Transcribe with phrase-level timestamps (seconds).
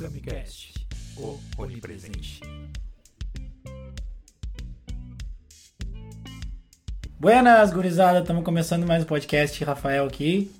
[0.00, 0.72] Camicast,
[1.18, 2.40] o onipresente.
[7.18, 9.62] Buenas, gurizada, estamos começando mais um podcast.
[9.62, 10.50] Rafael aqui.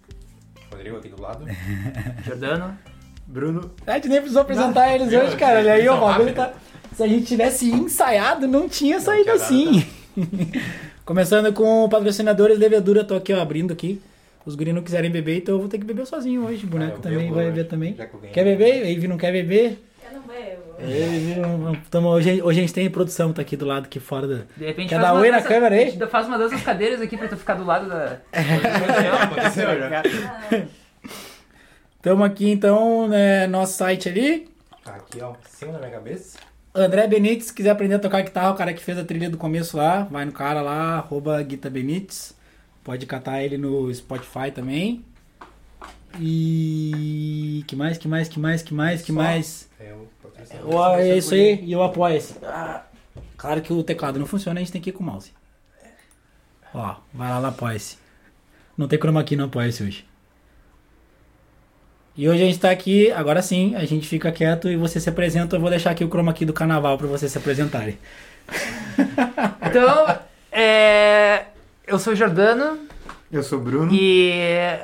[0.70, 1.46] Rodrigo aqui do lado.
[2.22, 2.78] Jordano.
[3.26, 3.74] Bruno.
[3.86, 5.60] A gente nem precisou apresentar eles hoje, cara.
[5.60, 6.52] Olha aí, o bagulho tá.
[6.94, 9.86] Se a gente tivesse ensaiado, não tinha saído tinha dado assim.
[11.02, 14.02] Começando com patrocinadores Levedura, tô aqui, ó, abrindo aqui.
[14.44, 16.64] Os guris não quiserem beber, então eu vou ter que beber sozinho hoje.
[16.64, 17.92] O boneco Ah, também vai beber também.
[18.32, 18.86] Quer beber?
[18.90, 19.78] Ivy não quer beber?
[20.02, 21.58] Eu não bebo.
[21.58, 24.34] Não- tamo- hoje, hoje a gente tem produção, tá aqui do lado, aqui fora da.
[24.56, 25.96] De repente Quer dar oi na câmera aí?
[26.10, 28.18] Faz uma dança das cadeiras aqui pra tu ficar do lado da.
[28.32, 30.02] Aconteceu já.
[32.02, 34.48] Tamo aqui então, né, nosso site ali.
[34.82, 36.38] Tá aqui, ó, em cima da minha cabeça.
[36.74, 39.36] André Benites, se quiser aprender a tocar guitarra, o cara que fez a trilha do
[39.36, 42.34] começo lá, vai no cara lá, arroba Guita Benites.
[42.90, 45.04] Pode catar ele no Spotify também.
[46.18, 47.62] E.
[47.68, 49.18] Que mais, que mais, que mais, que mais, que Só.
[49.18, 49.68] mais?
[49.78, 50.08] É o.
[50.64, 52.34] O- é isso aí, e eu apoio esse.
[52.44, 52.82] Ah,
[53.36, 55.30] claro que o teclado não funciona, a gente tem que ir com o mouse.
[56.74, 57.96] Ó, vai lá no apoia-se.
[58.76, 60.04] Não tem chroma key no apoia-se hoje.
[62.16, 65.08] E hoje a gente tá aqui, agora sim, a gente fica quieto e você se
[65.08, 65.54] apresenta.
[65.54, 67.96] Eu vou deixar aqui o chroma key do carnaval pra vocês se apresentarem.
[69.64, 70.18] Então,
[70.50, 71.46] é.
[71.90, 72.78] Eu sou o Jordano
[73.30, 73.90] Eu sou o Bruno.
[73.92, 74.78] e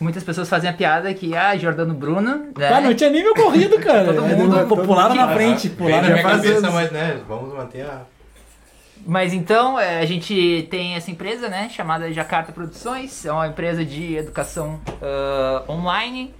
[0.00, 2.68] muitas pessoas fazem a piada que, ah, Jordano Bruno, né?
[2.68, 4.12] Ah, não tinha nem meu corrido, cara.
[4.12, 7.20] Todo É, mundo- pô, pularam na Ah, frente, pularam na na minha cabeça, mas né,
[7.26, 8.02] vamos manter a...
[9.04, 13.84] Mas então, é, a gente tem essa empresa, né, chamada Jacarta Produções, é uma empresa
[13.84, 16.34] de educação ah, online,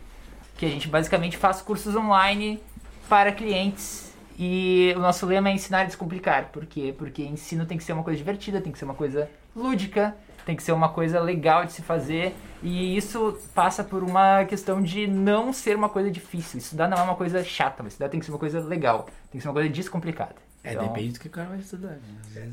[0.57, 2.61] que a gente basicamente faz cursos online
[3.09, 4.13] para clientes.
[4.39, 6.49] E o nosso lema é ensinar e descomplicar.
[6.53, 6.95] Por quê?
[6.97, 10.15] Porque ensino tem que ser uma coisa divertida, tem que ser uma coisa lúdica,
[10.45, 12.35] tem que ser uma coisa legal de se fazer.
[12.63, 16.59] E isso passa por uma questão de não ser uma coisa difícil.
[16.59, 19.39] Estudar não é uma coisa chata, mas estudar tem que ser uma coisa legal, tem
[19.39, 20.37] que ser uma coisa descomplicada.
[20.65, 21.89] É, Então- depende do que o cara vai estudar.
[22.35, 22.53] né?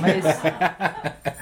[0.00, 0.24] mas,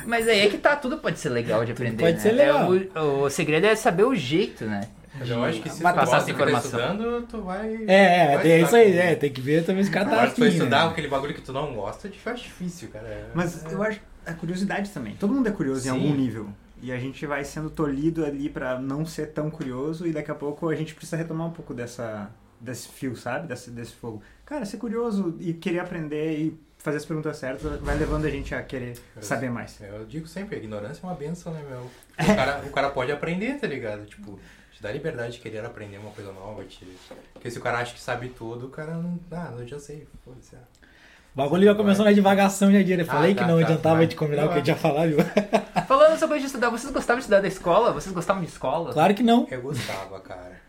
[0.07, 2.03] mas aí é que tá, tudo pode ser legal de aprender.
[2.03, 2.21] pode né?
[2.21, 2.75] ser legal.
[2.75, 4.89] É, o, o segredo é saber o jeito, né?
[5.19, 6.81] Mas eu acho que se tu Passar essa informação.
[6.81, 7.75] estudando, tu vai...
[7.87, 10.05] É, é, vai estudar isso aí, com- é, tem que ver também se o cara
[10.07, 10.91] tá Agora, se tu for afim, estudar né?
[10.91, 13.07] aquele bagulho que tu não gosta, te faz difícil, cara.
[13.07, 15.15] É- Mas eu acho a curiosidade também.
[15.17, 15.89] Todo mundo é curioso Sim.
[15.89, 16.49] em algum nível.
[16.83, 20.35] E a gente vai sendo tolhido ali pra não ser tão curioso e daqui a
[20.35, 23.47] pouco a gente precisa retomar um pouco dessa desse fio, sabe?
[23.49, 24.23] Desse, desse fogo.
[24.45, 28.55] Cara, ser curioso e querer aprender e fazer as perguntas certas vai levando a gente
[28.55, 29.79] a querer saber mais.
[29.81, 31.81] Eu digo sempre, a ignorância é uma benção, né, meu?
[32.19, 34.07] O cara, o cara pode aprender, tá ligado?
[34.07, 34.39] Tipo,
[34.77, 36.63] te dá liberdade de querer aprender uma coisa nova.
[36.65, 36.87] Te...
[37.33, 39.19] Porque se o cara acha que sabe tudo, o cara não...
[39.33, 40.07] Ah, eu já sei.
[40.25, 40.55] Foda-se.
[40.55, 40.59] ah.
[41.35, 42.97] O bagulho já começou na divagação já dia.
[42.99, 44.77] Eu falei Ah, que tá, não tá, adiantava te combinar o que a gente ia
[44.77, 45.19] falar, viu?
[45.89, 47.93] Falando de estudar, vocês gostavam de estudar da escola?
[47.93, 48.93] Vocês gostavam de escola?
[48.93, 49.47] Claro que não.
[49.51, 50.61] Eu gostava, cara.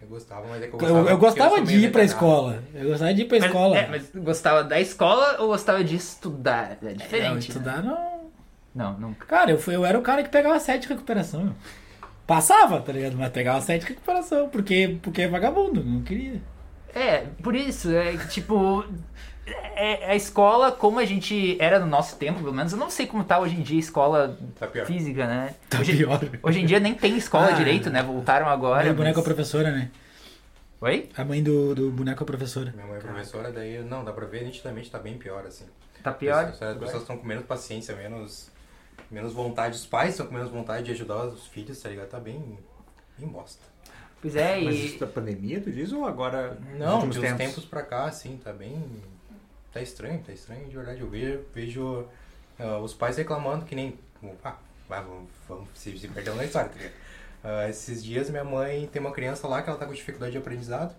[0.00, 0.98] Eu gostava, mas é que eu Eu, gostava.
[0.98, 2.62] eu porque gostava sou de ir pra escola.
[2.74, 3.76] Eu gostava de ir pra Mas- escola.
[3.78, 6.78] É, mas gostava da escola ou gostava de estudar?
[6.82, 7.32] É Não, diferente.
[7.34, 7.38] né?
[7.40, 8.30] estudar não.
[8.74, 9.26] Não, nunca.
[9.26, 11.54] Cara, eu, fui, eu era o cara que pegava sete de recuperação.
[12.26, 13.16] Passava, tá ligado?
[13.16, 14.48] Mas pegava sete de recuperação.
[14.48, 16.40] Porque, porque é vagabundo, não queria.
[16.94, 18.84] É, por isso, é que, tipo.
[19.76, 23.06] É, a escola, como a gente era no nosso tempo, pelo menos, eu não sei
[23.06, 24.86] como tá hoje em dia a escola Tá pior.
[24.86, 25.54] física, né?
[25.70, 26.20] Tá hoje, pior.
[26.42, 27.52] hoje em dia nem tem escola Ah.
[27.52, 28.02] direito, né?
[28.02, 28.82] Voltaram agora.
[28.82, 29.88] Aí o boneco é mas- professora, né?
[30.80, 31.08] Oi?
[31.16, 32.72] A mãe do, do boneco é professora.
[32.74, 35.66] Minha mãe é professora, daí não, dá pra ver nitidamente tá bem pior, assim.
[36.02, 36.44] Tá pior?
[36.46, 38.50] As pessoas estão com menos paciência, menos,
[39.10, 39.76] menos vontade.
[39.76, 42.08] Os pais estão com menos vontade de ajudar os filhos, tá ligado?
[42.08, 42.58] Tá bem,
[43.18, 43.62] bem bosta.
[44.20, 44.86] Pois é, Mas e.
[44.86, 48.40] isso da pandemia, tu diz, ou agora Não, nos de uns tempos pra cá, assim,
[48.42, 48.82] tá bem.
[49.72, 51.00] Tá estranho, tá estranho, de verdade.
[51.00, 52.08] Eu vejo, vejo
[52.58, 53.98] ah, os pais reclamando que nem.
[54.42, 54.56] Ah,
[54.88, 56.94] vamos, vamos se, se perdeu na história, tá ligado?
[57.44, 60.38] Ah, esses dias minha mãe tem uma criança lá que ela tá com dificuldade de
[60.38, 60.96] aprendizado.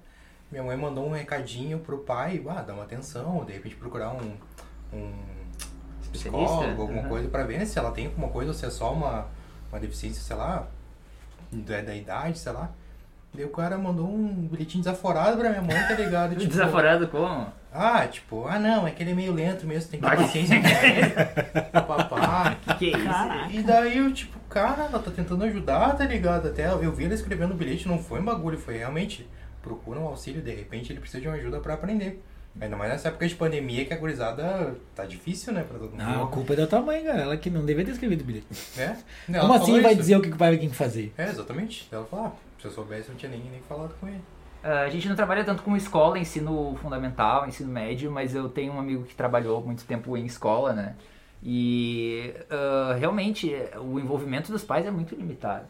[0.49, 4.37] Minha mãe mandou um recadinho pro pai, ah, dá uma atenção, de repente procurar um,
[4.93, 5.36] um?
[6.07, 7.09] Psicólogo, alguma Aham.
[7.09, 9.25] coisa pra ver né, se ela tem alguma coisa ou se é só uma,
[9.71, 10.67] uma deficiência, sei lá,
[11.51, 12.69] da, da idade, sei lá.
[13.33, 16.35] Daí o cara mandou um bilhetinho desaforado pra minha mãe, tá ligado?
[16.37, 17.47] Tipo, Desaforado como?
[17.71, 20.59] Ah, tipo, ah não, é que ele é meio lento mesmo, tem que ter paciência
[20.59, 21.09] com ele.
[21.71, 22.55] Papá.
[22.63, 23.59] Que que é isso?
[23.59, 26.47] E daí eu, tipo, cara, ela tá tentando ajudar, tá ligado?
[26.47, 29.27] Até eu vi ela escrevendo o bilhete, não foi um bagulho, foi realmente
[29.61, 32.23] procura um auxílio, de repente ele precisa de uma ajuda pra aprender.
[32.59, 36.03] Ainda mais nessa época de pandemia que a gurizada tá difícil, né, pra todo mundo.
[36.03, 37.21] Não, a culpa é da tua mãe, cara.
[37.21, 38.47] Ela que não devia ter escrevido o bilhete.
[38.77, 38.95] É?
[39.39, 40.01] Como assim vai isso.
[40.01, 41.13] dizer o que o pai tem que fazer?
[41.17, 41.87] É, exatamente.
[41.91, 44.21] Ela falou, ah, se eu soubesse eu não tinha nem, nem falado com ele.
[44.63, 48.73] Ah, a gente não trabalha tanto com escola, ensino fundamental, ensino médio, mas eu tenho
[48.73, 50.95] um amigo que trabalhou muito tempo em escola, né?
[51.43, 55.65] E ah, realmente o envolvimento dos pais é muito limitado.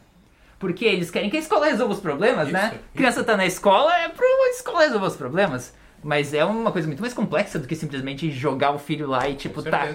[0.59, 2.71] Porque eles querem que a escola resolva os problemas, né?
[2.73, 5.75] Isso, Criança tá na escola, é pra a escola resolver os problemas.
[6.07, 9.35] Mas é uma coisa muito mais complexa do que simplesmente jogar o filho lá e
[9.35, 9.93] tipo, tá,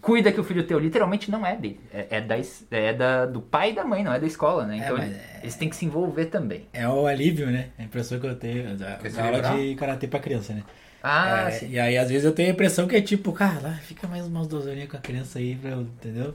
[0.00, 1.78] cuida que o filho teu literalmente não é dele.
[1.92, 2.34] É, é da,
[2.70, 4.78] é da, do pai e da mãe, não é da escola, né?
[4.78, 6.66] É, Então eles- é- eles têm que se envolver também.
[6.72, 7.68] É o alívio, né?
[7.78, 10.62] A impressão que eu tenho da, se da aula de karatê pra criança, né?
[11.02, 11.68] Ah, É, sim.
[11.68, 14.26] e aí, às vezes, eu tenho a impressão que é tipo, cara, lá, fica mais
[14.26, 16.34] umas duas horinhas com a criança aí, pra eu, entendeu?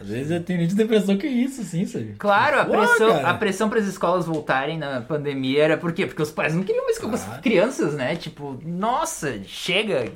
[0.00, 2.14] Às vezes eu tenho nítida impressão que é isso, sim, sabe?
[2.18, 3.28] Claro, a Pô, pressão, cara.
[3.30, 6.06] a pressão para as escolas voltarem na pandemia era por quê?
[6.06, 8.16] Porque os pais não queriam mais com as crianças, né?
[8.16, 10.06] Tipo, nossa, chega,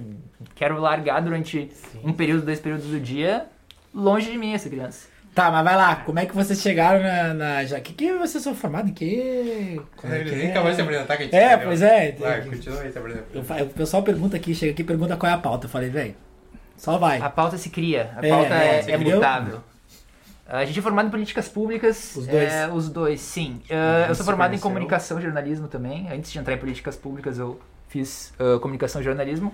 [0.55, 1.71] quero largar durante
[2.03, 3.47] um período, dois períodos do dia,
[3.95, 5.07] longe de mim essa criança.
[5.35, 7.33] Tá, mas vai lá, como é que vocês chegaram na.
[7.35, 9.81] na já, que, que vocês são formados em que.
[9.97, 11.67] Quando ele que nem acabou de se apresentar, que a gente É, entendeu.
[11.69, 12.13] pois é.
[12.19, 13.63] Vai, continua aí se apresentando.
[13.63, 15.67] O pessoal pergunta aqui, chega aqui e pergunta qual é a pauta.
[15.67, 16.17] Eu falei, velho,
[16.77, 17.21] só vai.
[17.21, 19.15] A pauta se cria, a É, pauta é, é, é criou?
[19.17, 19.61] mutável.
[20.49, 22.17] A gente é formado em políticas públicas.
[22.17, 22.53] Os dois?
[22.53, 23.61] é, os dois, sim.
[23.71, 26.11] Ah, eu sou formado em comunicação e jornalismo também.
[26.11, 29.53] Antes de entrar em políticas públicas, eu fiz ah, comunicação e jornalismo.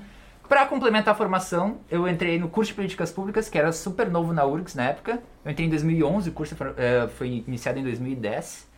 [0.49, 4.33] Para complementar a formação, eu entrei no curso de políticas públicas, que era super novo
[4.33, 5.21] na URGS na época.
[5.45, 8.69] Eu entrei em 2011, o curso foi, eh, foi iniciado em 2010.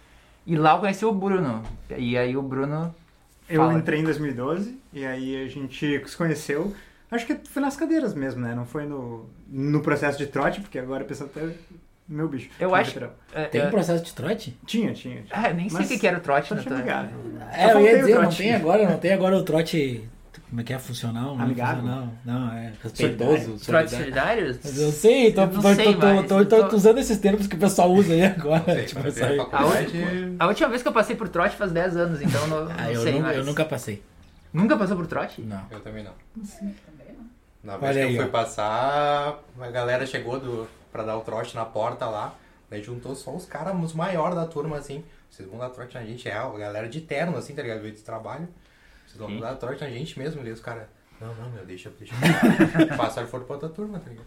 [0.47, 1.65] E lá eu conheci o Bruno.
[1.97, 2.95] E aí o Bruno.
[3.49, 3.75] Eu Fala.
[3.75, 6.73] entrei em 2012 e aí a gente se conheceu.
[7.11, 8.55] Acho que foi nas cadeiras mesmo, né?
[8.55, 11.53] Não foi no, no processo de trote, porque agora a pessoa até.
[12.09, 12.49] Meu bicho.
[12.61, 12.99] Eu acho-
[13.35, 14.57] eh, Tem eh, um processo de trote?
[14.65, 15.23] Tinha, tinha.
[15.23, 15.27] tinha.
[15.33, 17.09] ah, nem sei o que que era o trote ligado.
[17.53, 20.09] É, eu ia dizer, não tem agora, não tem agora o trote.
[20.49, 20.79] Como é que é?
[20.79, 21.35] Funcional?
[21.35, 21.83] Não é Amigável?
[21.83, 22.09] funcional.
[22.25, 23.57] Não, é respeitoso.
[23.67, 24.47] Trote solidário.
[24.47, 26.99] Eu sei, tô, Eu não tô, sei tô, tô, mais, tô- eu tô tô- usando
[26.99, 28.63] esses termos que o pessoal usa aí agora.
[28.65, 32.23] Não sei, tipo, faculdade, A última vez que eu passei por trote faz 10 anos,
[32.23, 33.37] então eu não, Ah, não eu, sei nunca, mais.
[33.39, 34.03] eu nunca passei.
[34.53, 35.41] Nunca passou por trote?
[35.43, 35.63] Não.
[35.71, 36.13] Eu também não.
[37.65, 38.33] Na Olha vez que aí, eu fui ó.
[38.33, 42.35] passar, a galera chegou do, pra dar o trote na porta lá.
[42.69, 45.05] Daí juntou só os caras, os maiores da turma, assim.
[45.31, 47.81] Vocês vão dar trote na gente, é a galera de terno, assim, tá ligado?
[47.81, 48.49] Veio de trabalho.
[49.07, 49.41] Vocês vão Sim.
[49.41, 50.45] dar trote na gente mesmo.
[50.47, 50.87] E os caras,
[51.21, 52.15] não, não, meu, deixa, deixa.
[52.97, 54.27] Passaram foram pra outra turma, tá ligado?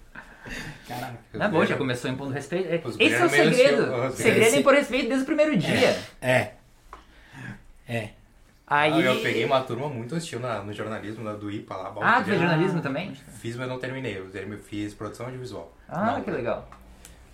[0.87, 1.19] Caraca.
[1.33, 2.69] Na boa, já começou impondo respeito.
[2.69, 3.93] É, Os Esse é o meio segredo.
[3.93, 5.99] O segredo é impor respeito desde o primeiro dia.
[6.21, 6.53] É.
[7.87, 8.09] É.
[8.69, 8.93] Aí...
[8.93, 11.93] Ah, eu peguei uma turma muito hostil na- no jornalismo, na do IPA lá.
[12.01, 13.15] Ah, tu fez jornalismo também?
[13.39, 14.17] Fiz, mas não terminei.
[14.17, 15.75] Eu fiz produção audiovisual.
[15.87, 16.37] Ah, Não, que né?
[16.37, 16.69] legal.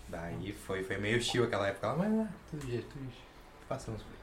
[0.08, 3.26] Daí foi, foi meio hostil aquela época lá, mas ah, tudo jeito, tudo jeito.
[3.68, 4.16] Passamos por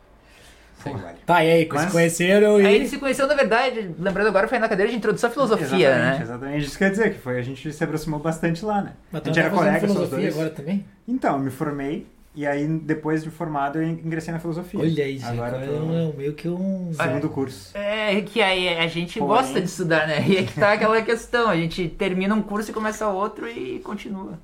[0.98, 1.18] vale.
[1.26, 2.66] Tá, e aí, Mas- se conheceram e.
[2.66, 5.66] Aí ele se conheceu, na verdade, lembrando agora, foi na cadeira de introdução à filosofia,
[5.90, 6.22] exatamente, né?
[6.22, 6.64] exatamente.
[6.66, 7.38] Isso quer dizer que foi.
[7.38, 8.94] A gente se aproximou bastante lá, né?
[9.12, 10.86] Mas a gente era tá fazendo colega, filosofia agora também?
[11.06, 14.80] Então, eu me formei e aí depois de formado eu ingressei na filosofia.
[14.80, 15.24] Olha aí, gente.
[15.28, 16.90] Agora Agora eu tô é no meio que um.
[16.94, 17.76] segundo curso.
[17.76, 20.26] É que aí a gente Porém- gosta de estudar, né?
[20.26, 23.78] E é que tá aquela questão, a gente termina um curso e começa outro e
[23.80, 24.38] continua.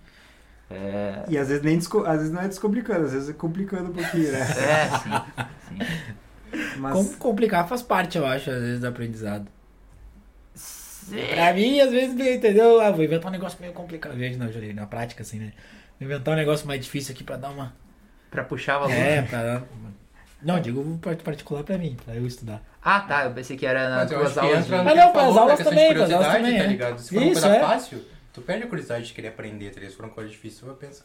[0.70, 3.90] É, E às vezes nem desco- às vezes não é descomplicando, às vezes é complicando
[3.90, 4.40] um pouquinho, né?
[4.40, 5.79] é sim.
[5.79, 6.79] sim.
[6.79, 9.46] Mas Como complicar faz parte, eu acho, às vezes, do aprendizado.
[11.12, 12.81] É, Pra mim, às vezes, entendeu?
[12.81, 14.14] Ah, vou inventar um negócio meio complicado.
[14.17, 15.52] Vejo na, na prática, assim, né?
[16.00, 17.75] Vou inventar um negócio mais difícil aqui pra dar uma.
[18.31, 18.93] Pra puxar aluno.
[18.95, 19.62] É, pra dar.
[20.41, 22.62] Não, digo part- particular pra mim, pra eu estudar.
[22.83, 24.37] Ah, tá, eu pensei que era nas aulas.
[24.37, 26.67] entra de- Ah, não, pras falou, da aulas também, pras aulas curiosidade, também, tá é.
[26.69, 26.99] ligado?
[27.00, 27.61] Se for uma Isso, coisa é.
[27.61, 29.91] fácil, tu perde a curiosidade de querer aprender, tá ligado?
[29.91, 31.05] Se for uma coisa difícil, tu vai pensar,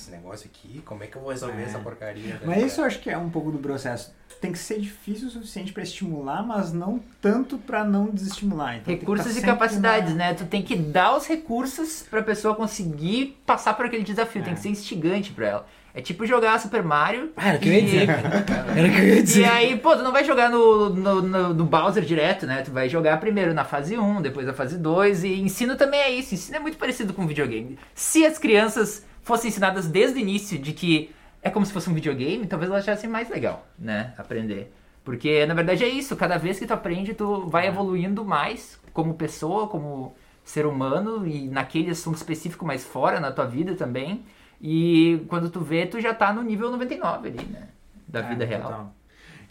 [0.00, 1.64] esse negócio aqui, como é que eu vou resolver É.
[1.64, 2.34] essa porcaria?
[2.36, 4.12] tá Mas isso eu acho que é um pouco do processo.
[4.40, 8.74] Tem que ser difícil o suficiente pra estimular, mas não tanto pra não desestimular.
[8.76, 10.34] Então, tem Recursos tá e capacidades, na- né?
[10.34, 14.54] Tu tem que dar os recursos pra pessoa conseguir passar por aquele desafio, tem É.
[14.56, 15.66] que ser instigante pra ela.
[15.92, 17.32] É tipo jogar Super Mario.
[17.36, 18.08] Ah, era o que eu ia e- dizer.
[18.78, 19.40] Era o que eu ia dizer.
[19.40, 22.62] E aí, pô, tu não vai jogar no, no, no- no Bowser direto, né?
[22.62, 25.24] Tu vai jogar primeiro na fase 1, depois na fase 2.
[25.24, 26.32] E ensino também é isso.
[26.32, 27.76] Ensino é muito parecido com videogame.
[27.92, 31.10] Se as crianças fossem ensinadas desde o início de que
[31.42, 34.14] é como se fosse um videogame, talvez elas achassem mais legal, né?
[34.18, 34.72] Aprender.
[35.04, 36.14] Porque na verdade é isso.
[36.16, 41.48] Cada vez que tu aprende, tu vai evoluindo mais como pessoa, como ser humano e
[41.48, 44.24] naquele assunto específico mais fora na tua vida também.
[44.60, 47.68] E quando tu vê, tu já tá no nível 99 ali, né?
[48.06, 48.62] Da É, vida real.
[48.62, 48.94] total.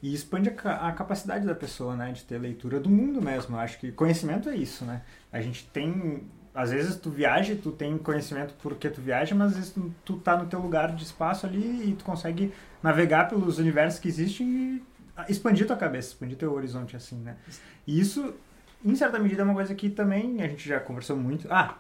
[0.02, 2.12] E expande a, a capacidade da pessoa, né?
[2.12, 3.56] De ter leitura do mundo mesmo.
[3.56, 5.02] Eu acho que conhecimento é isso, né?
[5.32, 6.24] A gente tem...
[6.60, 10.18] Às vezes tu viaja tu tem conhecimento porque tu viaja, mas às vezes tu, tu
[10.18, 12.52] tá no teu lugar de espaço ali e tu consegue
[12.84, 14.84] navegar pelos universos que existem e
[15.32, 17.38] expandir tua cabeça, expandir teu horizonte assim, né?
[17.88, 18.34] E isso,
[18.84, 21.48] em certa medida, é uma coisa que também a gente já conversou muito.
[21.50, 21.76] Ah,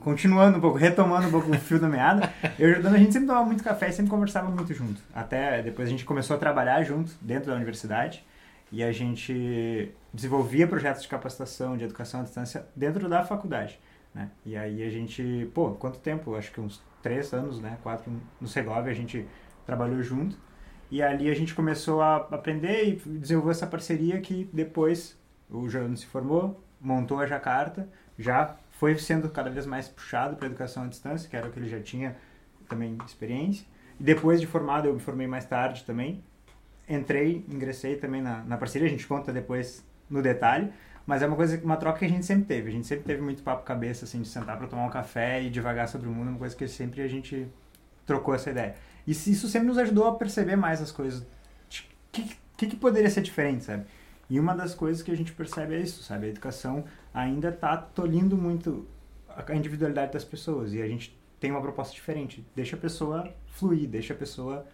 [0.00, 2.98] continuando um pouco, retomando um pouco o fio da meada, eu e o Jordano, a
[2.98, 5.00] gente sempre tomava muito café e sempre conversava muito junto.
[5.14, 8.24] Até depois a gente começou a trabalhar junto dentro da universidade
[8.72, 13.78] e a gente desenvolvia projetos de capacitação, de educação à distância dentro da faculdade,
[14.14, 14.30] né?
[14.46, 16.36] E aí a gente, pô, quanto tempo?
[16.36, 17.78] Acho que uns três anos, né?
[17.82, 19.26] Quatro no Segovia a gente
[19.66, 20.36] trabalhou junto
[20.90, 25.18] E ali a gente começou a aprender e desenvolveu essa parceria que depois
[25.50, 30.46] o Jorano se formou, montou a Jacarta, já foi sendo cada vez mais puxado para
[30.46, 32.16] educação à distância, que era o que ele já tinha
[32.68, 33.66] também experiência.
[33.98, 36.22] E depois de formado, eu me formei mais tarde também.
[36.88, 40.72] Entrei, ingressei também na, na parceria, a gente conta depois no detalhe.
[41.06, 42.68] Mas é uma coisa, uma troca que a gente sempre teve.
[42.70, 45.50] A gente sempre teve muito papo cabeça, assim, de sentar para tomar um café e
[45.50, 47.46] devagar sobre o mundo, uma coisa que sempre a gente
[48.06, 48.74] trocou essa ideia.
[49.06, 51.22] E isso sempre nos ajudou a perceber mais as coisas.
[51.22, 51.26] O
[52.12, 53.84] que, que, que poderia ser diferente, sabe?
[54.30, 56.26] E uma das coisas que a gente percebe é isso, sabe?
[56.26, 58.86] A educação ainda está tolhindo muito
[59.28, 62.46] a individualidade das pessoas e a gente tem uma proposta diferente.
[62.54, 64.66] Deixa a pessoa fluir, deixa a pessoa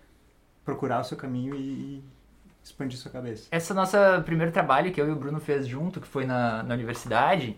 [0.65, 2.05] procurar o seu caminho e, e
[2.63, 3.49] expandir sua cabeça.
[3.51, 6.75] Esse nosso primeiro trabalho que eu e o Bruno fez junto, que foi na, na
[6.75, 7.57] universidade,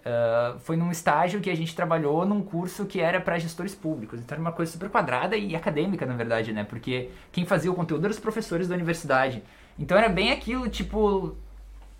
[0.00, 4.20] uh, foi num estágio que a gente trabalhou num curso que era para gestores públicos.
[4.20, 6.64] Então era uma coisa super quadrada e acadêmica, na verdade, né?
[6.64, 9.42] Porque quem fazia o conteúdo eram os professores da universidade.
[9.78, 11.36] Então era bem aquilo, tipo,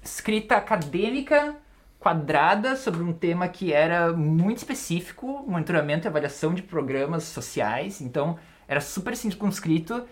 [0.03, 1.57] escrita acadêmica
[1.99, 8.01] quadrada sobre um tema que era muito específico, monitoramento e avaliação de programas sociais.
[8.01, 10.05] Então era super circunscrito.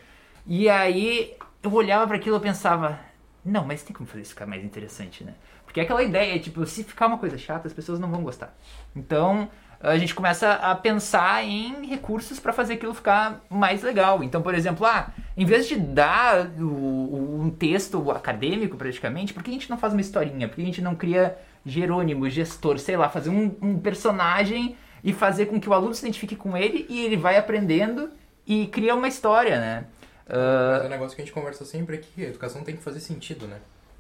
[0.46, 2.98] E aí eu olhava para aquilo e pensava,
[3.44, 5.34] não, mas tem como fazer isso ficar mais interessante, né?
[5.64, 8.54] Porque é aquela ideia, tipo, se ficar uma coisa chata, as pessoas não vão gostar.
[8.94, 9.48] Então,
[9.80, 14.22] a gente começa a pensar em recursos para fazer aquilo ficar mais legal.
[14.22, 19.50] Então, por exemplo, ah, em vez de dar o, um texto acadêmico praticamente, por que
[19.50, 20.46] a gente não faz uma historinha?
[20.46, 25.12] Por que a gente não cria Jerônimo, gestor, sei lá, fazer um, um personagem e
[25.12, 28.10] fazer com que o aluno se identifique com ele e ele vai aprendendo
[28.46, 29.84] e cria uma história, né?
[30.32, 30.72] Uh...
[30.72, 32.82] Mas é um negócio que a gente conversa sempre é que a educação tem que
[32.82, 33.58] fazer sentido, né?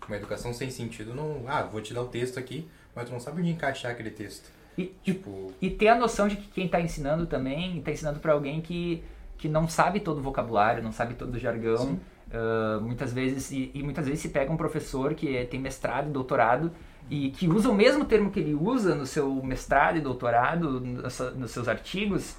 [0.08, 1.44] Uma educação sem sentido não.
[1.46, 4.50] Ah, vou te dar o texto aqui, mas tu não sabe onde encaixar aquele texto.
[4.76, 5.52] E, tipo...
[5.60, 9.04] e, ter a noção de que quem está ensinando também está ensinando para alguém que,
[9.36, 12.00] que não sabe todo o vocabulário, não sabe todo o jargão.
[12.32, 16.08] Uh, muitas vezes e, e, muitas vezes se pega um professor que é, tem mestrado
[16.08, 16.72] e doutorado
[17.10, 21.50] e que usa o mesmo termo que ele usa no seu mestrado e doutorado, nos
[21.50, 22.34] seus artigos,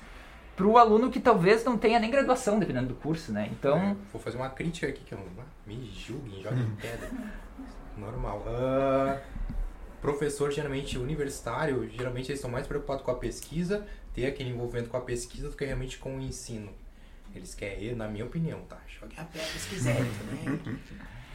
[0.55, 3.49] para o aluno que talvez não tenha nem graduação, dependendo do curso, né?
[3.51, 3.77] Então...
[3.77, 5.25] É, vou fazer uma crítica aqui, que eu não...
[5.65, 7.09] Me julguem, joguem pedra.
[7.97, 8.43] Normal.
[8.45, 9.19] Uh,
[10.01, 14.97] professor, geralmente, universitário, geralmente eles estão mais preocupados com a pesquisa, ter aquele envolvimento com
[14.97, 16.71] a pesquisa, do que realmente com o ensino.
[17.35, 18.77] Eles querem, na minha opinião, tá?
[18.87, 19.95] Jogue a pedra se quiser
[20.45, 20.79] também.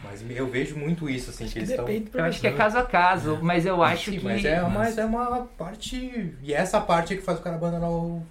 [0.05, 1.89] Mas eu vejo muito isso, assim, acho que, eles estão.
[1.89, 4.25] Eu acho que é caso a caso, mas eu acho Sim, que.
[4.25, 6.37] Mas é, mas é uma parte.
[6.41, 8.25] E é essa parte que faz o cara abandonar o,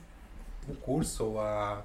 [0.70, 1.82] o curso ou a,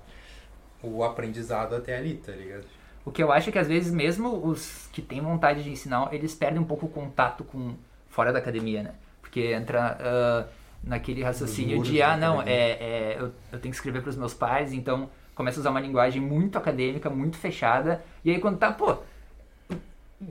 [0.83, 2.65] o aprendizado até ali, tá ligado?
[3.05, 6.13] O que eu acho é que às vezes mesmo os que têm vontade de ensinar,
[6.13, 7.75] eles perdem um pouco o contato com
[8.09, 8.95] fora da academia, né?
[9.21, 10.49] Porque entra uh,
[10.85, 14.35] naquele raciocínio de, ah, não, é, é eu, eu tenho que escrever para os meus
[14.35, 18.73] pais, então começa a usar uma linguagem muito acadêmica, muito fechada, e aí quando tá,
[18.73, 18.99] pô,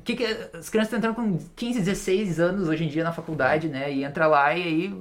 [0.03, 3.67] que que, as crianças estão entrando com 15, 16 anos hoje em dia na faculdade,
[3.67, 3.91] né?
[3.91, 4.93] E entra lá e aí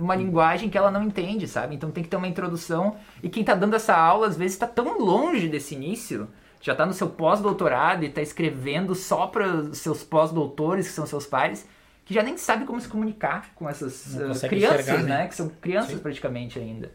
[0.00, 1.74] uma linguagem que ela não entende, sabe?
[1.74, 2.96] Então tem que ter uma introdução.
[3.22, 6.28] E quem está dando essa aula, às vezes, está tão longe desse início,
[6.60, 11.06] já está no seu pós-doutorado e está escrevendo só para os seus pós-doutores, que são
[11.06, 11.68] seus pares,
[12.04, 15.18] que já nem sabe como se comunicar com essas uh, crianças, né?
[15.18, 15.28] né?
[15.28, 15.98] Que são crianças Sim.
[15.98, 16.90] praticamente ainda.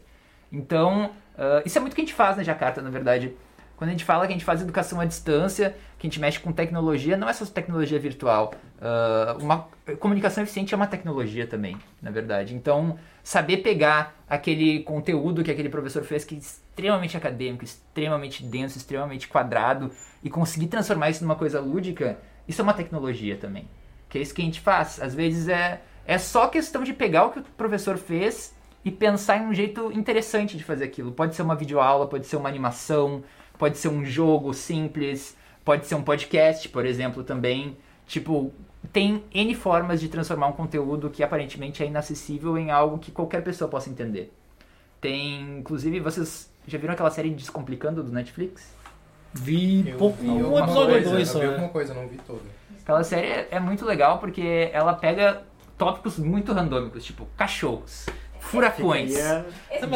[0.52, 3.36] Então, uh, isso é muito que a gente faz na Jacarta, na verdade.
[3.80, 6.38] Quando a gente fala que a gente faz educação à distância, que a gente mexe
[6.38, 8.52] com tecnologia, não é só tecnologia virtual.
[8.76, 9.68] Uh, uma
[9.98, 12.54] comunicação eficiente é uma tecnologia também, na verdade.
[12.54, 18.76] Então, saber pegar aquele conteúdo que aquele professor fez, que é extremamente acadêmico, extremamente denso,
[18.76, 19.90] extremamente quadrado,
[20.22, 23.66] e conseguir transformar isso numa coisa lúdica, isso é uma tecnologia também.
[24.10, 25.00] Que é isso que a gente faz.
[25.00, 29.38] Às vezes é, é só questão de pegar o que o professor fez e pensar
[29.38, 31.12] em um jeito interessante de fazer aquilo.
[31.12, 33.22] Pode ser uma videoaula, pode ser uma animação,
[33.60, 37.76] pode ser um jogo simples, pode ser um podcast, por exemplo, também.
[38.06, 38.50] Tipo,
[38.90, 43.44] tem N formas de transformar um conteúdo que aparentemente é inacessível em algo que qualquer
[43.44, 44.32] pessoa possa entender.
[44.98, 48.74] Tem, inclusive, vocês já viram aquela série Descomplicando do Netflix?
[49.34, 51.38] Vi eu pouco, vi um episódio dois só.
[51.38, 52.40] Eu vi alguma coisa, não vi toda.
[52.82, 55.42] Aquela série é, é muito legal porque ela pega
[55.76, 58.06] tópicos muito randômicos, tipo cachorros,
[58.40, 59.14] furacões,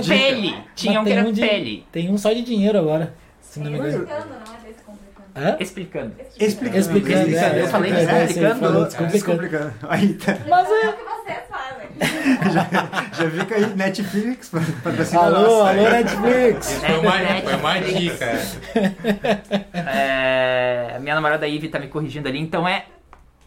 [0.06, 0.54] pele.
[0.76, 1.86] Tinha um que era um de, pele.
[1.90, 3.23] Tem um só de dinheiro agora.
[3.54, 3.88] Se não me engano.
[4.04, 5.24] Explicando, não é descomplicando.
[5.36, 5.56] Hã?
[5.60, 6.14] Explicando.
[6.38, 6.78] Explicando.
[6.78, 7.56] Explicando, Explicando.
[7.56, 9.12] é, Eu falei explicando, é, É, descomplicando.
[9.12, 9.74] descomplicando.
[9.88, 10.36] Aí tá.
[10.48, 10.88] Mas é é.
[10.88, 11.84] o que vocês fazem.
[12.52, 15.70] Já, já fica aí Netflix pra patrocinar Alô, nossa.
[15.70, 16.70] alô, Netflix!
[16.70, 18.32] Isso foi uma, foi uma dica.
[19.74, 22.86] É, a minha namorada Ivy tá me corrigindo ali, então é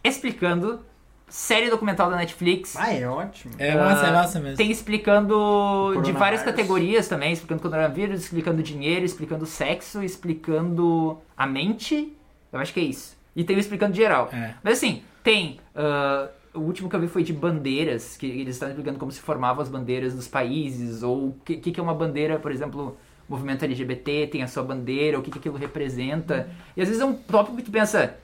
[0.03, 0.79] explicando
[1.27, 2.75] série documental da Netflix.
[2.77, 3.53] Ah, é ótimo.
[3.57, 4.57] É massa, é Ah, massa mesmo.
[4.57, 12.13] Tem explicando de várias categorias também, explicando coronavírus, explicando dinheiro, explicando sexo, explicando a mente.
[12.51, 13.17] Eu acho que é isso.
[13.35, 14.29] E tem o explicando geral.
[14.33, 14.53] É.
[14.63, 15.59] Mas assim, tem.
[15.75, 19.19] ah, o último que eu vi foi de bandeiras, que eles estão explicando como se
[19.19, 22.97] formavam as bandeiras dos países, ou o que, que que é uma bandeira, por exemplo,
[23.29, 26.49] movimento LGBT tem a sua bandeira, o que, que aquilo representa.
[26.75, 28.15] E às vezes é um tópico que tu pensa,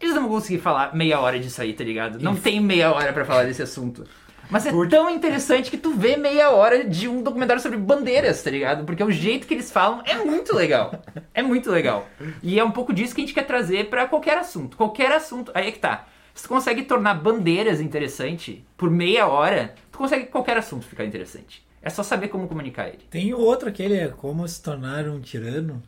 [0.00, 2.20] eles não vão conseguir falar meia hora disso aí, tá ligado?
[2.20, 4.04] Não tem meia hora pra falar desse assunto.
[4.50, 4.90] Mas é Curte.
[4.90, 8.84] tão interessante que tu vê meia hora de um documentário sobre bandeiras, tá ligado?
[8.84, 10.92] Porque o jeito que eles falam é muito legal.
[11.34, 12.06] É muito legal.
[12.42, 14.76] E é um pouco disso que a gente quer trazer pra qualquer assunto.
[14.76, 15.52] Qualquer assunto.
[15.54, 16.06] Aí é que tá.
[16.34, 21.66] Se tu consegue tornar bandeiras interessante por meia hora, tu consegue qualquer assunto ficar interessante.
[21.82, 23.00] É só saber como comunicar ele.
[23.10, 25.82] Tem outro aquele, é como se tornar um tirano.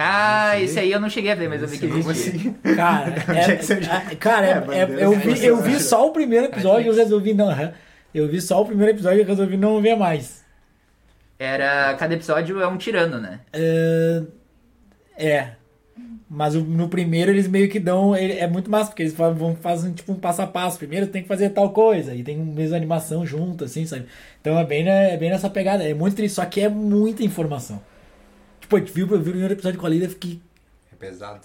[0.00, 0.64] Ah, sei.
[0.64, 2.12] esse aí eu não cheguei a ver, mas eu vi que existia.
[2.32, 2.52] assim?
[2.76, 6.46] Cara, é é, é- cara, é- É, é- eu, vi, eu vi só o primeiro
[6.46, 7.50] episódio e eu resolvi não.
[8.14, 10.44] Eu vi só o primeiro episódio e eu resolvi não ver mais.
[11.38, 11.94] Era.
[11.94, 13.40] Cada episódio é um tirano, né?
[13.52, 14.22] É,
[15.16, 15.48] é.
[16.30, 18.14] Mas o- no primeiro eles meio que dão.
[18.16, 20.78] ele- É muito massa, porque eles vão fazem tipo um passo a passo.
[20.78, 22.14] Primeiro tem que fazer tal coisa.
[22.14, 24.06] E tem mesmo animação junto, assim, sabe?
[24.40, 25.82] Então é bem, né, é bem nessa pegada.
[25.84, 27.80] É muito triste, só que é muita informação.
[28.68, 30.40] Tipo, eu vi, eu vi o primeiro episódio com a Lida e fiquei.
[30.92, 31.40] É pesado.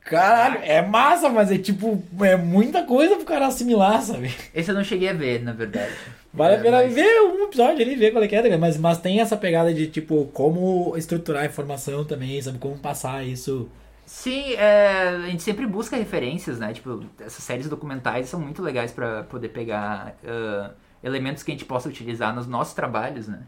[0.00, 2.02] Caralho, é massa, mas é tipo.
[2.20, 4.34] É muita coisa pro cara assimilar, sabe?
[4.54, 5.92] Esse eu não cheguei a ver, na verdade.
[6.32, 8.58] Vale É, a pena mas- ver um episódio ali, ver qual é que é, tá
[8.58, 12.58] mas, mas tem essa pegada de, tipo, como estruturar a informação também, sabe?
[12.58, 13.68] Como passar isso.
[14.04, 16.74] Sim, é, a gente sempre busca referências, né?
[16.74, 20.70] Tipo, essas séries documentais são muito legais pra poder pegar ah,
[21.02, 23.38] elementos que a gente possa utilizar nos nossos trabalhos, né?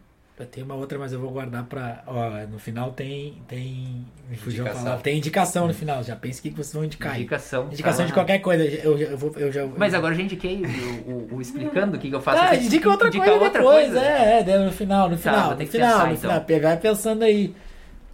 [0.45, 2.03] Tem uma outra, mas eu vou guardar pra.
[2.07, 3.41] Ó, no final tem.
[3.49, 4.85] tem me fugiu a Indicação.
[4.85, 5.03] palavra.
[5.03, 6.03] Tem indicação no final.
[6.05, 7.17] Já pense o que vocês vão indicar.
[7.17, 7.67] Indicação.
[7.69, 8.63] Indicação de Ah, qualquer coisa.
[8.63, 9.65] Eu, eu, vou, eu já.
[9.79, 10.61] Mas agora eu já indiquei
[11.07, 12.43] o, o- o explicando o que, que eu faço.
[12.43, 13.87] Ah, Eu indica outra indicar coisa outra depois.
[13.93, 14.01] coisa.
[14.07, 16.17] É, é, no final, no Tá, final, vou no final, pensar, no então.
[16.31, 16.41] final.
[16.43, 17.55] Pegar pensando aí.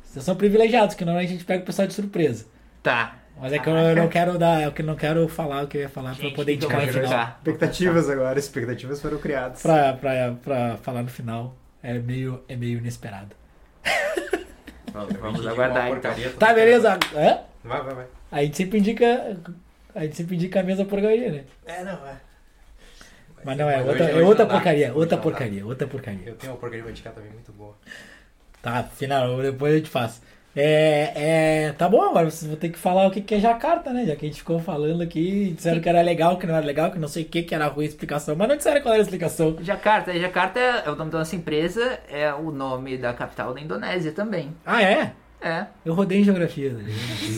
[0.04, 2.46] Vocês são privilegiados, que normalmente a gente pega o pessoal de surpresa.
[2.84, 3.16] Tá.
[3.40, 5.78] Mas é que eu, eu não quero dar, eu que não quero falar o que
[5.78, 7.28] eu ia falar pra eu Gente, poder então indicar no final.
[7.38, 9.60] Expectativas agora, expectativas foram criadas.
[9.62, 11.56] Pra, pra, pra falar no final.
[11.82, 13.34] É meio, é meio inesperado.
[15.20, 16.00] Vamos, aguardar então.
[16.00, 16.54] Tá, esperando.
[16.54, 16.98] beleza.
[17.64, 18.06] Vai, vai, vai.
[18.30, 19.36] A gente sempre indica.
[19.94, 21.44] A gente sempre indica a mesma porcaria, né?
[21.66, 22.16] É, não, é.
[23.44, 24.52] Mas não é, Mas outra, hoje- é outra dá.
[24.54, 25.22] porcaria, Hoje outra dá.
[25.22, 26.20] porcaria, outra porcaria.
[26.28, 27.74] Eu tenho uma porcaria pra indicar também muito boa.
[28.62, 30.22] Tá, final, depois eu te faço.
[30.54, 33.90] É, é, tá bom, agora vocês vão ter que falar o que que é Jacarta,
[33.90, 34.04] né?
[34.04, 36.90] Já que a gente ficou falando aqui, disseram que era legal, que não era legal,
[36.90, 39.02] que não sei o que, que era ruim a explicação, mas não disseram qual era
[39.02, 39.56] a explicação.
[39.62, 40.18] Jakarta.
[40.18, 44.54] Jakarta é o nome da nossa empresa, é o nome da capital da Indonésia também.
[44.66, 45.12] Ah, é?
[45.40, 45.66] É.
[45.84, 46.70] Eu rodei em geografia.
[46.72, 46.84] né?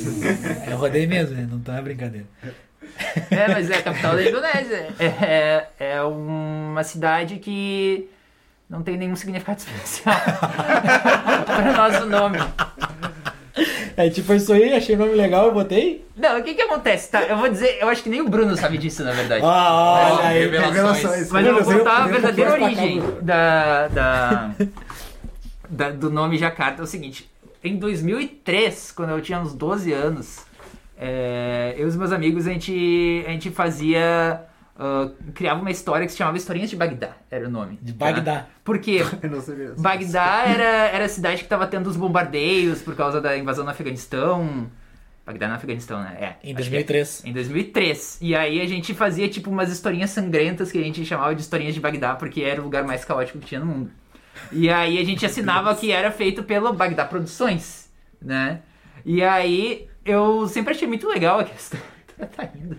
[0.70, 1.48] Eu rodei mesmo, né?
[1.50, 2.26] Não tá brincadeira.
[3.30, 4.88] É, mas é a capital da Indonésia.
[4.98, 8.10] É, é uma cidade que
[8.68, 10.16] não tem nenhum significado especial
[11.46, 12.38] para o nosso nome.
[13.96, 16.04] É tipo isso aí, achei o nome legal, eu botei.
[16.16, 17.22] Não, o que que acontece, tá?
[17.22, 19.44] Eu vou dizer, eu acho que nem o Bruno sabe disso, na verdade.
[19.44, 20.48] Ah, olha aí.
[20.48, 21.30] Revelações.
[21.30, 24.50] Mas eu vou contar a verdadeira origem da, da,
[25.68, 26.82] da- do nome Jakarta.
[26.82, 27.30] É o seguinte,
[27.62, 30.38] em 2003, quando eu tinha uns 12 anos,
[30.98, 34.40] é, eu e os meus amigos, a gente, a gente fazia...
[34.76, 37.78] ah, criava uma história que se chamava Historinhas de Bagdá, era o nome.
[37.80, 38.06] De tá?
[38.06, 38.46] Bagdá.
[38.64, 39.02] Por quê?
[39.22, 39.70] Eu não sabia.
[39.70, 39.80] disso.
[39.80, 43.70] Bagdá era, era a cidade que tava tendo os bombardeios por causa da invasão no
[43.70, 44.70] Afeganistão.
[45.24, 46.16] Bagdá no Afeganistão, né?
[46.20, 46.48] É.
[46.48, 46.82] Em acho que é.
[46.82, 47.24] 2003.
[47.24, 48.18] Em 2003.
[48.20, 51.74] E aí a gente fazia tipo umas historinhas sangrentas que a gente chamava de historinhas
[51.74, 53.90] de Bagdá, porque era o lugar mais caótico que tinha no mundo.
[54.50, 57.88] E aí a gente assinava que era feito pelo Bagdá Produções,
[58.20, 58.60] né?
[59.04, 61.80] E aí eu sempre achei muito legal a questão.
[62.36, 62.76] tá indo.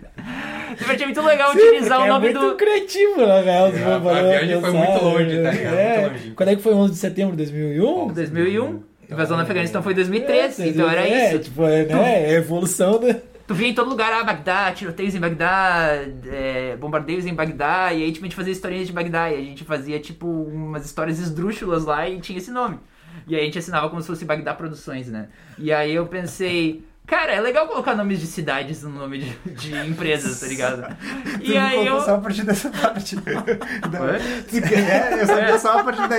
[0.76, 2.54] Sempre achei muito legal utilizar o é nome muito do.
[2.56, 3.72] criativo, na real.
[3.72, 5.74] se É, a pra viagem foi muito longe, tá ligado?
[5.74, 6.00] É.
[6.00, 6.30] Muito longe.
[6.32, 8.08] Quando é que foi 11 de setembro de 2001?
[8.08, 8.82] 2001.
[9.10, 11.44] Invasão no Afeganistão foi em 2003, É, então era é, isso.
[11.44, 13.14] Tipo, é, né, é a evolução da.
[13.46, 15.90] Tu via em todo lugar, ah, Bagdá, tiroteios em Bagdá,
[16.26, 19.40] é, bombardeios em Bagdá, e aí tipo, a gente fazia historinhas de Bagdá, e a
[19.40, 22.80] gente fazia tipo umas histórias esdrúxulas lá e tinha esse nome.
[23.28, 25.28] E aí a gente assinava como se fosse Bagdá Produções, né?
[25.56, 29.74] E aí eu pensei, cara, é legal colocar nomes de cidades no nome de, de
[29.88, 30.82] empresas, tá ligado?
[31.38, 32.00] Tu E me aí eu.
[32.00, 33.16] só a partir dessa parte.
[33.16, 33.44] Da-?
[34.76, 35.58] É, eu sabia É.
[35.58, 36.18] só a partir da,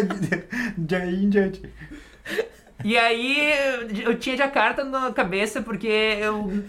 [0.78, 1.62] de aí em diante.
[2.84, 3.54] E aí
[4.06, 6.64] eu tinha Jakarta na cabeça porque eu.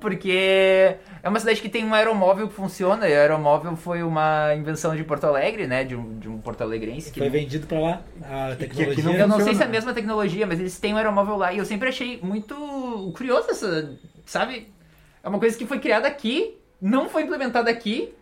[0.00, 4.54] Porque é uma cidade que tem um aeromóvel que funciona, e o aeromóvel foi uma
[4.54, 5.84] invenção de Porto Alegre, né?
[5.84, 7.18] De um, de um porto-alegrense que.
[7.20, 8.02] Foi vendido pra lá.
[8.22, 9.04] A que tecnologia.
[9.04, 11.52] não Eu não sei se é a mesma tecnologia, mas eles têm um aeromóvel lá
[11.52, 12.54] e eu sempre achei muito
[13.16, 13.98] curioso essa.
[14.26, 14.68] Sabe?
[15.22, 18.12] É uma coisa que foi criada aqui não foi implementada aqui,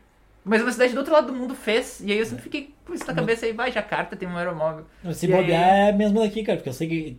[0.44, 2.00] mas uma cidade do outro lado do mundo fez.
[2.04, 4.84] E aí eu sempre fiquei com isso na cabeça aí, vai, Jakarta tem um aeromóvel.
[5.14, 7.18] Se E bobear aí- é mesmo daqui, cara, porque eu sei que,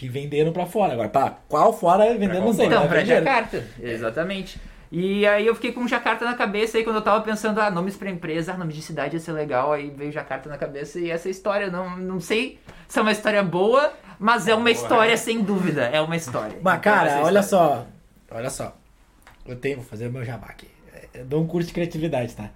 [0.00, 0.94] que venderam pra fora.
[0.94, 2.66] Agora, pra qual fora vendendo, qual não sei.
[2.66, 3.22] Então, mas pra venderam.
[3.26, 4.58] Jakarta, exatamente.
[4.90, 7.96] E aí eu fiquei com Jakarta na cabeça aí quando eu tava pensando, ah, nomes
[7.96, 11.10] pra empresa, ah, nome de cidade ia ser legal, aí veio Jakarta na cabeça e
[11.10, 12.58] essa história, não, não sei
[12.88, 14.70] se é uma história boa, mas é uma Boa.
[14.70, 16.56] história sem dúvida, é uma história.
[16.62, 17.86] Mas, Então, cara, olha só.
[18.30, 18.74] Olha só.
[19.46, 20.68] Eu tenho, vou fazer o meu jabá aqui.
[21.12, 22.48] Eu dou um curso de criatividade, tá?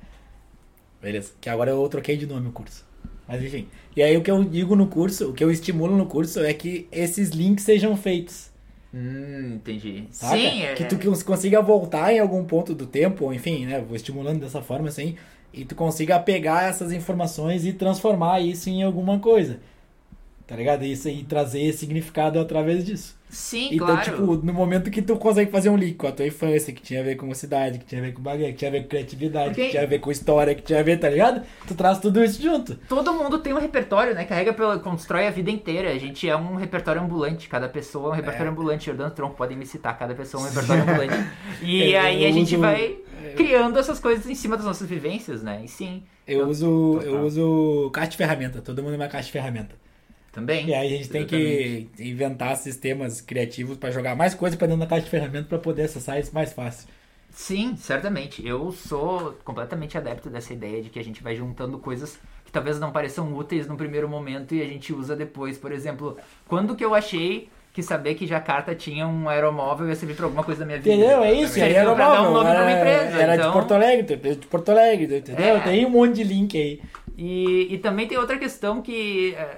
[1.00, 1.32] Beleza.
[1.42, 2.86] Que agora eu troquei de nome o curso.
[3.26, 3.68] Mas enfim.
[3.96, 6.52] E aí o que eu digo no curso, o que eu estimulo no curso é
[6.52, 8.50] que esses links sejam feitos.
[8.92, 10.04] Hum, entendi.
[10.10, 10.36] Saca?
[10.36, 10.74] Sim, é...
[10.74, 13.80] Que tu cons- consiga voltar em algum ponto do tempo, ou enfim, né?
[13.80, 15.16] Vou estimulando dessa forma assim.
[15.52, 19.60] E tu consiga pegar essas informações e transformar isso em alguma coisa.
[20.46, 20.84] Tá ligado?
[20.84, 23.16] Isso aí trazer significado através disso.
[23.34, 24.02] Sim, Então, claro.
[24.02, 27.00] tipo, no momento que tu consegue fazer um link com a tua infância, que tinha
[27.00, 28.88] a ver com cidade, que tinha a ver com bagulho, que tinha a ver com
[28.88, 31.42] criatividade, Porque- que tinha a ver com história, que tinha a ver, tá ligado?
[31.66, 32.76] Tu traz tudo isso junto.
[32.88, 34.24] Todo mundo tem um repertório, né?
[34.24, 34.78] Carrega pela.
[34.78, 35.90] constrói a vida inteira.
[35.90, 37.48] A gente é um repertório ambulante.
[37.48, 38.86] Cada pessoa é um repertório ambulante.
[38.86, 39.98] Jordano Tronco, podem me citar.
[39.98, 41.14] Cada pessoa é um repertório ambulante.
[41.62, 42.96] E Eu aí a gente vai
[43.36, 45.60] criando essas coisas em cima das nossas vivências, né?
[45.64, 47.08] E sim, Eu Eu- uso, total.
[47.14, 49.74] eu uso caixa de ferramenta, todo mundo é uma caixa de ferramenta.
[50.34, 50.66] Também.
[50.66, 54.80] E aí a gente tem que inventar sistemas criativos pra jogar mais coisa pra dentro
[54.80, 56.88] da caixa de ferramenta pra poder acessar isso mais fácil.
[57.30, 58.46] Sim, certamente.
[58.46, 62.78] Eu sou completamente adepto dessa ideia de que a gente vai juntando coisas que talvez
[62.78, 65.58] não pareçam úteis no primeiro momento e a gente usa depois.
[65.58, 66.16] Por exemplo,
[66.46, 70.44] quando que eu achei que saber que Jakarta tinha um aeromóvel ia servir pra alguma
[70.44, 70.94] coisa da minha vida?
[70.94, 71.24] Entendeu?
[71.24, 73.74] É isso, era pra dar um nome pra uma era, empresa, era então- de Porto
[73.74, 75.56] Alegre, tem empresa de Porto Alegre, entendeu?
[75.56, 75.60] É.
[75.60, 76.80] Tem um monte de link aí.
[77.18, 79.56] E, e também tem outra questão que eh,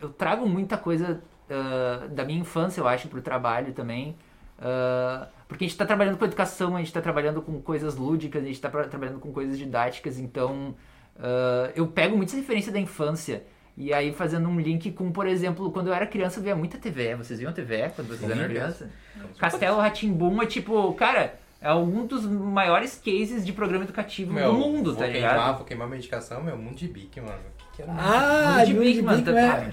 [0.00, 4.16] eu trago muita coisa ah, da minha infância, eu acho, pro trabalho também.
[4.58, 8.42] Ah, porque a gente tá trabalhando com educação, a gente tá trabalhando com coisas lúdicas,
[8.42, 10.74] a gente tá pra- trabalhando com coisas didáticas, então
[11.18, 13.42] ah, eu pego muita referência da infância.
[13.76, 16.76] E aí fazendo um link com, por exemplo, quando eu era criança eu via muita
[16.76, 17.14] TV.
[17.14, 18.90] Vocês viam TV quando vocês Com eram criança?
[19.38, 24.58] Castelo Ratimbum é tipo, cara, é um dos maiores cases de programa educativo Meu, do
[24.58, 25.56] mundo, tá queimar, ligado?
[25.56, 27.38] Vou queimar medicação, meu, mundo de bique, mano.
[27.82, 27.92] Que, era?
[27.92, 28.60] Ah, tá- é.
[28.60, 28.74] ah, de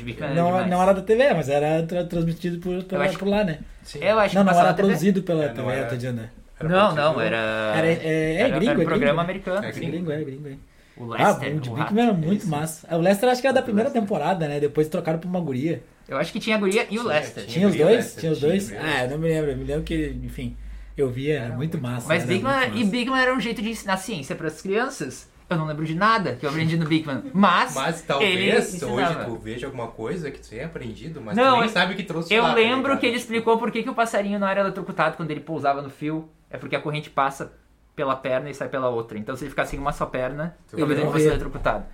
[0.03, 3.17] Bigman é não, não era da TV, mas era tra- transmitido por, por, Eu acho-
[3.19, 3.59] por lá, né?
[3.83, 3.99] Sim.
[4.01, 4.87] Eu acho Não, que não era na TV.
[4.87, 6.29] produzido pela É, não TV, era- tô dizendo, né?
[6.59, 7.37] Era Não, produzido- não, era.
[7.37, 9.49] Era, é, é, era, gringo, era é um programa gringo.
[9.51, 9.65] americano.
[9.65, 10.11] É gringo.
[10.11, 10.53] é gringo, é.
[10.99, 11.59] O Ah, Lester.
[11.59, 12.49] De o Bigman era muito isso.
[12.49, 12.87] massa.
[12.89, 14.01] Ah, O Lester acho que era da primeira Lester.
[14.01, 14.59] temporada, né?
[14.59, 15.83] Depois trocaram pra uma guria.
[16.09, 17.43] Eu acho que tinha a guria e o Tinha, Lester.
[17.43, 17.53] tinha.
[17.53, 17.95] Tinha os dois?
[17.97, 18.69] Lester, Tinha os tinha, dois?
[18.71, 19.51] Guria, Ah, eu não me lembro.
[19.51, 20.57] Eu me lembro que, enfim,
[20.97, 22.07] eu via, era muito massa.
[22.07, 22.83] Mas era Bigman, e.
[22.85, 25.29] Bigman era um jeito de ensinar ciência pras crianças.
[25.49, 27.23] Eu não lembro de nada que eu aprendi no Bigman.
[27.33, 31.59] Mas, Mas talvez hoje tu veja alguma coisa que tu tenha aprendido, mas Não, tu
[31.61, 33.89] nem sabe o que trouxe Eu lá, tá lembro que ele explicou por que, que
[33.89, 36.29] o passarinho não era eletrocutado quando ele pousava no fio.
[36.49, 37.53] É porque a corrente passa
[37.95, 39.17] pela perna e sai pela outra.
[39.17, 41.85] Então se ele ficasse em uma só perna, Ele talvez ele fosse eletrocutado.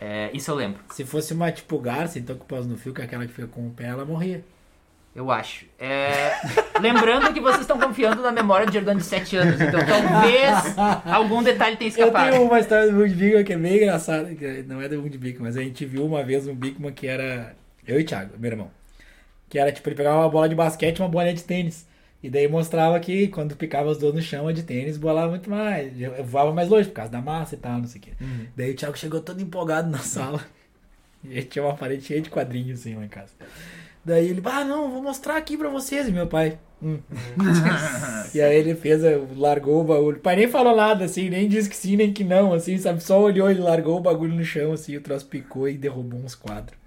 [0.00, 0.80] É, isso eu lembro.
[0.90, 3.48] Se fosse uma tipo garça, então o pós no fio, que é aquela que fica
[3.48, 4.44] com o pé, ela morria.
[5.14, 5.66] Eu acho.
[5.78, 6.30] É,
[6.80, 9.60] Lembrando que vocês estão confiando na memória de Jordano de 7 anos.
[9.60, 12.30] Então talvez algum detalhe tenha Eu escapado.
[12.30, 14.32] tenho uma história do Bigman que é bem engraçada.
[14.34, 17.06] que Não é do Wood Bigman, mas a gente viu uma vez um Bigman que
[17.06, 17.54] era.
[17.86, 18.70] Eu e o Thiago, meu irmão.
[19.48, 21.88] Que era tipo, ele pegava uma bola de basquete e uma bolinha de tênis.
[22.22, 25.50] E daí mostrava que quando picava os dois no chão, a de tênis bolava muito
[25.50, 25.98] mais.
[26.00, 28.10] Eu voava mais longe por causa da massa e tal, não sei o quê.
[28.20, 28.46] Uhum.
[28.56, 30.40] Daí o Thiago chegou todo empolgado na sala.
[31.22, 33.34] E tinha uma parede cheia de quadrinhos assim lá em casa.
[34.04, 36.08] Daí ele, ah, não, vou mostrar aqui pra vocês.
[36.08, 36.98] E meu pai, hum.
[38.34, 40.16] e aí ele fez, eh, largou o bagulho.
[40.16, 43.02] O pai nem falou nada, assim, nem disse que sim, nem que não, assim, sabe?
[43.02, 46.34] Só olhou e largou o bagulho no chão, assim, o troço picou e derrubou uns
[46.34, 46.78] quadros.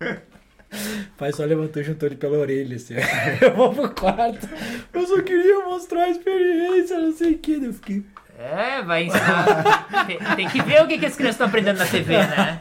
[0.00, 2.94] O pai só levantou e juntou ele pela orelha, assim.
[3.40, 4.48] Eu vou pro quarto.
[4.92, 7.52] Eu só queria mostrar a experiência, não sei o que.
[7.52, 8.04] Eu fiquei.
[8.38, 10.04] É, vai ensinar.
[10.06, 12.58] tem, tem que ver o que, que as crianças estão aprendendo na TV, né?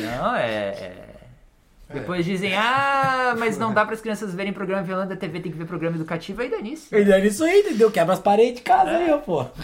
[0.00, 0.68] Não, é.
[0.70, 1.08] é-
[1.92, 5.50] Depois dizem, ah, mas não dá para as crianças verem programa violento da TV, tem
[5.50, 6.94] que ver programa educativo, aí dá nisso.
[6.94, 7.90] E daí isso aí, entendeu?
[7.90, 9.46] Quebra as paredes de casa aí, ó, pô.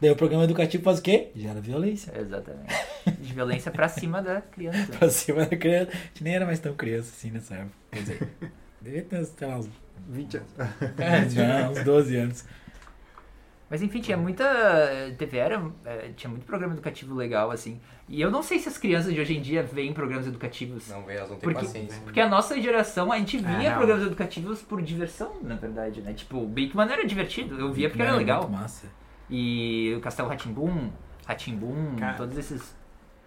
[0.00, 1.28] Daí o programa educativo faz o quê?
[1.36, 2.12] Gera violência.
[2.18, 2.74] Exatamente.
[3.20, 4.90] De violência pra cima da criança.
[4.98, 5.90] Pra cima da criança.
[5.92, 7.72] A gente nem era mais tão criança assim nessa época.
[7.92, 8.28] Quer dizer,
[8.82, 9.68] devia ter, sei lá, uns,
[10.08, 11.34] 20 anos.
[11.34, 12.44] não, uns 12 anos.
[13.70, 14.44] Mas enfim, tinha muita.
[15.18, 15.62] TV era.
[15.84, 17.80] é, tinha muito programa educativo legal, assim.
[18.08, 20.88] E eu não sei se as crianças de hoje em dia veem programas educativos.
[20.88, 22.00] Não, velho, elas não têm Porque, paciência.
[22.02, 23.76] porque a nossa geração, a gente via não.
[23.76, 26.14] programas educativos por diversão, na verdade, né?
[26.14, 28.42] Tipo, o Bigman era divertido, eu via porque era Não, legal.
[28.48, 28.86] Muito massa.
[29.28, 30.90] E o Castelo Ratimbum,
[31.26, 32.74] Ratimbum, todos esses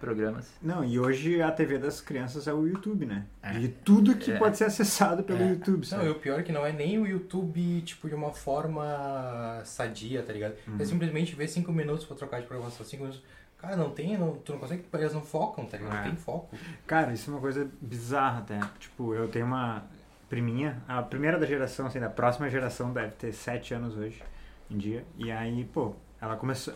[0.02, 0.52] programas.
[0.60, 3.24] Não, e hoje a TV das crianças é o YouTube, né?
[3.40, 3.54] É.
[3.60, 4.36] E tudo que É.
[4.36, 5.50] pode ser acessado pelo É.
[5.50, 6.06] YouTube, Não, sabe?
[6.06, 10.22] e o pior é que não é nem o YouTube, tipo, de uma forma sadia,
[10.22, 10.54] tá ligado?
[10.66, 10.76] Uhum.
[10.80, 13.22] É simplesmente ver cinco minutos pra trocar de programação, cinco minutos.
[13.58, 15.92] Cara, não tem, não, tu não consegue, eles não focam, tá ligado?
[15.94, 15.96] É.
[15.98, 16.54] Não tem foco.
[16.84, 18.58] Cara, isso é uma coisa bizarra até.
[18.80, 19.84] Tipo, eu tenho uma
[20.28, 24.20] priminha, a primeira da geração, assim, da próxima geração deve ter sete anos hoje
[24.68, 25.04] em dia.
[25.16, 26.74] E aí, pô, ela começou.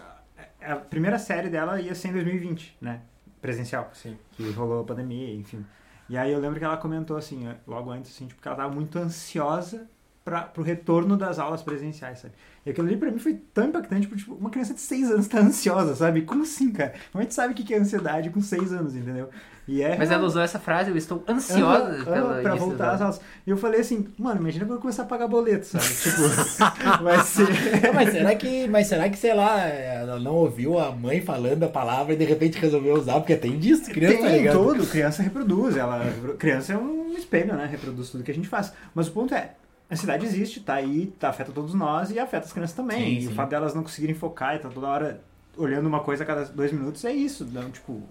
[0.60, 3.00] A primeira série dela ia ser em 2020, né?
[3.40, 3.90] Presencial.
[3.92, 4.16] Sim.
[4.32, 5.64] que rolou a pandemia, enfim.
[6.08, 8.72] E aí eu lembro que ela comentou assim, logo antes, assim, tipo, que ela tava
[8.72, 9.88] muito ansiosa
[10.24, 12.34] para pro retorno das aulas presenciais, sabe?
[12.64, 15.28] E aquilo ali pra mim foi tão impactante, porque tipo, uma criança de 6 anos
[15.28, 16.22] tá ansiosa, sabe?
[16.22, 16.94] Como assim, cara?
[17.12, 19.30] Como a gente sabe o que que é ansiedade com 6 anos, entendeu?
[19.68, 23.00] E é Mas ela usou essa frase, eu estou ansiosa Aham, pela pra voltar às
[23.00, 23.20] aulas.
[23.44, 25.84] E eu falei assim, mano, imagina quando eu começar a pagar boleto, sabe?
[26.02, 27.48] tipo, vai ser.
[27.82, 31.64] Não, mas será que, mas será que, sei lá, ela não ouviu a mãe falando
[31.64, 33.14] a palavra e de repente resolveu usar?
[33.14, 34.58] Porque tem disso, criança, tá Tem ligado?
[34.58, 36.04] tudo, criança reproduz, ela,
[36.38, 37.66] criança é um espelho, né?
[37.66, 38.72] Reproduz tudo que a gente faz.
[38.94, 39.50] Mas o ponto é,
[39.90, 42.98] a cidade existe, tá aí, tá, afeta todos nós e afeta as crianças também.
[42.98, 43.28] Sim, e sim.
[43.28, 45.20] o fato delas não conseguirem focar e tá toda hora
[45.56, 48.02] olhando uma coisa a cada dois minutos é isso, não, tipo,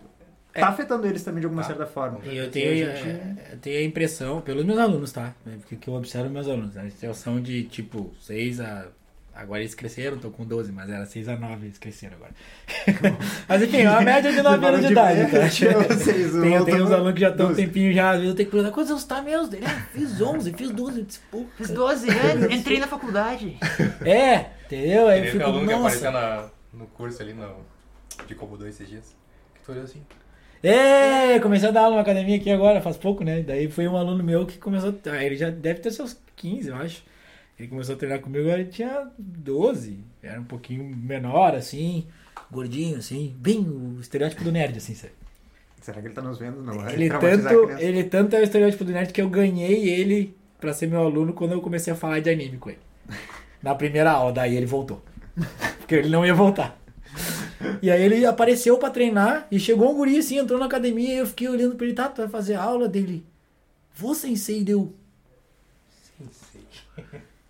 [0.61, 1.67] tá afetando eles também de alguma Tá.
[1.69, 2.19] certa forma.
[2.25, 5.33] E eu tenho, a gente- é, eu tenho a impressão, pelos meus alunos, tá?
[5.43, 6.89] Porque que eu observo meus alunos, né?
[7.01, 8.87] Eles são de tipo 6 a.
[9.37, 12.31] Agora eles cresceram, tô com 12, mas era 6 a 9, eles cresceram agora.
[13.49, 15.49] mas enfim, é uma média de 9 anos de idade, tá?
[16.41, 17.65] Tem, tem uns alunos que já estão um 12.
[17.65, 19.53] tempinho já, às vezes eu tenho que perguntar quantos anos tá mesmo?
[19.53, 20.99] Ele, ah, fiz 11, fiz 12.
[20.99, 23.57] Eu disse, pô, Fiz 12 anos, entrei na faculdade.
[24.05, 25.07] É, entendeu?
[25.09, 26.27] Aí eu fico, aluno que apareceu nossa.
[26.37, 27.57] na, no curso ali no,
[28.25, 29.15] de Combo 2 esses dias.
[29.55, 30.01] Que tu olhou assim.
[30.63, 33.41] É, comecei a dar aula na academia aqui agora, faz pouco, né?
[33.41, 34.95] Daí foi um aluno meu que começou.
[35.11, 37.03] a- Ele já deve ter seus 15, eu acho.
[37.59, 39.99] Ele começou a treinar comigo, ele tinha 12.
[40.21, 42.05] Era um pouquinho menor, assim,
[42.51, 45.13] gordinho, assim, bem o estereótipo do nerd, assim, sabe?
[45.81, 46.61] Será que ele tá nos vendo?
[46.63, 50.35] Não, vai Ele tanto, ele tanto é o estereótipo do nerd que eu ganhei ele
[50.59, 52.79] pra ser meu aluno quando eu comecei a falar de anime com ele.
[53.61, 55.01] Na primeira aula, daí ele voltou.
[55.79, 56.77] Porque ele não ia voltar.
[57.81, 61.17] E aí ele apareceu pra treinar e chegou um guri assim, entrou na academia e
[61.17, 63.25] eu fiquei olhando pra ele, tá, tu vai fazer aula dele.
[63.95, 64.93] Vou sensei, deu.
[66.17, 66.61] Sim, sei.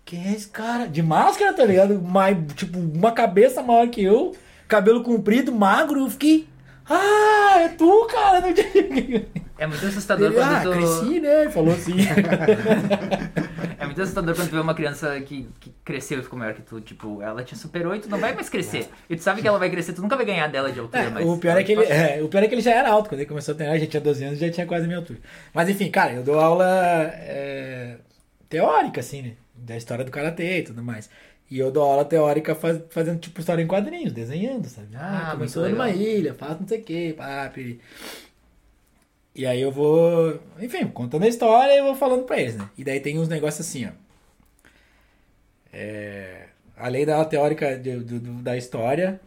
[0.04, 0.86] Quem é esse cara?
[0.86, 2.00] De máscara, tá ligado?
[2.00, 4.36] Mais, tipo, uma cabeça maior que eu,
[4.68, 6.46] cabelo comprido, magro, eu fiquei.
[6.88, 8.40] Ah, é tu, cara!
[8.40, 9.26] Não tinha...
[9.58, 10.78] É muito assustador Ele, ah, quando tu...
[10.78, 11.50] cresci, né?
[11.50, 11.96] Falou assim.
[13.78, 16.62] É muito assustador quando tu vê uma criança que, que cresceu e ficou maior que
[16.62, 16.80] tu.
[16.80, 18.88] Tipo, ela te superou e tu não vai mais crescer.
[19.08, 21.10] E tu sabe que ela vai crescer, tu nunca vai ganhar dela de altura, É,
[21.10, 21.26] mas...
[21.26, 23.08] o, pior é que ele, é, o pior é que ele já era alto.
[23.08, 25.18] Quando ele começou a treinar, já tinha 12 anos, já tinha quase a minha altura.
[25.52, 26.64] Mas enfim, cara, eu dou aula
[27.14, 27.96] é,
[28.48, 29.32] teórica, assim, né?
[29.54, 31.08] Da história do karatê e tudo mais.
[31.50, 34.88] E eu dou aula teórica faz- fazendo, tipo, história em quadrinhos, desenhando, sabe?
[34.96, 37.80] Ah, Ah, começou numa ilha, faz não sei o que, pá, piri.
[39.38, 42.70] E aí eu vou, enfim, contando a história e vou falando pra eles, né?
[42.78, 43.90] E daí tem uns negócios assim, ó.
[45.70, 49.20] É, além da teórica de- do- do- da história,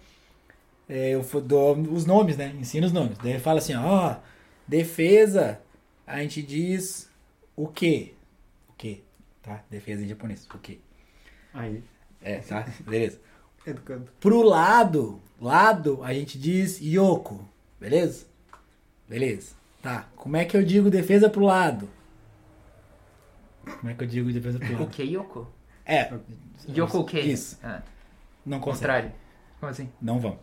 [0.90, 2.56] é, eu dou os nomes, né?
[2.60, 3.20] Ensino os nomes.
[3.20, 4.16] Daí fala assim, ó,
[4.68, 5.62] defesa,
[6.08, 7.08] a gente diz
[7.56, 8.14] o quê?
[8.68, 9.02] O quê?
[9.44, 9.64] Tá?
[9.70, 10.80] Defesa em japonês, o quê?
[11.54, 11.84] Aí,
[12.22, 12.68] É, tá?
[12.82, 13.20] Beleza.
[13.66, 14.10] educando.
[14.20, 17.48] Pro lado, lado, a gente diz yoko,
[17.80, 18.26] beleza?
[19.08, 19.59] Beleza.
[19.82, 21.90] Tá, como é que eu digo defesa pro lado?
[23.80, 24.88] Como é que eu digo defesa pro O lado?
[24.90, 25.48] que, Yoko?
[25.86, 26.12] É,
[26.70, 27.20] Yoko o quê?
[27.22, 27.58] Isso.
[27.64, 27.82] Ah,
[28.46, 28.80] não consegue.
[28.82, 29.12] contrário.
[29.60, 29.90] Como assim?
[30.02, 30.38] Não vão.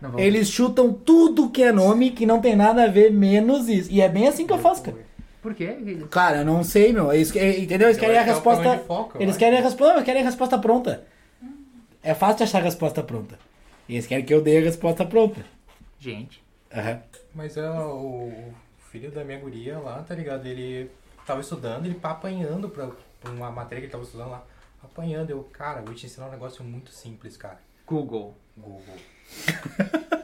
[0.00, 0.20] Não vou...
[0.20, 3.90] Eles chutam tudo que é nome que não tem nada a ver, menos isso.
[3.90, 4.96] E é bem assim que eu faço, cara.
[5.40, 5.76] Por quê?
[6.10, 7.12] Cara, eu não sei, meu.
[7.12, 7.88] Eles, que- entendeu?
[7.88, 8.78] Eles Eu querem a que é o resposta.
[8.86, 11.04] foco, Eles querem a resposta, eles querem a resposta pronta.
[12.02, 13.38] É fácil de achar a resposta pronta.
[13.88, 15.44] E eles querem que eu dê a resposta pronta.
[15.98, 16.42] Gente.
[16.74, 17.00] Aham.
[17.34, 18.32] Mas é, o
[18.94, 20.46] filho da minha guria lá, tá ligado?
[20.46, 20.88] Ele
[21.26, 22.88] tava estudando, ele tá apanhando pra,
[23.20, 24.44] pra uma matéria que ele tava estudando lá.
[24.84, 27.58] Apanhando, eu, cara, vou te ensinar um negócio muito simples, cara.
[27.84, 28.36] Google.
[28.56, 28.94] Google.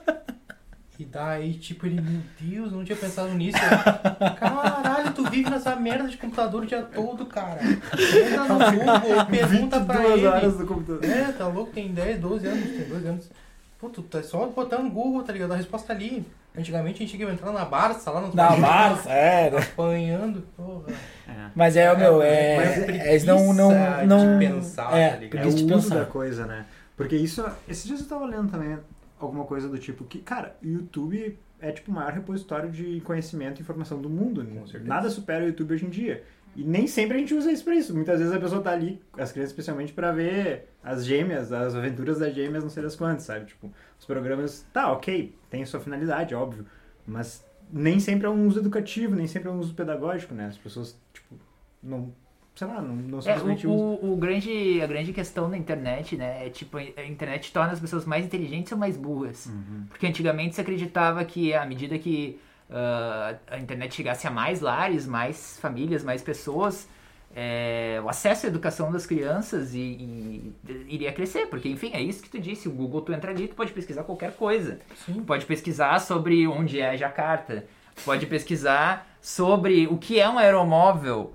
[0.98, 3.56] E daí, tipo, ele, meu Deus, não tinha pensado nisso.
[3.56, 7.58] Eu, Caralho, tu vive nessa merda de computador o dia todo, cara.
[7.64, 10.26] Entra no Google, pergunta pra 22 ele.
[10.26, 11.04] horas do computador.
[11.06, 13.30] É, tá louco, tem 10, 12 anos, tem 12 anos.
[13.78, 15.54] Pô, tu tá só botando Google, tá ligado?
[15.54, 16.26] A resposta ali.
[16.56, 19.56] Antigamente a gente tinha que entrar na Barça, lá nos Na Barça, é.
[19.56, 20.92] Apanhando, porra.
[21.28, 21.50] É.
[21.54, 22.56] Mas é, o meu, É, é.
[22.56, 23.52] mas eles não.
[23.52, 23.70] não,
[24.06, 25.44] não de pensar, é, tá ligado?
[25.44, 26.06] É o de uso da pensar.
[26.06, 26.66] coisa, né?
[26.96, 28.76] Porque isso, esses dias eu tava lendo também
[29.18, 33.58] alguma coisa do tipo que, cara, o YouTube é tipo o maior repositório de conhecimento
[33.60, 34.42] e informação do mundo.
[34.42, 34.50] né?
[34.58, 34.88] Com certeza.
[34.88, 36.22] Nada supera o YouTube hoje em dia.
[36.56, 37.94] E nem sempre a gente usa isso pra isso.
[37.94, 42.18] Muitas vezes a pessoa tá ali, as crianças especialmente, pra ver as gêmeas, as aventuras
[42.18, 43.46] das gêmeas, não sei das quantas, sabe?
[43.46, 46.66] Tipo, os programas, tá, ok, tem sua finalidade, óbvio.
[47.06, 50.46] Mas nem sempre é um uso educativo, nem sempre é um uso pedagógico, né?
[50.46, 51.36] As pessoas, tipo,
[51.82, 52.12] não,
[52.54, 53.86] sei lá, não, não É, simplesmente o, usam.
[54.02, 57.80] o, o grande, a grande questão da internet, né, é tipo, a internet torna as
[57.80, 59.46] pessoas mais inteligentes ou mais burras.
[59.46, 59.84] Uhum.
[59.88, 62.38] Porque antigamente se acreditava que à medida que
[62.70, 66.88] ah, a internet chegasse a mais lares, mais famílias, mais pessoas,
[67.34, 70.54] é, o acesso à educação das crianças e, e-
[70.88, 71.46] iria crescer.
[71.46, 72.68] Porque, enfim, é isso que tu disse.
[72.68, 74.80] O Google, tu entra ali, tu pode pesquisar qualquer coisa.
[75.06, 75.22] Sim.
[75.22, 77.64] Pode pesquisar sobre onde é Jacarta.
[78.04, 81.34] Pode pesquisar sobre o que é um aeromóvel.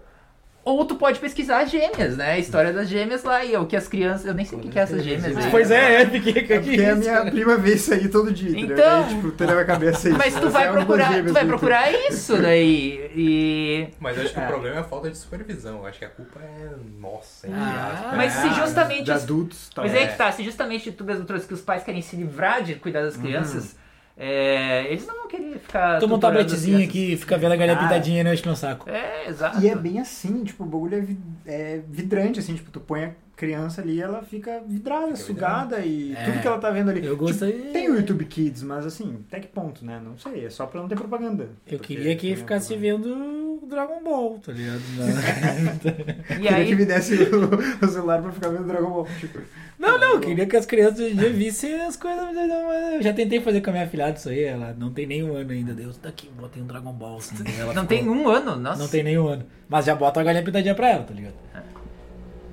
[0.65, 2.31] Ou tu pode pesquisar as gêmeas, né?
[2.31, 4.25] A história das gêmeas lá e o que as crianças.
[4.25, 5.51] Eu nem sei o que, que é essas gêmeas aí.
[5.51, 8.75] Pois é, é, fiquei É porque a minha prima vê isso aí todo dia, entendeu?
[8.75, 10.17] Então- Aí, tipo, tu na minha cabeça isso.
[10.17, 13.11] Mas tu vai é procurar, tu vai procurar isso daí.
[13.15, 13.87] E.
[13.99, 14.43] Mas eu acho que É.
[14.43, 15.77] o problema é a falta de supervisão.
[15.77, 18.13] Eu acho que a culpa é nossa, Ah.
[18.17, 19.95] Mas se Ah, justamente De os- adultos, Mas talvez.
[19.95, 22.73] é que tá, se justamente tu mesmo trouxe que os pais querem se livrar de
[22.75, 23.75] cuidar das crianças,
[24.17, 25.99] é, eles não vão querer ficar.
[25.99, 27.81] Toma um tabletezinho aqui e fica vendo a galinha Ah.
[27.81, 28.89] pintadinha e não enche meu saco.
[28.89, 29.61] É, exato.
[29.61, 31.05] E é bem assim, tipo, o bagulho
[31.45, 36.13] é, é vidrante, assim, tipo, tu põe criança ali ela fica vidrada, Fica sugada e
[36.15, 36.23] É.
[36.25, 37.05] tudo que ela tá vendo ali.
[37.05, 40.01] Eu gosto Tipo, Tem o YouTube Kids, mas assim, até que ponto, né?
[40.03, 41.43] Não sei, é só pra não ter propaganda.
[41.67, 44.81] Eu Porque queria que tem ficasse a- vendo Dragon Ball, tá ligado?
[46.29, 49.07] E Queria que aí, me desse o, o celular pra ficar vendo Dragon Ball.
[49.19, 49.39] Tipo,
[49.79, 52.23] Não, não, eu queria que as crianças hoje em dia vissem as coisas.
[52.33, 55.35] mas Eu já tentei fazer com a minha filhada isso aí, ela não tem nenhum
[55.35, 55.73] ano ainda.
[55.73, 57.17] Deus, daqui, botei um Dragon Ball.
[57.17, 58.79] Assim, ela não ficou- tem um ano, nossa.
[58.81, 59.45] Não tem nenhum ano.
[59.67, 61.33] Mas já bota a galinha pintadinha pra ela, tá ligado?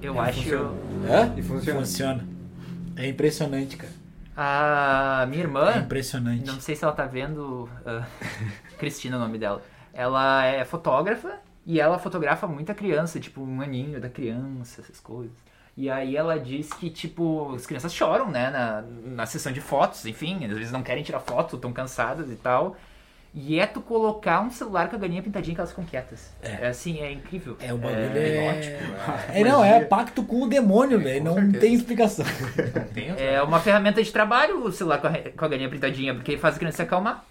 [0.03, 0.41] Eu E acho.
[0.43, 0.71] funciona.
[1.09, 1.35] Hã?
[1.37, 1.81] E funciona.
[1.81, 2.29] Funciona.
[2.97, 3.93] É impressionante, cara.
[4.37, 6.47] A minha É irmã, impressionante.
[6.47, 7.69] não sei se ela tá vendo.
[7.87, 8.07] ah,
[8.79, 9.63] Cristina é o nome dela.
[9.93, 15.33] Ela é fotógrafa e ela fotografa muita criança, tipo um aninho da criança, essas coisas.
[15.77, 20.05] E aí ela diz que, tipo, as crianças choram, né, na, na sessão de fotos,
[20.05, 22.77] enfim, às vezes não querem tirar foto, estão cansadas e tal.
[23.35, 26.31] E é tu colocar um celular com a galinha pintadinha que elas ficam quietas.
[26.43, 27.57] É, assim, é incrível.
[27.61, 28.77] É, o bagulho hipnótico,
[29.33, 29.39] é.
[29.39, 29.41] é.
[29.41, 31.21] É, não, é pacto com o demônio, velho.
[31.21, 31.61] Com Não certeza.
[31.61, 32.27] tem explicação.
[32.27, 33.09] Não tem.
[33.17, 36.57] É uma ferramenta de trabalho o celular com a, com a galinha pintadinha, porque faz
[36.57, 37.25] a criança se acalmar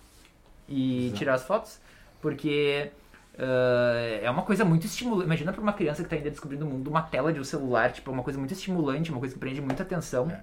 [0.67, 1.17] e Exato.
[1.19, 1.79] tirar as fotos.
[2.19, 2.91] Porque
[3.37, 5.25] ah, é uma coisa muito estimulante.
[5.25, 7.91] Imagina pra uma criança que tá ainda descobrindo o mundo, uma tela de um celular,
[7.91, 10.29] tipo, é uma coisa muito estimulante, uma coisa que prende muita atenção.
[10.29, 10.41] É.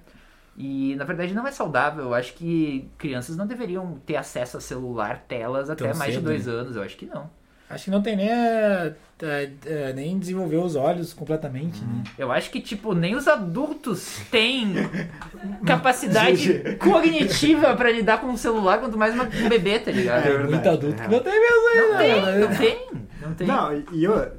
[0.60, 2.04] E na verdade não é saudável.
[2.06, 6.16] Eu acho que crianças não deveriam ter acesso a celular, telas até Tão mais de
[6.18, 6.52] cedo, dois né?
[6.52, 6.74] anos.
[6.74, 7.30] Eu acho que não.
[7.70, 8.92] Acho que não tem nem, a-
[9.22, 12.02] a- a- nem desenvolver os olhos completamente, né?
[12.18, 14.72] Eu acho que, tipo, nem os adultos têm
[15.66, 20.18] capacidade cognitiva pra lidar com um celular, quanto mais uma- um bebê, tá ligado?
[20.20, 21.98] É Tem verdade, muito adulto é que não tem mesmo Não ainda.
[21.98, 22.38] tem, né?
[22.48, 22.86] não tem,
[23.22, 23.46] não tem.
[23.46, 24.30] Não, e- eu, né,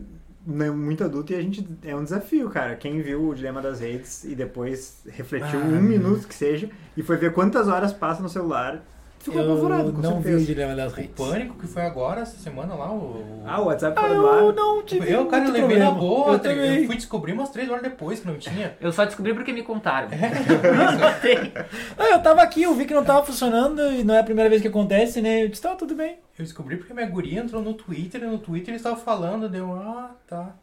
[0.45, 2.75] muito adulto e a gente é um desafio, cara.
[2.75, 7.03] Quem viu o Dilema das Redes e depois refletiu Ah, um minuto que seja e
[7.03, 8.83] foi ver quantas horas passa no celular,
[9.19, 10.45] ficou Eu apavorado, com não vi o certeza.
[10.45, 11.11] dilema das O redes.
[11.15, 13.43] pânico que foi agora, essa semana lá, o.
[13.45, 15.91] Ah, o WhatsApp Ah, fora do eu não tive eu, cara, eu levei na problema.
[15.91, 16.81] boa, Eu tá também.
[16.81, 18.75] eu fui descobrir umas três horas depois que não tinha.
[18.81, 20.07] Eu só descobri porque me contaram.
[20.11, 20.19] É.
[21.97, 24.49] Ah, eu tava aqui, eu vi que não tava funcionando e não é a primeira
[24.49, 25.43] vez que acontece, né?
[25.43, 26.17] Eu disse, tá, tudo bem.
[26.37, 29.73] Eu descobri porque minha guria entrou no Twitter e no Twitter eles estavam falando, deu,
[29.73, 30.53] ah, tá.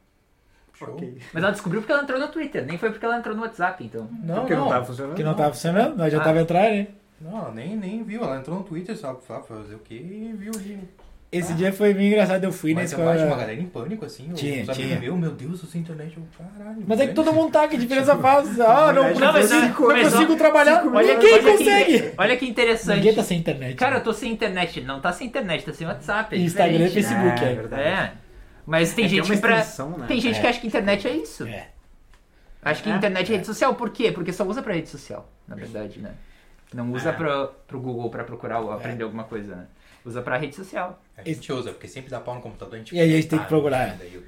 [0.74, 0.88] Show.
[0.94, 1.18] Ok.
[1.32, 3.82] Mas ela descobriu porque ela entrou no Twitter, nem foi porque ela entrou no WhatsApp,
[3.84, 4.08] então.
[4.22, 4.68] Não, Porque não, não.
[4.68, 5.14] tava funcionando.
[5.16, 6.24] Que não tava funcionando, nós já Ah.
[6.24, 6.86] tava entrando, né?
[7.20, 8.22] Não, nem, nem viu.
[8.22, 9.18] Ela entrou no Twitter, sabe?
[9.26, 9.94] Sabe fazer o quê?
[9.94, 10.78] E viu ali.
[11.32, 13.14] Esse dia foi bem engraçado, eu fui na Mas eu escola.
[13.16, 14.28] acho uma galera em pânico, assim.
[14.32, 14.98] Tinha, os tinha.
[15.00, 16.16] Meu, meu Deus, eu sei internet.
[16.16, 16.22] Eu,
[16.56, 16.84] caralho.
[16.86, 18.58] Mas é que todo mundo tá, que diferença faz?
[18.60, 20.86] Ah, não, não, não, mas consigo, não, consigo trabalhar.
[20.86, 21.98] Olha, Ninguém olha consegue.
[22.00, 22.96] Que, olha que interessante.
[22.98, 23.74] Ninguém tá sem internet.
[23.74, 24.80] Cara, eu tô sem internet.
[24.82, 26.34] Não tá sem internet, tá sem WhatsApp.
[26.34, 26.88] É Instagram e né?
[26.90, 27.54] Facebook, É, é.
[27.54, 27.82] verdade.
[27.82, 28.12] É.
[28.64, 29.56] Mas tem É, tem gente que pra.
[29.56, 30.04] né?
[30.06, 30.40] Tem gente É.
[30.40, 31.44] que acha que internet é isso.
[31.46, 31.68] É.
[32.62, 32.94] Acho que É.
[32.94, 33.74] internet é rede social.
[33.74, 34.12] Por quê?
[34.12, 36.12] Porque só usa pra rede social, na verdade, né?
[36.74, 37.12] Não usa É.
[37.12, 39.66] pro, pro Google pra procurar ou aprender alguma coisa, né?
[40.04, 41.00] Usa pra rede social.
[41.16, 43.28] A gente usa, porque sempre dá pau no computador, a gente E aí a gente
[43.28, 43.96] tem que procurar.
[43.98, 44.22] daí eu-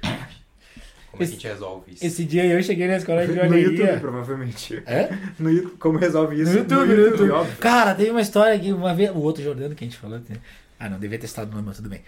[1.11, 2.05] Como é que a gente resolve isso?
[2.05, 3.99] Esse dia eu cheguei na escola de No YouTube, joalheria.
[3.99, 4.83] provavelmente.
[4.85, 5.09] É?
[5.39, 6.51] No YouTube, como resolve isso?
[6.51, 7.31] No YouTube, no YouTube.
[7.31, 7.57] óbvio.
[7.57, 9.09] Cara, teve uma história que uma vez.
[9.11, 10.19] O outro Jordano que a gente falou.
[10.19, 10.37] né?
[10.79, 12.01] Ah, não, devia ter estado no nome, mas tudo bem.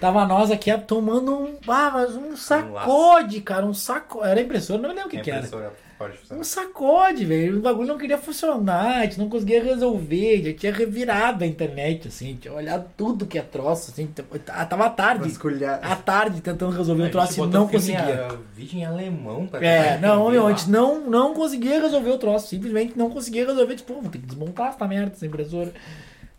[0.00, 1.56] Tava nós aqui tomando um.
[1.68, 3.64] Ah, mas um sacode, cara.
[3.64, 4.22] Um saco.
[4.24, 5.48] Era impressora, não me lembro o que, A que era.
[5.98, 6.40] Pode funcionar.
[6.40, 7.58] Um sacode, velho.
[7.58, 12.08] O bagulho não queria funcionar, a gente não conseguia resolver, já tinha revirado a internet,
[12.08, 14.06] assim, tinha olhado tudo que é troço, assim.
[14.06, 15.80] t- Tava à tarde, Vasculhar.
[15.82, 18.28] à tarde tentando resolver o A troço gente e não conseguia.
[18.32, 22.18] Em, vídeo em alemão pra É, não, meu, a gente não, não conseguia resolver o
[22.18, 25.72] troço, simplesmente não conseguia resolver, tipo, vou ter que desmontar essa merda, essa impressora.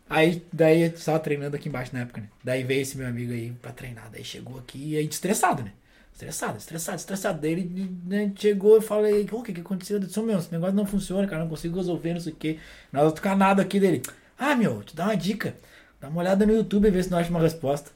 [0.09, 2.27] Aí, daí, a gente tava treinando aqui embaixo na época, né?
[2.43, 5.71] Daí veio esse meu amigo aí pra treinar, daí chegou aqui, e aí estressado, né?
[6.19, 7.39] Estressado, estressado, estressado.
[7.39, 9.95] Daí ele né, chegou e falei, o que que aconteceu?
[9.95, 12.35] Eu disse, "Ô, meu, esse negócio não funciona, cara, não consigo resolver, não sei o
[12.35, 12.59] quê.
[12.91, 14.01] Nós outro canado aqui dele.
[14.37, 15.55] Ah, meu, te dá uma dica.
[16.01, 17.91] Dá uma olhada no YouTube e vê se não acha uma resposta.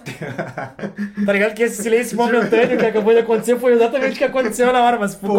[1.26, 4.72] tá ligado que esse silêncio momentâneo que acabou de acontecer foi exatamente o que aconteceu
[4.72, 5.34] na hora, mas pô,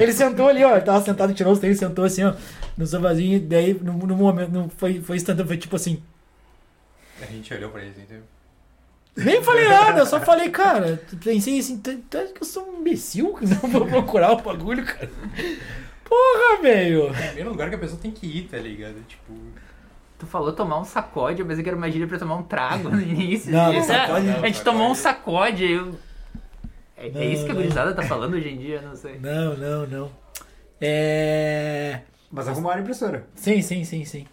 [0.00, 2.34] ele sentou ali, ó, ele tava sentado, tirou os tênis, sentou assim, ó,
[2.76, 6.02] no sofazinho, e daí no, no momento, não foi, foi instantâneo, foi tipo assim,
[7.22, 8.24] A gente olhou pra eles, entendeu?
[9.16, 12.80] Nem falei nada, eu só falei, cara, pensei assim, tu acha que eu sou um
[12.80, 15.10] imbecil que não vou procurar o bagulho, cara?
[16.04, 17.06] Porra, velho!
[17.06, 18.96] É o primeiro lugar que a pessoa tem que ir, tá ligado?
[19.06, 19.32] Tipo.
[20.18, 22.90] Tu falou tomar um sacode, eu pensei que era uma gíria pra tomar um trago
[22.90, 23.50] no início.
[23.50, 24.64] Não, não, sacode é, não, A gente sacode.
[24.64, 25.70] tomou um sacode.
[25.70, 25.94] Eu...
[26.96, 29.18] É, é Não, isso que a gurizada tá falando hoje em dia, não sei.
[29.18, 30.10] Não, não, não.
[30.80, 32.00] É.
[32.30, 33.24] Mas arrumaram a impressora.
[33.34, 34.26] Sim, sim, sim, sim.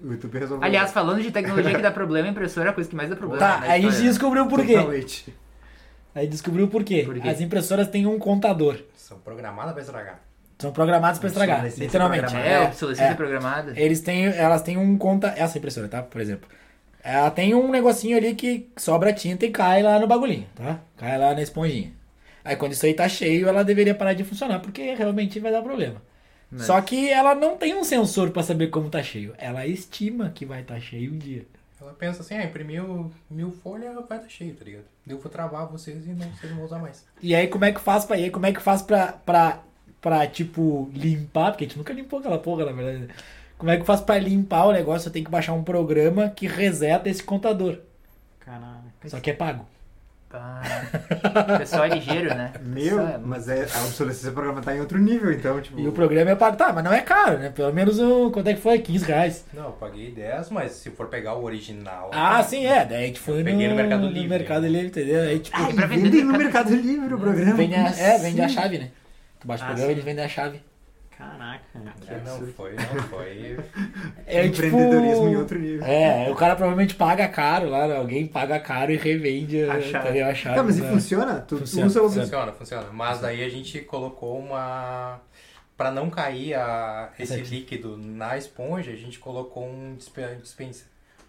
[0.00, 0.64] O YouTube resolveu.
[0.64, 3.16] Aliás, falando de tecnologia que dá problema, a impressora é a coisa que mais dá
[3.16, 3.44] problema.
[3.44, 4.74] Tá, na aí a gente descobriu por quê.
[4.74, 5.34] Totalmente.
[6.14, 7.02] Aí descobriu por quê.
[7.04, 7.28] Por quê?
[7.28, 8.78] As impressoras têm um contador.
[8.94, 10.20] São programadas pra estragar.
[10.58, 12.34] São programadas pra estragar, literalmente.
[12.34, 13.14] É, É, obsolescência é.
[13.14, 13.72] programada.
[13.76, 16.02] Eles têm, elas têm um conta, essa impressora, tá?
[16.02, 16.48] Por exemplo,
[17.02, 20.80] ela tem um negocinho ali que sobra tinta e cai lá no bagulhinho, tá?
[20.96, 21.92] Cai lá na esponjinha.
[22.44, 25.62] Aí quando isso aí tá cheio, ela deveria parar de funcionar, porque realmente vai dar
[25.62, 26.02] problema.
[26.50, 29.34] Mas- Só que ela não tem um sensor pra saber como tá cheio.
[29.38, 31.44] Ela estima que vai estar cheio um dia.
[31.80, 34.84] Ela pensa assim, ah, imprimiu mil folhas, vai estar cheio, tá ligado?
[35.06, 37.04] Eu vou travar vocês e não, vocês não vão usar mais.
[37.22, 39.60] E aí como é que faz pra, e aí, como é que faz pra, pra,
[40.00, 41.52] pra, tipo, limpar?
[41.52, 43.06] Porque a gente nunca limpou aquela porra, na verdade.
[43.06, 43.14] né?
[43.56, 45.08] Como é que faz pra limpar o negócio?
[45.08, 47.78] Eu tenho que baixar um programa que reseta esse contador.
[48.40, 48.82] Caraca.
[49.06, 49.66] Só que é pago.
[50.30, 52.52] O pessoal é ligeiro, né?
[52.62, 55.78] Meu, é- mas é, a obsolescência programada tá em outro nível, então, tipo.
[55.80, 56.56] E o programa é pago.
[56.56, 57.48] Tá, mas não é caro, né?
[57.50, 58.30] Pelo menos o.
[58.30, 58.78] Quanto é que foi?
[58.78, 59.44] 15 reais.
[59.54, 62.10] Não, eu paguei 10, mas se for pegar o original.
[62.12, 62.84] Ah, sim, é.
[62.84, 64.28] Daí a gente foi Eu no, peguei no Mercado no Livre.
[64.28, 65.22] Mercado Livre, entendeu?
[65.22, 67.54] Aí, tipo, Ah, e vendem no no Mercado- Mercado Livre o programa.
[67.54, 68.90] vende a, é, vende a chave, né?
[69.40, 70.00] Tu baixa o Ah, programa e sim.
[70.00, 70.60] eles vendem a chave.
[71.18, 71.64] Caraca,
[72.00, 73.58] que É, não foi, não foi.
[74.24, 75.84] É, Empreendedorismo tipo, em outro nível.
[75.84, 77.96] É, o cara provavelmente paga caro lá, né?
[77.96, 80.22] alguém paga caro e revende a, A chave.
[80.22, 80.54] a chave.
[80.56, 80.90] Tá, mas e né?
[80.90, 81.40] funciona?
[81.40, 82.04] Tu Funciona, usa o.
[82.04, 82.22] funciona.
[82.26, 82.86] Funciona, funciona.
[82.92, 85.20] Mas daí a gente colocou uma.
[85.76, 87.50] Pra não cair a, esse Essa aqui.
[87.54, 90.86] líquido na esponja, a gente colocou um dispe- dispenser.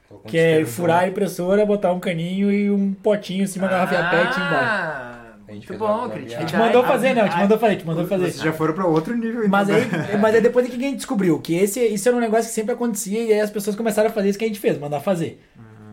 [0.07, 3.67] Colocou um Que é furar a impressora, botar um caninho e um potinho em cima
[3.67, 5.18] da garrafa pet embaixo.
[5.49, 7.21] A gente muito fez bom, uma- A gente mandou fazer, né?
[7.21, 8.23] A gente mandou fazer, a gente mandou fazer.
[8.31, 9.49] Vocês já foram pra outro nível, então.
[9.49, 9.81] Mas aí,
[10.21, 12.73] mas aí depois que a gente descobriu que esse, isso era um negócio que sempre
[12.73, 15.41] acontecia e aí as pessoas começaram a fazer isso que a gente fez, mandar fazer.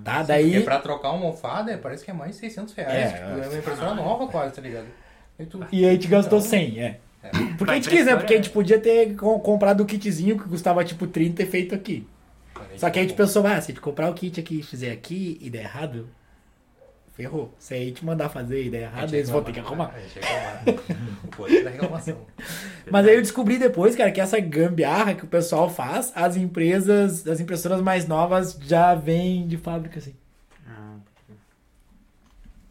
[0.04, 0.18] Tá?
[0.18, 0.62] Porque Daí.
[0.62, 2.92] pra trocar uma almofada parece que é mais de 600 reais.
[2.94, 4.86] É, tipo, é uma impressora nova quase, tá ligado?
[5.38, 6.98] E, tu- E aí a gente gastou Então, 100, é.
[7.24, 7.30] É.
[7.58, 8.14] Porque a gente quis, né?
[8.14, 11.74] Porque a gente podia ter com- comprado o kitzinho que custava tipo 30 e feito
[11.74, 12.06] aqui.
[12.76, 14.92] Só que a gente pensou, ah, se a gente comprar o kit aqui e fizer
[14.92, 16.08] aqui e der errado,
[17.16, 17.54] ferrou.
[17.58, 19.92] Se a gente mandar fazer e der errado, eles vão ter que arrumar.
[21.24, 22.18] O poder da reclamação.
[22.90, 27.26] Mas aí eu descobri depois, cara, que essa gambiarra que o pessoal faz, as empresas,
[27.26, 30.14] as impressoras mais novas já vêm de fábrica, assim.
[30.68, 30.96] Ah,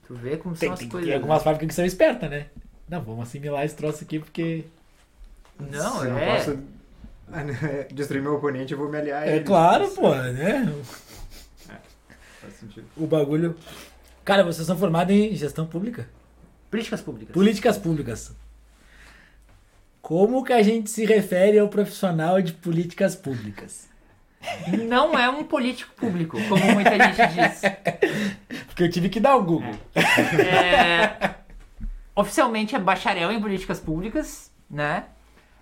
[0.07, 1.07] Tu vê como Tem, são as tem, coisas.
[1.07, 2.45] tem algumas fábricas que são espertas, né?
[2.87, 4.65] Não, vamos assimilar esse troço aqui porque.
[5.59, 6.35] Não, se eu não é.
[6.37, 6.59] posso
[7.27, 9.43] né, destruir meu oponente, eu vou me aliar a É ele.
[9.45, 10.71] claro, pô, né?
[12.41, 12.85] Faz sentido.
[12.95, 13.55] O bagulho.
[14.25, 16.09] Cara, vocês são formados em gestão pública?
[16.71, 17.31] Políticas públicas.
[17.31, 18.35] Políticas públicas.
[20.01, 23.87] Como que a gente se refere ao profissional de políticas públicas?
[24.87, 27.61] Não é um político público, como muita gente diz.
[28.65, 29.75] Porque eu tive que dar o Google.
[29.93, 31.35] É,
[32.15, 35.05] oficialmente é bacharel em políticas públicas, né?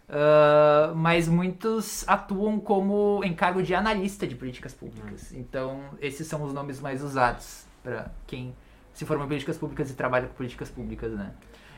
[0.08, 5.34] Ah, mas muitos atuam como encargo de analista de políticas públicas.
[5.34, 8.56] Então, esses são os nomes mais usados para quem
[8.94, 11.32] se forma em políticas públicas e trabalha com políticas públicas, né?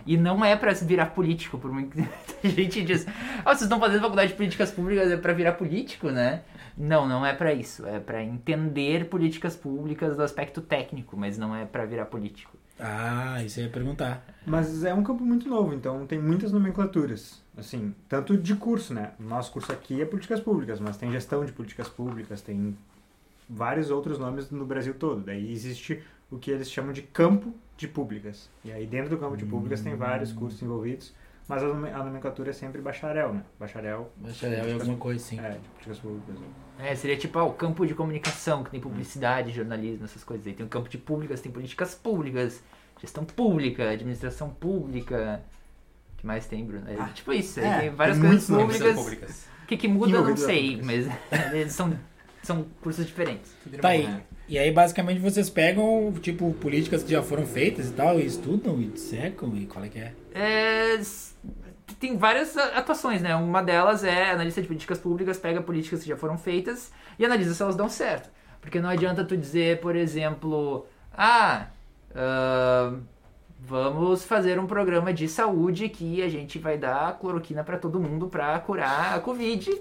[0.06, 3.62] E não é pra se virar político, por muito que muita gente diz, ah, vocês
[3.64, 6.44] estão fazendo faculdade de políticas públicas é pra virar político, né?
[6.78, 7.86] Não, não é pra isso.
[7.88, 12.56] É pra entender políticas públicas do aspecto técnico, mas não é pra virar político.
[12.80, 14.24] Ah, isso eu ia perguntar.
[14.46, 17.42] Mas é um campo muito novo, então tem muitas nomenclaturas.
[17.58, 19.12] Assim, tanto de curso, né?
[19.18, 22.78] O nosso curso aqui é políticas públicas, mas tem gestão de políticas públicas, tem
[23.50, 25.22] vários outros nomes no Brasil todo.
[25.22, 28.50] Daí existe o que eles chamam de campo de públicas.
[28.64, 31.14] E aí dentro do campo de públicas tem vários cursos envolvidos,
[31.48, 33.44] mas a nome- a nomenclatura é sempre bacharel, né?
[33.60, 35.40] Bacharel Bacharel em alguma coisa, sim.
[35.40, 36.36] é, de políticas públicas.
[36.80, 40.54] É, seria tipo ah, o campo de comunicação, que tem publicidade, jornalismo, essas coisas aí.
[40.54, 42.64] Tem o campo de públicas, tem políticas públicas,
[43.00, 45.42] gestão pública, administração pública.
[46.14, 46.90] O que mais tem, Bruno?
[46.90, 48.96] É, Ah, tipo isso, aí é, tem várias tem coisas públicas.
[48.96, 49.48] públicas.
[49.64, 51.08] O que, que muda, eu não sei, mas
[51.54, 51.94] eles são,
[52.46, 53.52] são cursos diferentes.
[53.82, 54.08] Tá aí.
[54.08, 54.22] né?
[54.48, 58.80] E aí, basicamente, vocês pegam, tipo, políticas que já foram feitas e tal, e estudam
[58.80, 60.14] e secam, e qual é que é?
[60.34, 61.00] É,
[62.00, 63.36] tem várias atuações, né?
[63.36, 67.54] Uma delas é analista de políticas públicas, pega políticas que já foram feitas e analisa
[67.54, 68.30] se elas dão certo.
[68.62, 70.86] Porque não adianta tu dizer, por exemplo,
[71.16, 71.68] ah,
[72.14, 72.94] ah,
[73.68, 78.28] vamos fazer um programa de saúde que a gente vai dar cloroquina pra todo mundo
[78.28, 79.72] pra curar a Covid.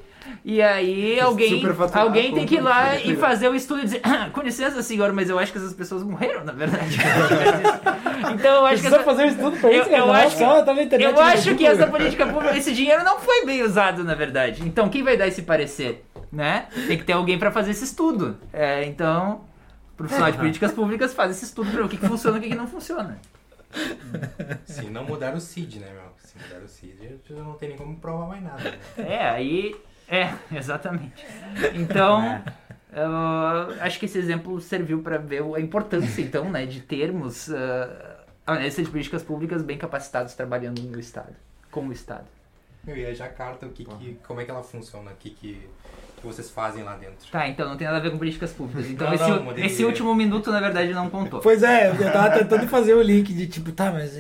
[0.44, 1.62] E aí alguém,
[1.92, 5.12] alguém tem que ir lá e fazer o estudo e dizer, "Ah, com licença, senhor,
[5.12, 6.96] mas eu acho que essas pessoas morreram, na verdade.
[8.32, 10.74] então eu acho que Precisa essa, fazer um estudo pra isso, Eu- eu acho tá
[10.74, 14.02] na internet, eu no acho que essa política pública, esse dinheiro não foi bem usado,
[14.02, 14.62] na verdade.
[14.64, 16.04] Então, quem vai dar esse parecer?
[16.32, 16.66] Né?
[16.88, 18.36] Tem que ter alguém pra fazer esse estudo.
[18.52, 19.42] É, então,
[19.96, 22.42] profissional de políticas públicas faz esse estudo pra ver o que, que funciona e o
[22.42, 23.18] que, que não funciona.
[24.64, 26.12] Se não mudar o CID, né, meu?
[26.18, 28.78] Se mudar o CID, não tem nem como provar mais nada, né?
[28.96, 29.76] É, aí.
[30.08, 31.24] É, exatamente.
[31.74, 32.42] Então,
[32.92, 37.54] eu acho que esse exemplo serviu pra ver a importância, então, né, de termos uh,
[38.46, 41.34] analistas de políticas públicas bem capacitados trabalhando no Estado,
[41.70, 42.26] como Estado.
[42.84, 45.10] Meu, e a Jacarta, o que que, como é que ela funciona?
[45.10, 45.68] O que, que,
[46.28, 47.16] que vocês fazem lá dentro?
[47.30, 48.90] Tá, então não tem nada a ver com políticas públicas.
[48.90, 49.86] Então Não, esse, não, esse ideia.
[49.88, 51.40] último minuto, na verdade, não contou.
[51.40, 54.14] Pois é, eu tava tentando fazer o link de tipo, tá, mas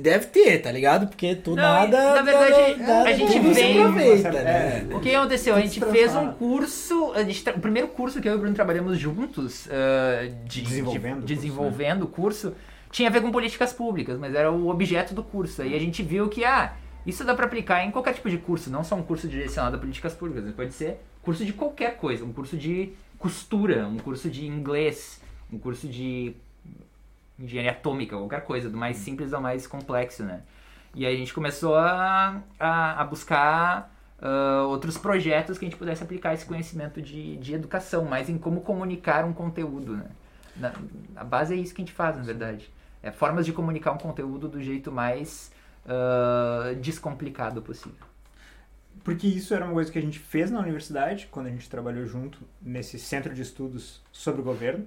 [0.00, 1.06] deve ter, tá ligado?
[1.06, 2.14] Porque tu Não, nada.
[2.16, 4.84] na verdade, nada- a gente vem- aproveita, É.
[4.84, 4.94] né?
[4.96, 5.54] O que aconteceu?
[5.54, 8.38] A gente fez um curso, a gente tra- o primeiro curso que eu e o
[8.38, 12.54] Bruno trabalhamos juntos, ah, de, Desenvolvendo de- o curso, desenvolvendo o curso,
[12.90, 15.62] tinha a ver com políticas públicas, mas era o objeto do curso.
[15.62, 16.72] Aí a gente viu que, ah,
[17.06, 19.78] isso dá pra aplicar em qualquer tipo de curso, não só um curso direcionado a
[19.78, 24.46] políticas públicas, pode ser curso de qualquer coisa, um curso de costura, um curso de
[24.46, 25.20] inglês,
[25.50, 26.34] um curso de
[27.38, 30.42] engenharia atômica, qualquer coisa, do mais simples ao mais complexo, né?
[30.94, 35.78] E aí a gente começou a, a, a buscar ah, outros projetos que a gente
[35.78, 40.06] pudesse aplicar esse conhecimento de, de educação, mais em como comunicar um conteúdo, né?
[40.56, 40.72] Na,
[41.16, 42.70] a base é isso que a gente faz, na verdade.
[43.02, 45.50] É formas de comunicar um conteúdo do jeito mais
[45.86, 48.13] ah, descomplicado possível.
[49.04, 52.06] Porque isso era uma coisa que a gente fez na universidade, quando a gente trabalhou
[52.06, 54.86] junto nesse centro de estudos sobre o governo.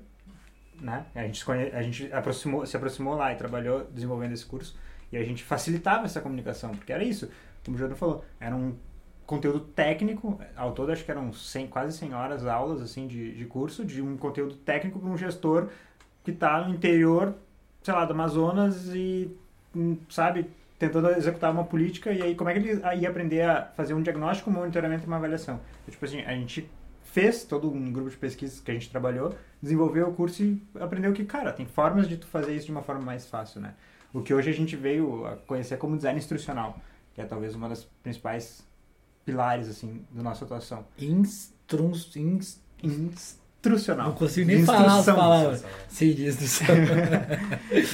[0.81, 1.05] Né?
[1.13, 4.75] A gente, a gente aproximou, se aproximou lá e trabalhou desenvolvendo esse curso.
[5.11, 7.29] E a gente facilitava essa comunicação, porque era isso.
[7.63, 8.75] Como o Jordan falou, era um
[9.27, 13.45] conteúdo técnico, ao todo acho que eram 100, quase 100 horas aulas assim de, de
[13.45, 15.69] curso, de um conteúdo técnico para um gestor
[16.23, 17.35] que está no interior,
[17.83, 19.29] sei lá, do Amazonas e,
[19.75, 23.65] hum, sabe, tentando executar uma política e aí como é que ele ia aprender a
[23.75, 25.59] fazer um diagnóstico, um monitoramento e uma avaliação.
[25.81, 26.69] Então, tipo assim, a gente
[27.03, 31.13] fez todo um grupo de pesquisas que a gente trabalhou, desenvolveu o curso e aprendeu
[31.13, 33.73] que, cara, tem formas de tu fazer isso de uma forma mais fácil, né?
[34.13, 36.79] O que hoje a gente veio a conhecer como design instrucional,
[37.13, 38.65] que é talvez uma das principais
[39.25, 40.85] pilares, assim, da nossa atuação.
[40.99, 41.91] Instru...
[42.83, 43.39] Inst...
[43.75, 44.07] Instrucional.
[44.09, 45.65] Não consigo nem falar as palavras.
[45.89, 46.67] Sim, de instrução.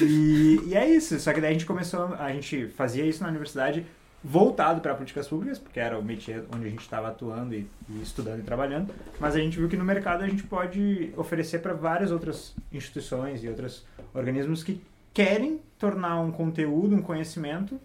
[0.01, 1.19] E, e é isso.
[1.19, 3.85] Só que daí a gente começou, a gente fazia isso na universidade
[4.23, 8.01] voltado para políticas públicas, porque era o métier onde a gente estava atuando e, e
[8.01, 8.93] estudando e trabalhando.
[9.19, 13.43] Mas a gente viu que no mercado a gente pode oferecer para várias outras instituições
[13.43, 14.81] e outros organismos que
[15.13, 17.79] querem tornar um conteúdo, um conhecimento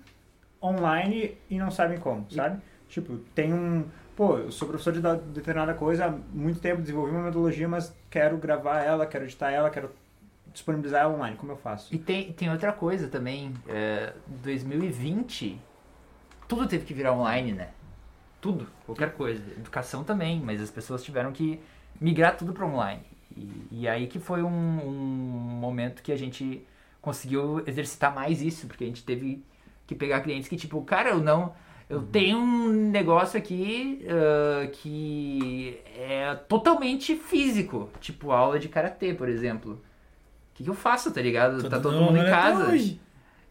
[0.63, 2.61] online e não sabem como, sabe?
[2.89, 3.85] Tipo, tem um.
[4.19, 7.95] Pô, eu sou professor de da- determinada coisa há muito tempo, desenvolvi uma metodologia, mas
[8.11, 9.93] quero gravar ela, quero editar ela, quero
[10.53, 11.37] disponibilizar ela online.
[11.37, 11.95] Como eu faço?
[11.95, 14.13] E tem, tem outra coisa também, é,
[14.43, 15.57] 2020,
[16.49, 17.69] tudo teve que virar online, né?
[18.41, 19.41] Tudo, qualquer coisa.
[19.53, 21.61] Educação também, mas as pessoas tiveram que
[22.01, 23.03] migrar tudo para online.
[23.37, 24.91] E, e aí que foi um, um
[25.61, 26.67] momento que a gente
[27.01, 29.45] conseguiu exercitar mais isso, porque a gente teve
[29.87, 31.55] que pegar clientes que, tipo, cara, eu não.
[31.89, 39.29] Eu tenho um negócio aqui ah, que é totalmente físico, tipo aula de karatê, por
[39.29, 39.73] exemplo.
[39.73, 41.69] O que, que eu faço, tá ligado?
[41.69, 42.77] tá todo mundo em casa.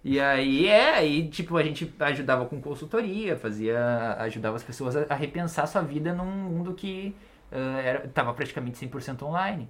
[0.04, 5.06] E aí, é, aí, tipo, a gente ajudava com consultoria, fazia, ajudava as pessoas a,
[5.10, 7.16] a repensar sua vida num mundo que
[7.52, 9.68] ah, era, tava praticamente 100% online.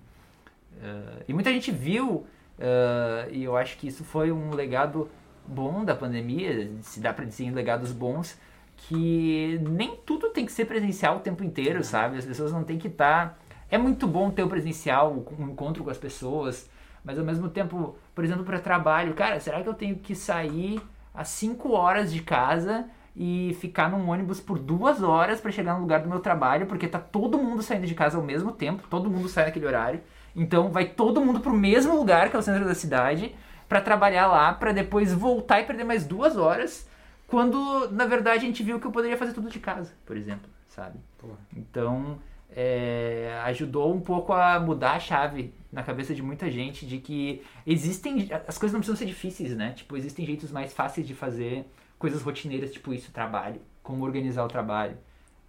[0.81, 2.27] Ah, e muita gente viu,
[2.59, 5.09] ah, e eu acho que isso foi um legado
[5.47, 8.37] bom da pandemia, se dá pra dizer em legados bons,
[8.77, 12.17] que nem tudo tem que ser presencial o tempo inteiro, sabe?
[12.17, 13.37] As pessoas não tem que estar...
[13.69, 16.69] É muito bom ter o presencial, um encontro com as pessoas,
[17.03, 20.81] mas ao mesmo tempo, por exemplo, para trabalho, cara, será que eu tenho que sair
[21.13, 25.81] às 5 horas de casa e ficar num ônibus por duas horas para chegar no
[25.81, 29.09] lugar do meu trabalho, porque tá todo mundo saindo de casa ao mesmo tempo, todo
[29.09, 30.01] mundo sai naquele horário.
[30.35, 33.35] Então vai todo mundo pro mesmo lugar, que é o centro da cidade,
[33.67, 36.87] para trabalhar lá, para depois voltar e perder mais duas horas,
[37.27, 40.49] quando na verdade a gente viu que eu poderia fazer tudo de casa, por exemplo,
[40.67, 40.97] sabe?
[41.17, 41.37] Porra.
[41.55, 42.19] Então
[42.49, 47.41] é, ajudou um pouco a mudar a chave na cabeça de muita gente de que
[47.65, 49.73] existem as coisas não precisam ser difíceis, né?
[49.73, 51.65] Tipo existem jeitos mais fáceis de fazer
[51.99, 54.97] coisas rotineiras, tipo isso, trabalho, como organizar o trabalho.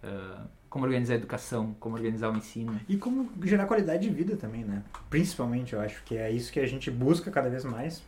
[0.03, 2.79] Ah, como organizar a educação, como organizar o ensino.
[2.87, 4.83] E como gerar qualidade de vida também, né?
[5.09, 7.99] Principalmente, eu acho que é isso que a gente busca cada vez mais,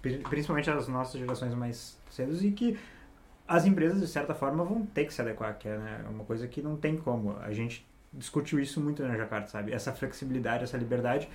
[0.00, 2.78] pri- principalmente as nossas gerações mais cedos e que
[3.46, 6.46] as empresas, de certa forma, vão ter que se adequar, que é né, uma coisa
[6.48, 7.36] que não tem como.
[7.40, 9.72] A gente discutiu isso muito na Jakarta, sabe?
[9.72, 11.28] Essa flexibilidade, essa liberdade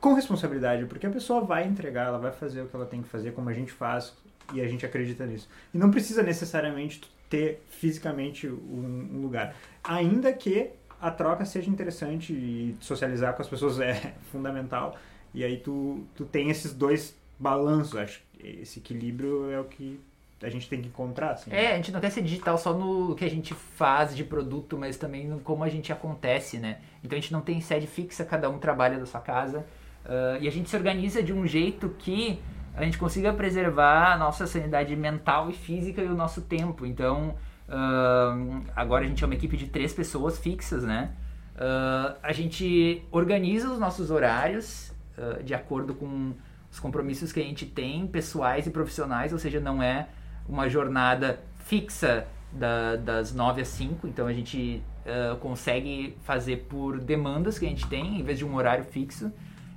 [0.00, 3.08] com responsabilidade, porque a pessoa vai entregar, ela vai fazer o que ela tem que
[3.08, 4.16] fazer, como a gente faz,
[4.54, 5.48] e a gente acredita nisso.
[5.74, 9.54] E não precisa necessariamente ter fisicamente um, um lugar.
[9.84, 14.96] Ainda que a troca seja interessante e socializar com as pessoas é fundamental.
[15.32, 18.22] E aí tu, tu tem esses dois balanços, acho.
[18.42, 20.00] Esse equilíbrio é o que
[20.42, 21.50] a gente tem que encontrar, assim.
[21.52, 24.78] É, a gente não quer ser digital só no que a gente faz de produto,
[24.78, 26.78] mas também no como a gente acontece, né?
[27.04, 29.66] Então a gente não tem sede fixa, cada um trabalha da sua casa.
[30.04, 32.40] ah, e a gente se organiza de um jeito que
[32.74, 36.86] a gente consiga preservar a nossa sanidade mental e física e o nosso tempo.
[36.86, 37.34] Então,
[37.68, 38.34] ah,
[38.74, 41.12] agora a gente é uma equipe de três pessoas fixas, né?
[41.56, 46.32] Ah, a gente organiza os nossos horários ah, de acordo com
[46.70, 50.08] os compromissos que a gente tem, pessoais e profissionais, ou seja, não é
[50.48, 56.98] uma jornada fixa da- das 9 às 5, então a gente ah, consegue fazer por
[57.00, 59.32] demandas que a gente tem, em vez de um horário fixo.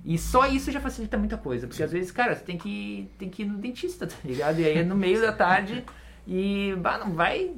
[0.05, 3.30] E só isso já facilita muita coisa, porque às vezes, cara, você tem que, tem
[3.30, 4.59] que ir no dentista, tá ligado?
[4.59, 5.84] E aí é no meio da tarde
[6.28, 7.51] e, bah, não vai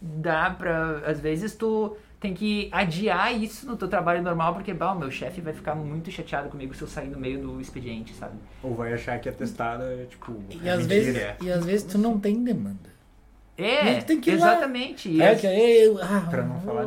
[0.00, 0.98] dar pra...
[1.06, 5.10] Às vezes tu tem que adiar isso no teu trabalho normal, porque, bah, o meu
[5.10, 8.34] chefe vai ficar muito chateado comigo se eu sair no meio do expediente, sabe?
[8.62, 10.34] Ou vai achar que atestado é tipo.
[10.50, 11.12] E é às, mentira.
[11.12, 12.96] vezes, e às vezes tu não tem demanda.
[13.58, 14.52] É, tem que ir lá.
[14.52, 15.20] exatamente.
[15.22, 15.96] É que aí.
[16.02, 16.84] Ah, Pra não falar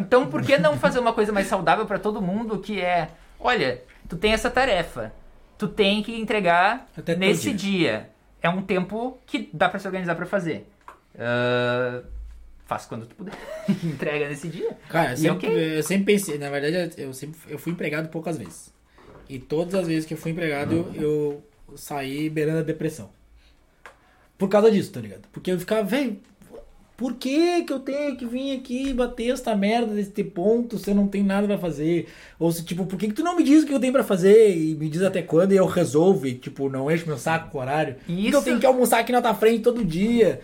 [0.00, 3.82] Então, por que não fazer uma coisa mais saudável pra todo mundo, que é, olha,
[4.08, 5.12] tu tem essa tarefa,
[5.58, 7.78] tu tem que entregar Até nesse dia.
[7.78, 8.10] dia.
[8.42, 10.70] É um tempo que dá pra se organizar pra fazer.
[11.18, 12.02] Ah,
[12.74, 13.34] faz quando tu puder.
[13.84, 14.76] Entrega nesse dia.
[14.88, 15.78] Cara, eu sempre, ok.
[15.78, 18.72] eu sempre pensei, na verdade, eu sempre eu fui empregado poucas vezes.
[19.28, 23.08] E todas as vezes que eu fui empregado, eu, eu saí beirando a depressão.
[24.36, 25.22] Por causa disso, tá ligado?
[25.32, 26.18] Porque eu ficava, velho,
[26.96, 30.94] por que que eu tenho que vir aqui bater esta merda desse ponto se eu
[30.94, 32.08] não tenho nada pra fazer?
[32.38, 34.04] Ou se, tipo, por que que tu não me diz o que eu tenho pra
[34.04, 37.50] fazer e me diz até quando e eu resolvo e, tipo, não enche meu saco
[37.50, 37.96] com o horário?
[38.08, 40.40] Isso- eu tenho que almoçar aqui na tua frente todo dia?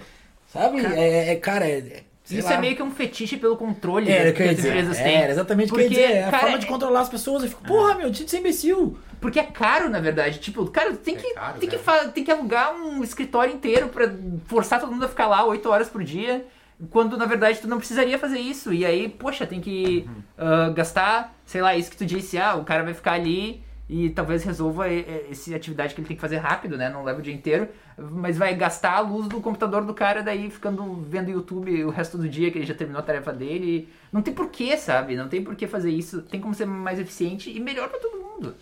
[0.48, 0.80] Sabe?
[0.84, 2.04] é, é, cara, é...
[2.30, 2.54] é- sei Isso lá.
[2.54, 5.16] é meio que um fetiche pelo controle É, que as empresas é, têm.
[5.16, 6.02] era exatamente o que eu ia dizer.
[6.10, 7.42] É a cara, forma de controlar as pessoas.
[7.42, 8.96] Eu fico, porra, meu, deixa de ser imbecil.
[9.20, 10.38] Porque é caro, na verdade.
[10.38, 12.10] Tipo, cara, tem É que, caro, tem, que né?
[12.14, 14.10] tem que alugar um escritório inteiro pra
[14.46, 16.46] forçar todo mundo a ficar lá 8 horas por dia.
[16.88, 18.72] Quando na verdade tu não precisaria fazer isso.
[18.72, 20.22] E aí, poxa, tem que Uhum.
[20.38, 24.08] ah, gastar, sei lá, isso que tu disse, ah, o cara vai ficar ali e
[24.08, 26.88] talvez resolva essa atividade que ele tem que fazer rápido, né?
[26.88, 27.68] Não leva o dia inteiro.
[28.12, 32.16] Mas vai gastar a luz do computador do cara, daí ficando vendo YouTube o resto
[32.16, 33.88] do dia que ele já terminou a tarefa dele.
[34.12, 35.16] Não tem porquê, sabe?
[35.16, 36.22] Não tem porquê fazer isso.
[36.22, 38.54] Tem como ser mais eficiente e melhor pra todo mundo.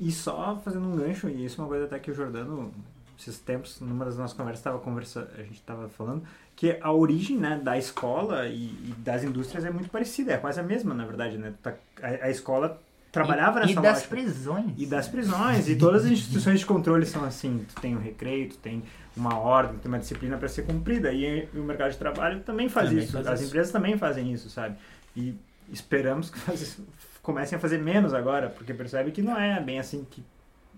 [0.00, 2.72] E só fazendo um gancho, e isso é uma coisa até que o Jordano,
[3.18, 6.22] esses tempos, numa das nossas conversas, tava conversa, a gente estava falando,
[6.56, 10.58] que a origem né, da escola e, e das indústrias é muito parecida, é quase
[10.58, 11.52] a mesma, na verdade, né?
[11.62, 12.80] Tá- A, a escola
[13.12, 14.08] trabalhava e, nessa e das lógica.
[14.08, 14.74] prisões.
[14.76, 18.48] E das prisões, e todas as instituições de controle são assim, tu tem um recreio,
[18.48, 18.82] tu tem
[19.14, 22.68] uma ordem, tu tem uma disciplina para ser cumprida, e o mercado de trabalho também
[22.70, 23.48] faz Também isso, faz as isso.
[23.48, 24.76] empresas também fazem isso, sabe?
[25.16, 25.34] E
[25.70, 26.80] esperamos que faz-
[27.22, 30.24] comecem a fazer menos agora, porque percebe que não é bem assim que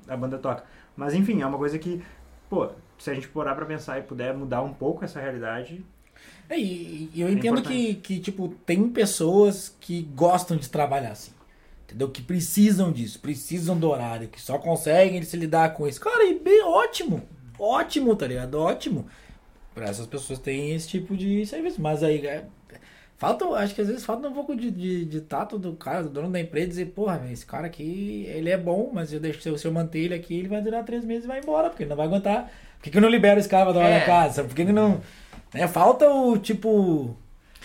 [0.08, 0.64] a banda toca.
[0.96, 2.02] Mas enfim, é uma coisa que,
[2.50, 2.68] pô,
[2.98, 5.84] se a gente parar pra pensar e puder mudar um pouco essa realidade,
[6.48, 11.32] É, e, eu É entendo que, que, tipo, tem pessoas que gostam de trabalhar assim.
[11.94, 12.10] Entendeu?
[12.10, 16.00] Que precisam disso, precisam do horário, que só conseguem se lidar com isso.
[16.00, 17.22] Cara, e bem ótimo.
[17.56, 18.56] Ótimo, tá ligado?
[18.56, 19.06] Ótimo.
[19.72, 21.80] Pra essas pessoas tem esse tipo de serviço.
[21.80, 22.46] Mas aí, é,
[23.16, 26.08] falta, acho que às vezes falta um pouco de, de, de tato do cara, do
[26.08, 29.48] dono da empresa, dizer, porra, esse cara aqui, ele é bom, mas eu deixo, se
[29.48, 31.84] eu- se eu manter ele aqui, ele vai durar três meses e vai embora, porque
[31.84, 32.50] ele não vai aguentar.
[32.78, 34.00] Por que, que eu não libero esse cara pra trabalhar É.
[34.00, 34.42] na casa?
[34.42, 35.00] Por que, que não.
[35.54, 35.68] Né?
[35.68, 37.16] Falta o tipo.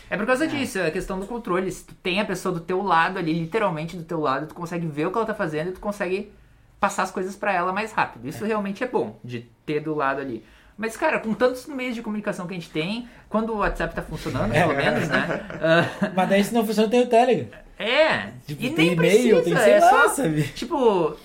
[0.10, 1.72] É por causa disso, é a questão do controle.
[1.72, 4.88] Se tu tem a pessoa do teu lado ali, literalmente do teu lado, tu consegue
[4.88, 6.32] ver o que ela tá fazendo e tu consegue
[6.80, 8.28] passar as coisas pra ela mais rápido.
[8.28, 10.44] Isso realmente é bom, de ter do lado ali.
[10.78, 14.02] Mas, cara, com tantos meios de comunicação que a gente tem, quando o WhatsApp tá
[14.02, 15.46] funcionando, pelo menos, né?
[15.62, 17.48] ah, Mas daí se não funciona, tem o Telegram.
[17.78, 20.44] é, Tipo, e nem e-mail, precisa, tem é lá, só, sabe?
[20.44, 21.18] Tipo,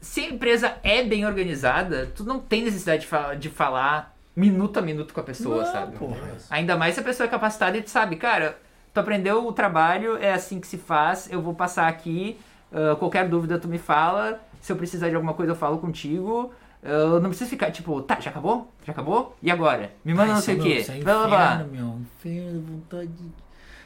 [0.00, 4.78] se a empresa é bem organizada, tu não tem necessidade de, fa- de falar minuto
[4.78, 5.96] a minuto com a pessoa, Não, sabe?
[5.98, 6.16] porra.
[6.50, 8.58] Ainda mais se a pessoa é capacitada e tu sabe, cara,
[8.94, 12.38] tu aprendeu o trabalho, é assim que se faz, eu vou passar aqui,
[12.72, 16.52] ah, qualquer dúvida tu me fala, se eu precisar de alguma coisa eu falo contigo.
[16.82, 18.68] Eu não preciso ficar, tipo, tá, já acabou?
[18.84, 19.36] Já acabou?
[19.40, 19.92] E agora?
[20.04, 20.68] Me manda Ai, não sei o é quê.
[20.70, 21.54] meu- isso é Blá blá blá.
[21.54, 21.98] inferno, meu.
[22.00, 23.24] Inferno, vontade de...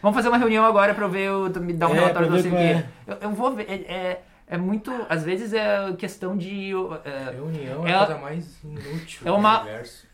[0.01, 2.31] Vamos fazer uma reunião agora pra eu ver, o- tu me dar um É, relatório
[2.31, 2.85] do sei o quê.
[3.07, 3.67] Eu, eu vou ver.
[3.69, 4.91] É, é, é muito.
[5.11, 6.71] Às vezes é questão de.
[7.05, 10.07] é, Reunião é É a a- coisa mais inútil é uma- do universo.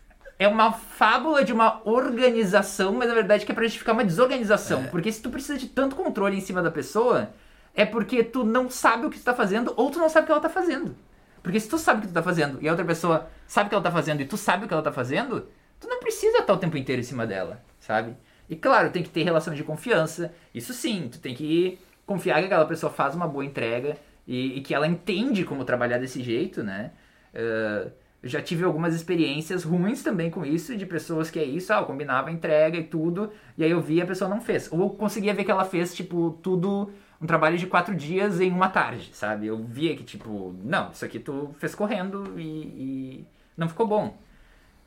[0.42, 4.84] É uma fábula de uma organização, mas na verdade que é pra justificar uma desorganização.
[4.90, 7.30] Porque se tu precisa de tanto controle em cima da pessoa,
[7.74, 10.26] é porque tu não sabe o que tu tá fazendo ou tu não sabe o
[10.26, 10.96] que ela tá fazendo.
[11.42, 13.68] Porque se tu sabe o que tu tá fazendo e a outra pessoa sabe o
[13.68, 16.38] que ela tá fazendo e tu sabe o que ela tá fazendo, tu não precisa
[16.38, 18.16] estar o tempo inteiro em cima dela, sabe?
[18.48, 20.32] E claro, tem que ter relação de confiança.
[20.52, 24.60] Isso sim, tu tem que confiar que aquela pessoa faz uma boa entrega e, e
[24.60, 26.90] que ela entende como trabalhar desse jeito, né?
[27.32, 27.86] Eh,
[28.22, 31.84] já tive algumas experiências ruins também com isso, de pessoas que é isso, ah, eu
[31.84, 34.70] combinava a entrega e tudo, e aí eu vi e a pessoa não fez.
[34.72, 38.50] Ou eu conseguia ver que ela fez, tipo, tudo, um trabalho de quatro dias em
[38.50, 39.46] uma tarde, sabe?
[39.46, 44.16] Eu via que, tipo, não, isso aqui tu fez correndo e, e não ficou bom.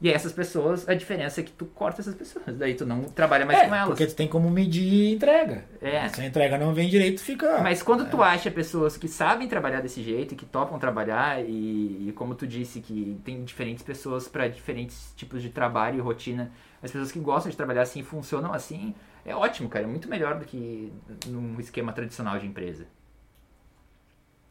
[0.02, 3.46] E essas pessoas, a diferença é que tu corta essas pessoas, daí tu não trabalha
[3.46, 3.88] mais É, com elas.
[3.88, 5.64] porque tu tem como medir entrega.
[5.82, 6.10] É.
[6.10, 7.60] Se a entrega não vem direito, fica.
[7.62, 12.14] Mas quando tu acha pessoas que sabem trabalhar desse jeito, que topam trabalhar e, e
[12.14, 16.52] como tu disse que tem diferentes pessoas para diferentes tipos de trabalho e rotina,
[16.84, 18.94] as pessoas que gostam de trabalhar assim funcionam assim,
[19.26, 20.92] é ótimo, cara, é muito melhor do que
[21.26, 22.86] num esquema tradicional de empresa.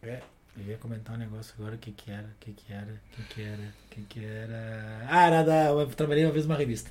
[0.03, 0.21] É,
[0.57, 3.17] eu ia comentar um negócio agora, o que que era, o que que era, o
[3.17, 5.07] que que era, o que que era...
[5.09, 5.65] Ah, era da...
[5.67, 6.91] Eu trabalhei uma vez numa revista.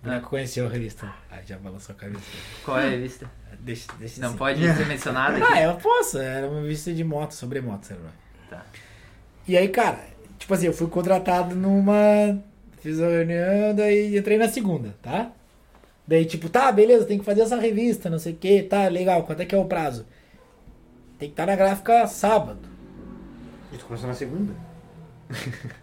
[0.00, 1.12] O boneco conheceu a revista.
[1.30, 2.22] Ah, já balançou a cabeça.
[2.64, 3.30] Qual é a revista?
[3.58, 4.38] Deixa, deixa Não assim.
[4.38, 5.52] pode ser mencionado aqui.
[5.52, 6.18] Ah, eu posso.
[6.18, 7.90] Era uma revista de moto, sobre motos.
[7.90, 8.00] Era.
[8.48, 8.64] Tá.
[9.46, 10.00] E aí, cara,
[10.38, 12.38] tipo assim, eu fui contratado numa...
[12.80, 15.32] Fiz a reunião, daí entrei na segunda, tá?
[16.06, 19.24] Daí, tipo, tá, beleza, tem que fazer essa revista, não sei o que, tá, legal,
[19.24, 20.06] quanto é que é o prazo?
[21.18, 22.69] Tem que estar na gráfica sábado.
[23.72, 24.52] E tu começou na segunda?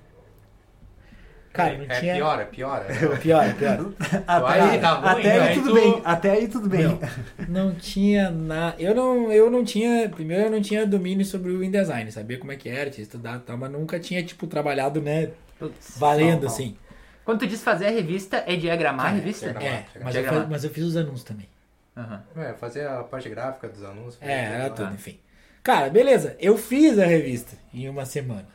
[1.53, 2.13] Cara, não é tinha...
[2.15, 2.85] pior, é pior.
[2.87, 2.93] É.
[3.17, 3.91] Pior, pior.
[4.27, 6.81] Aí tá ruim, até aí aí tudo tu- bem, até aí tudo bem.
[6.87, 6.99] Meu,
[7.47, 8.75] não tinha nada.
[8.79, 10.07] Eu não, eu não tinha.
[10.07, 12.11] Primeiro, eu não tinha domínio sobre o InDesign.
[12.11, 15.31] Sabia como é que era, tinha estudado e tal, mas nunca tinha, tipo, trabalhado, né?
[15.57, 15.97] Putz.
[15.97, 16.47] Valendo, Não, não.
[16.47, 16.77] assim.
[17.25, 19.49] Quando tu diz fazer a revista, é diagramar a revista?
[19.49, 19.73] diagramar.
[19.73, 20.43] É, mas eu, Diagramar.
[20.43, 21.49] fa- mas eu fiz os anúncios também.
[21.97, 22.21] Aham.
[22.35, 24.17] É, fazer a parte gráfica dos anúncios.
[24.21, 25.19] É, era tudo, enfim.
[25.67, 26.33] Cara, beleza.
[26.39, 28.47] Eu fiz a revista em uma semana.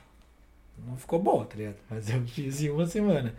[0.88, 1.74] Não ficou boa, tá ligado?
[1.90, 3.34] Mas eu fiz em uma semana.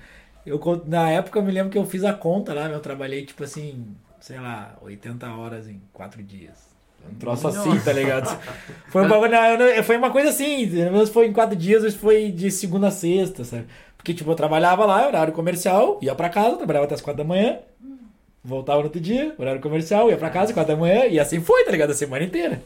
[0.45, 3.43] Eu, na época, eu me lembro que eu fiz a conta lá, eu trabalhei, tipo
[3.43, 3.83] assim,
[4.19, 6.69] sei lá, 80 horas em 4 dias.
[7.11, 8.39] Um troço assim, tá ligado?
[8.89, 9.17] Foi uma,
[9.83, 13.43] foi uma coisa assim, mas foi em 4 dias, mas foi de segunda a sexta,
[13.43, 13.65] sabe?
[13.97, 17.27] Porque, tipo, eu trabalhava lá, horário comercial, ia pra casa, trabalhava até as 4 da
[17.27, 17.57] manhã,
[18.43, 21.65] voltava no outro dia, horário comercial, ia pra casa, 4 da manhã, e assim foi,
[21.65, 21.89] tá ligado?
[21.89, 22.61] A semana inteira.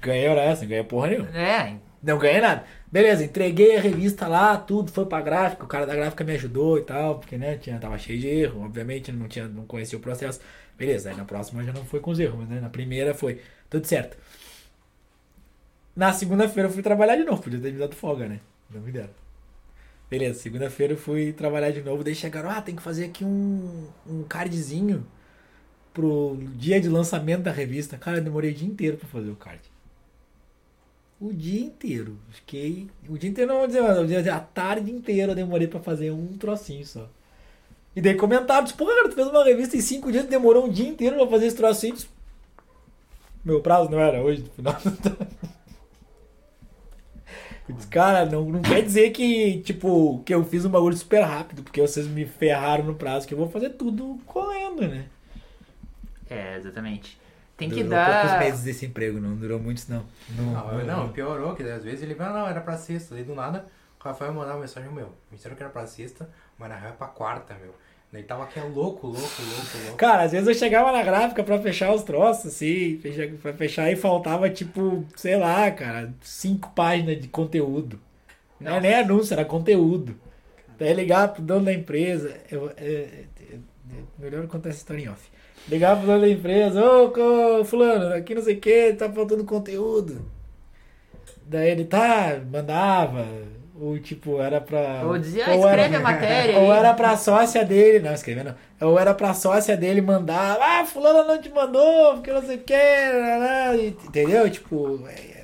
[0.00, 1.28] Ganhei hora essa, não ganhei porra nenhuma.
[1.36, 2.64] É, Não ganhei nada.
[2.90, 6.78] Beleza, entreguei a revista lá, tudo foi pra gráfica, o cara da gráfica me ajudou
[6.78, 10.00] e tal, porque, né, tinha, tava cheio de erro, obviamente, não, tinha, não conhecia o
[10.00, 10.40] processo.
[10.78, 13.40] Beleza, aí na próxima já não foi com os erros, mas né, na primeira foi
[13.68, 14.16] tudo certo.
[15.94, 18.40] Na segunda-feira eu fui trabalhar de novo, podia ter me dado folga, né?
[18.70, 19.10] Não me deram.
[20.10, 23.86] Beleza, segunda-feira eu fui trabalhar de novo, daí chegaram, ah, tem que fazer aqui um,
[24.06, 25.06] um cardzinho
[25.92, 27.96] pro dia de lançamento da revista.
[27.98, 29.60] Cara, eu demorei o dia inteiro pra fazer o card.
[31.20, 32.18] O dia inteiro.
[32.30, 32.88] Fiquei.
[33.08, 35.80] O dia inteiro não vou dizer, mas o dia- a tarde inteira eu demorei pra
[35.80, 37.08] fazer um trocinho só.
[37.94, 40.88] E daí comentaram, tipo, cara, tu fez uma revista em cinco dias, demorou um dia
[40.88, 41.96] inteiro pra fazer esse trocinho.
[43.44, 44.76] Meu prazo não era hoje, no final.
[47.68, 51.62] Disse, cara, não, não quer dizer que, tipo, que eu fiz um bagulho super rápido,
[51.62, 55.06] porque vocês me ferraram no prazo, que eu vou fazer tudo correndo, né?
[56.28, 57.18] é, exatamente.
[57.60, 58.22] Tem que durou dar.
[58.22, 60.04] poucos meses desse emprego, não durou muitos, não.
[60.30, 63.34] Não, Não, não, piorou, que às vezes ele vai, não, era pra sexta, daí do
[63.34, 63.66] nada
[64.00, 66.92] o Rafael mandava uma mensagem, meu, me disseram que era pra sexta, mas na real
[66.92, 67.74] é pra quarta, meu.
[68.10, 69.96] Daí tava aqui, é louco, louco, louco, louco.
[69.96, 73.92] Cara, às vezes eu chegava na gráfica pra fechar os troços, assim, fechar, pra fechar
[73.92, 78.00] e faltava, tipo, sei lá, cara, cinco páginas de conteúdo.
[78.58, 80.16] Não é nem anúncio, era conteúdo.
[80.78, 82.36] Daí ligar pro dono da empresa.
[82.50, 83.58] Eu, é, é, é,
[84.18, 85.30] melhor contar essa história em off.
[85.68, 89.44] Ligar pro dono da empresa, ô, co- fulano, aqui não sei o que, tá faltando
[89.44, 90.20] conteúdo.
[91.46, 93.26] Daí ele, tá, mandava.
[93.80, 95.02] Ou tipo, era pra.
[95.04, 96.58] Ou dizia, ou era- escreve a matéria.
[96.58, 98.88] ou era pra sócia dele, não, escrevendo não.
[98.90, 102.60] Ou era pra sócia dele mandar, ah, fulano não te mandou, porque não sei o
[102.60, 102.74] que,
[104.06, 104.50] entendeu?
[104.50, 105.39] Tipo, é,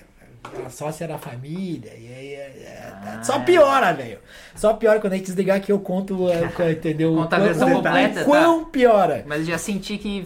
[0.66, 3.22] a sócia era a família, e aí é, é, Ah.
[3.22, 4.18] só piora, velho.
[4.54, 6.40] Só piora quando a gente desligar aqui eu conto, é,
[6.72, 7.14] entendeu?
[7.14, 9.24] Conta a O versão quão- completa, o quão piora.
[9.26, 10.24] Mas já senti que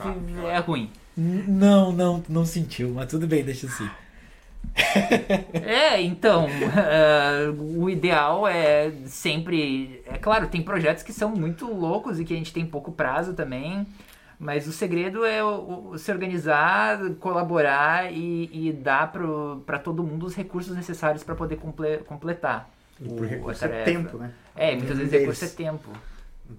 [0.52, 0.90] é ruim.
[1.16, 3.88] Não, não, não sentiu, mas tudo bem, deixa assim.
[5.66, 6.46] É, então,
[6.76, 10.02] ah, o ideal é sempre.
[10.06, 13.32] É claro, tem projetos que são muito loucos e que a gente tem pouco prazo
[13.34, 13.86] também.
[14.42, 19.12] Mas o segredo é o, o- se organizar, colaborar e, e dar
[19.66, 22.70] para todo mundo os recursos necessários para poder comple- completar.
[22.98, 24.32] E o- por a recurso é tempo, né?
[24.56, 25.26] É, muitas vezes Deles.
[25.26, 25.90] recurso é tempo.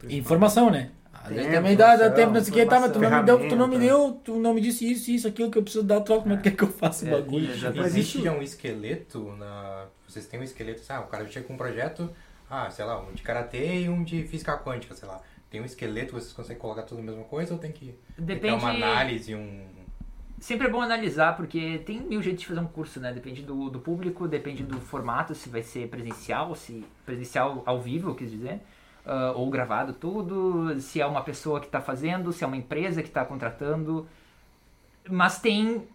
[0.10, 0.92] Informação, né?
[1.24, 3.12] Às vezes Tempo, também dá, dá tempo, não sei o que, tá, mas tu não,
[3.12, 5.64] me deu, tu não me deu, tu não me disse isso, isso, aquilo que eu
[5.64, 7.52] preciso dar troca, como é que é que eu faço o É, bagulho?
[7.52, 7.78] exatamente.
[7.80, 9.86] Mas existe isso- já um esqueleto na.
[10.08, 12.10] Vocês têm um esqueleto, ah, o cara chega com um projeto,
[12.50, 15.20] ah, sei lá, um de karatê e um de física quântica, sei lá.
[15.52, 18.54] Tem um esqueleto, vocês conseguem colocar tudo na mesma coisa ou tem que tem Depende.
[18.56, 19.68] uma análise, um.
[20.40, 23.12] Sempre é bom analisar, porque tem mil jeitos de fazer um curso, né?
[23.12, 28.10] Depende do, do público, depende do formato, se vai ser presencial, se presencial ao vivo,
[28.10, 28.62] eu quis dizer,
[29.06, 33.04] ah, ou gravado tudo, se é uma pessoa que está fazendo, se é uma empresa
[33.04, 34.08] que está contratando.
[35.08, 35.86] Mas tem,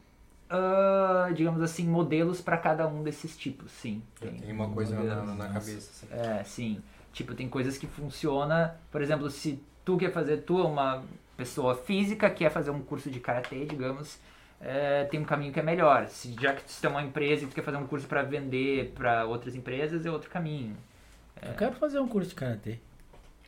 [0.51, 4.03] ah, digamos assim, modelos para cada um desses tipos, sim.
[4.21, 5.49] Tem uma coisa na, na nossa.
[5.49, 6.07] cabeça.
[6.07, 6.07] assim.
[6.13, 6.83] É, sim.
[7.17, 8.71] Tipo, tem coisas que funcionam.
[8.93, 11.03] Por exemplo, se tu quer fazer, tu é uma
[11.35, 14.19] pessoa física, quer fazer um curso de karatê, digamos,
[14.61, 16.09] é, tem um caminho que é melhor.
[16.09, 18.93] Se, já que tu tem uma empresa e tu quer fazer um curso para vender
[18.95, 20.77] para outras empresas, é outro caminho.
[21.41, 22.79] Eu quero fazer um curso de karatê.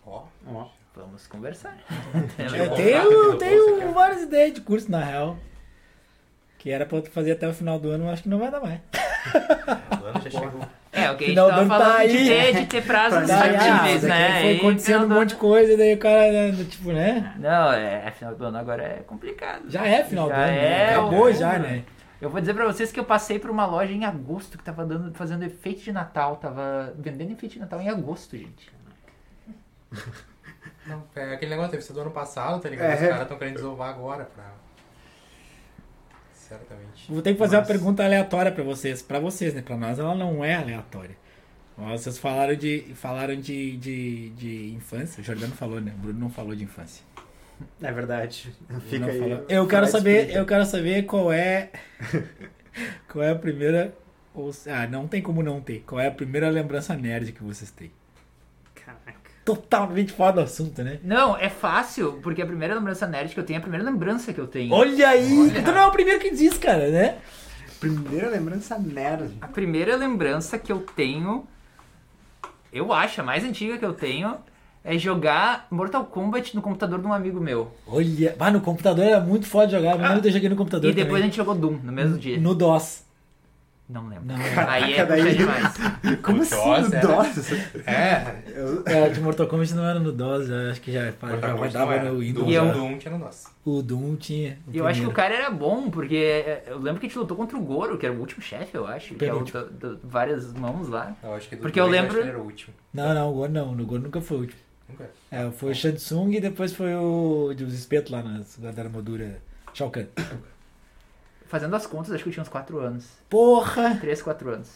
[0.06, 1.76] Ó, Ó, Vamos conversar.
[2.38, 3.92] Eu um tenho, bolso tenho ó.
[3.92, 5.36] várias ideias de curso, na real.
[6.56, 8.50] Que era pra eu fazer até o final do ano, mas acho que não vai
[8.50, 8.80] dar mais.
[10.00, 10.60] O ano já chegou.
[10.90, 12.28] É, o que a gente Final do tava ano tá falando de, aí.
[12.28, 14.42] ter, de ter prazos Daí, ah, factíveis, daqui né?
[14.42, 17.34] Foi acontecendo final um monte de coisa, e daí o cara, tipo, né?
[17.38, 19.64] Não, é, final do ano agora é complicado.
[19.70, 20.82] Já é final Já do ano, né?
[20.82, 21.34] é Acabou outubro.
[21.38, 21.84] já, né?
[22.20, 24.84] Eu vou dizer pra vocês que eu passei por uma loja em agosto que tava
[24.84, 28.72] dando, fazendo efeito de Natal, tava vendendo efeito de Natal em agosto, gente.
[30.86, 32.90] Não, é aquele negócio, deve ser do ano passado, tá ligado?
[32.90, 32.94] É.
[32.94, 34.44] Os caras estão querendo desovar agora pra.
[36.48, 37.10] Certamente.
[37.12, 39.02] Vou ter que fazer uma Mas- pergunta aleatória pra vocês.
[39.02, 39.62] Pra vocês, né?
[39.62, 41.16] Pra nós ela não é aleatória.
[41.76, 45.20] Vocês falaram de, falaram de, de, de infância.
[45.20, 45.92] O Jordano falou, né?
[45.96, 47.04] O Bruno não falou de infância.
[47.80, 48.52] é verdade.
[48.88, 49.18] Fica não aí.
[49.20, 49.46] falou.
[49.48, 50.38] Eu quero saber, explica.
[50.38, 51.70] eu quero saber qual é
[53.08, 53.94] qual é a primeira
[54.34, 55.84] ou ah, não tem como não ter.
[55.86, 57.92] Qual é a primeira lembrança nerd que vocês têm?
[59.48, 60.98] Totalmente fora do assunto, né?
[61.02, 64.30] Não, é fácil, porque a primeira lembrança nerd que eu tenho é a primeira lembrança
[64.30, 64.74] que eu tenho.
[64.74, 65.38] Olha aí!
[65.40, 65.62] Olha.
[65.62, 67.16] Tu não é o primeiro que diz, cara, né?
[67.80, 69.30] Primeira lembrança nerd.
[69.40, 71.46] A primeira lembrança que eu tenho,
[72.70, 74.36] eu acho, a mais antiga que eu tenho,
[74.84, 77.72] é jogar Mortal Kombat no computador de um amigo meu.
[77.86, 79.98] Olha, ah, no computador era muito foda de jogar.
[79.98, 81.22] Eu de eu joguei no computador E depois a também.
[81.24, 82.38] gente jogou Doom no mesmo dia.
[82.38, 83.07] No DOS.
[83.88, 84.26] Não lembro.
[84.26, 84.36] Não.
[84.68, 85.74] Aí é daí- demais.
[86.22, 86.54] Como O assim?
[86.56, 87.54] DOS era- Nossa.
[87.86, 91.92] É, Eu- É, de Mortal Kombat não era no DOS, eu acho que já, já
[91.94, 92.10] era.
[92.12, 92.44] no Windows.
[92.46, 92.72] Do, E eu- já.
[92.72, 93.48] do 1 tinha no nosso.
[93.64, 94.58] O Doom tinha.
[94.66, 97.08] o E eu acho que o cara era bom, porque é, eu lembro que a
[97.08, 99.14] gente lutou contra o Goro, que era o último chefe, eu acho.
[99.14, 101.16] Que é o do- do- várias mãos lá.
[101.22, 102.74] Eu acho que do Porque eu lembro- que era o último.
[102.92, 103.74] Não, não, o Goro não.
[103.74, 104.60] No Goro nunca foi o último.
[104.88, 105.10] Nunca.
[105.30, 109.38] É, foi o Shansung e depois foi o dos espetos lá na, da armadura
[109.74, 110.06] Shao Kahn.
[111.48, 113.06] Fazendo as contas, acho que eu tinha uns 4 anos.
[113.28, 113.96] Porra!
[114.00, 114.68] 3, 4 anos.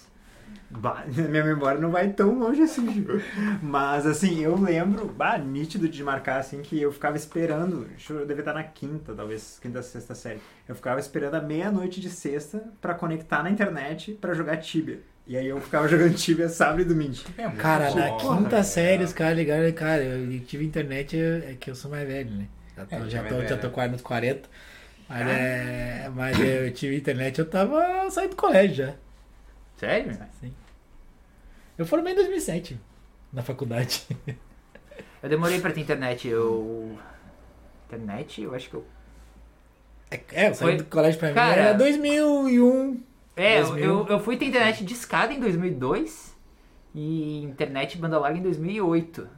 [0.70, 3.12] Bah, minha memória não vai tão longe assim, Chico.
[3.62, 7.84] Mas assim, eu lembro, bah, nítido de marcar assim que eu ficava esperando.
[7.90, 10.40] deixa Eu devia estar na quinta, talvez, quinta, sexta série.
[10.66, 15.00] Eu ficava esperando a meia-noite de sexta pra conectar na internet pra jogar Tibia.
[15.26, 17.16] E aí eu ficava jogando Tibia sábado e domingo.
[17.38, 18.62] É Cara, na bom, quinta né?
[18.62, 22.48] série os caras ligaram, cara, eu tive internet, é que eu sou mais velho, né?
[22.76, 23.72] Já tô, É, já já é tô, já tô né?
[23.72, 24.48] quase nos 40.
[25.12, 28.94] Mas, é, mas eu tive internet, eu tava saindo do colégio já.
[29.76, 30.16] Sério?
[30.40, 30.52] Sim.
[31.76, 32.80] Eu formei em 2007,
[33.32, 34.06] na faculdade.
[35.22, 36.28] Eu demorei pra ter internet.
[36.28, 36.96] Eu.
[37.86, 38.42] Internet?
[38.42, 38.84] Eu acho que eu.
[40.32, 43.02] É, eu saí Foi- do colégio pra mim, Cara- era 2001.
[43.36, 43.84] É, eu, 2000.
[43.84, 46.36] eu, eu fui ter internet de escada em 2002
[46.94, 49.28] e internet banda larga em 2008.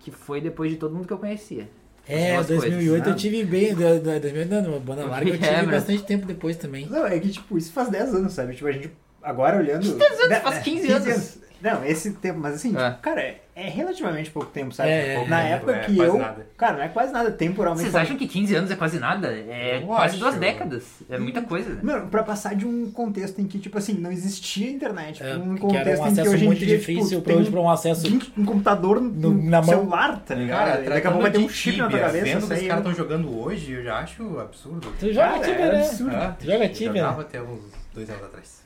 [0.00, 1.68] Que foi depois de todo mundo que eu conhecia.
[2.08, 3.16] É, As duas 2008 eu né?
[3.18, 6.56] tive bem, da- da- 2008 não, banda larga eu É, tive mas- bastante tempo depois
[6.56, 6.86] também.
[6.86, 8.54] Não, é que tipo, isso faz 10 anos, sabe?
[8.54, 8.90] Tipo, a gente
[9.22, 9.82] agora olhando.
[9.96, 11.38] 10 anos, Né, faz né, 15 anos.
[11.60, 12.96] Não, esse tempo, mas assim, É.
[13.02, 14.90] cara, é, é relativamente pouco tempo, sabe?
[14.90, 16.18] É, é, Na é, época é que quase eu.
[16.18, 16.46] nada.
[16.56, 17.82] Cara, não é quase nada temporalmente.
[17.84, 19.28] Vocês acham que 15 anos é quase nada?
[19.28, 20.18] É Eu quase acho.
[20.18, 20.84] duas décadas.
[21.10, 21.78] É muita coisa.
[21.82, 25.54] Mano, pra passar de um contexto em que, tipo assim, não existia internet, É, um
[25.56, 27.50] que era contexto um em que acesso hoje em muito dia, difícil tipo, pra hoje
[27.50, 28.06] pra um acesso.
[28.36, 29.68] um, um computador No- na mão.
[29.68, 30.58] celular, tá ligado?
[30.58, 32.24] Cara, daqui a pouco vai ter um chip na tua cabeça.
[32.24, 34.92] Vendo que os caras é- estão jogando hoje, eu já acho absurdo.
[35.00, 35.80] Tu joga Tibia, é né?
[35.80, 36.16] absurdo.
[36.16, 37.24] Ah, Tu joga eu Tibia, Jogava né?
[37.28, 37.60] até uns
[37.94, 38.58] dois anos atrás.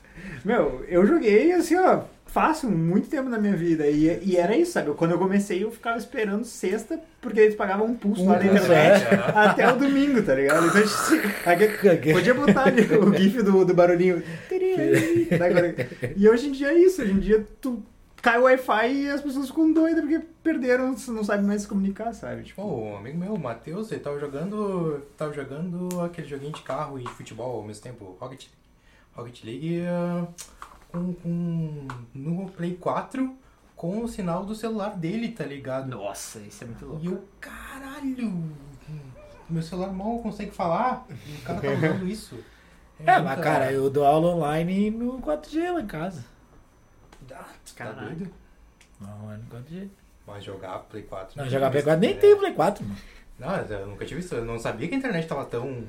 [0.45, 2.01] Meu, eu joguei assim, ó,
[2.33, 3.87] fácil, muito tempo na minha vida.
[3.87, 4.91] E, e era isso, sabe?
[4.95, 8.45] Quando eu comecei, eu ficava esperando sexta, porque eles pagavam um pulso Um lá na
[8.45, 9.15] internet é.
[9.35, 10.65] até o domingo, tá ligado?
[10.65, 10.81] Então,
[12.13, 14.23] podia botar ali o gif do, do barulhinho.
[16.17, 17.83] E hoje em dia é isso, hoje em dia tu
[18.19, 22.13] cai o Wi-Fi e as pessoas ficam doidas porque perderam, não sabem mais se comunicar,
[22.13, 22.43] sabe?
[22.43, 25.03] Tipo, Pô, um amigo meu, o Matheus, ele tava jogando.
[25.15, 28.47] Tava jogando aquele joguinho de carro e de futebol ao mesmo tempo, Rocket,
[29.13, 30.25] Rocket League ah,
[30.93, 33.35] com, com, no Play 4
[33.75, 35.87] com o sinal do celular dele, tá ligado?
[35.89, 37.03] Nossa, isso é muito louco.
[37.03, 38.51] E eu, caralho!
[39.49, 42.35] Meu celular mal consegue falar e o cara tá usando isso.
[42.99, 46.23] É, muita- mas cara, eu dou aula online no 4G lá em casa.
[47.31, 48.07] Ah, tu tá Caralho.
[48.15, 48.31] doido?
[49.01, 49.87] Não, é no 4G.
[50.25, 51.35] Mas jogar Play 4.
[51.35, 52.21] Não, tinha jogar Play visto, 4 nem né?
[52.21, 52.97] tem Play 4, mano.
[53.39, 54.35] Não, eu nunca tive isso.
[54.35, 55.83] Eu não sabia que a internet tava tão.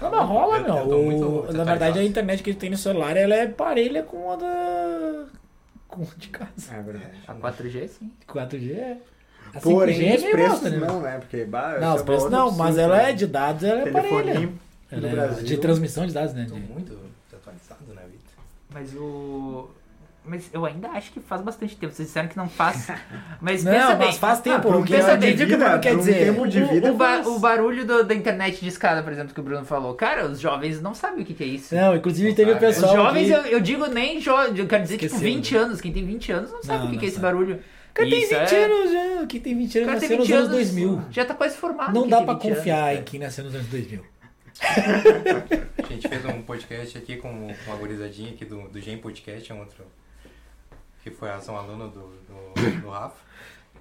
[0.00, 0.78] Não, não rola, Eu- não.
[0.78, 4.02] eu tô muito O- na verdade, a internet que tem no celular, ela é parelha
[4.02, 5.24] com a da...
[5.88, 6.50] com a de casa.
[6.74, 7.18] é verdade.
[7.26, 8.10] A 4G, sim.
[8.26, 8.96] 4G é...
[9.54, 10.86] A 5G Porém, é os meio preços bosta, né?
[10.86, 11.18] não, né?
[11.18, 13.10] Porque, bah, Não, os é preços não, mas ela né?
[13.10, 14.52] é de dados, ela é parelha.
[14.90, 15.44] Ela é Brasil.
[15.44, 16.46] de transmissão de dados, né?
[16.50, 16.98] Muito
[17.30, 18.18] desatualizado na vida.
[18.72, 19.70] Mas o.
[20.28, 21.92] Mas eu ainda acho que faz bastante tempo.
[21.94, 22.88] Vocês disseram que não faz.
[23.40, 24.06] Mas Não, pensa bem.
[24.08, 24.60] mas faz tempo.
[24.62, 26.24] por um o que digo que vida, não quer um dizer.
[26.26, 27.26] tempo de o, vida o, ba- faz.
[27.26, 29.94] o barulho do- da internet de escada, por exemplo, que o Bruno falou.
[29.94, 31.74] Cara, os jovens não sabem o que, que é isso.
[31.74, 33.32] Não, inclusive teve o Os Os pessoal jovens, que...
[33.32, 35.60] eu, eu digo nem jovens, eu quero dizer tipo Esqueceu, 20 né?
[35.60, 35.80] anos.
[35.80, 37.26] Quem tem 20 anos não sabe Não, o que, não que é esse sabe.
[37.32, 37.60] barulho.
[37.94, 39.26] Cara, tem Isso 20 é- anos já.
[39.26, 41.02] Quem tem 20 O anos cara nasceu nos 20 anos anos, 2000.
[41.10, 41.94] já tá quase formado.
[41.94, 42.58] Não quem dá pra 20 anos.
[42.58, 44.02] confiar em quem nasceu nos anos 2000.
[44.60, 49.50] A gente fez um podcast aqui com com uma gurizadinha aqui do, do Gen Podcast,
[49.50, 49.84] é um outro.
[51.10, 53.16] Que foi a ação aluna do, do, do Rafa.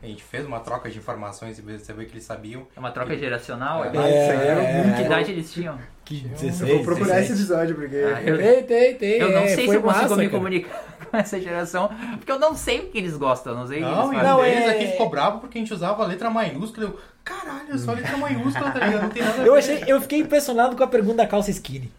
[0.01, 2.67] A gente fez uma troca de informações e você viu que eles sabiam.
[2.75, 3.84] É uma troca geracional?
[3.84, 5.05] É, É, é, muito Que bom.
[5.07, 5.78] idade eles tinham?
[6.05, 7.34] Que Eu 16, vou procurar esse 17.
[7.34, 7.95] episódio, porque...
[7.97, 9.11] Ah, eu- Tem, tem, tem.
[9.19, 10.38] Eu não é, sei se eu consigo massa, me cara.
[10.38, 13.82] comunicar com essa geração, porque eu não sei o que eles gostam, eu não sei
[13.82, 14.23] o que Não, eles.
[14.23, 16.86] Não, deles é- aqui ficou bravo porque a gente usava a letra maiúscula.
[16.88, 19.01] Eu, caralho, é só letra maiúscula, tá ligado?
[19.01, 19.59] Não tem nada a Eu, ver.
[19.59, 21.91] achei, eu fiquei impressionado com a pergunta da calça skinny.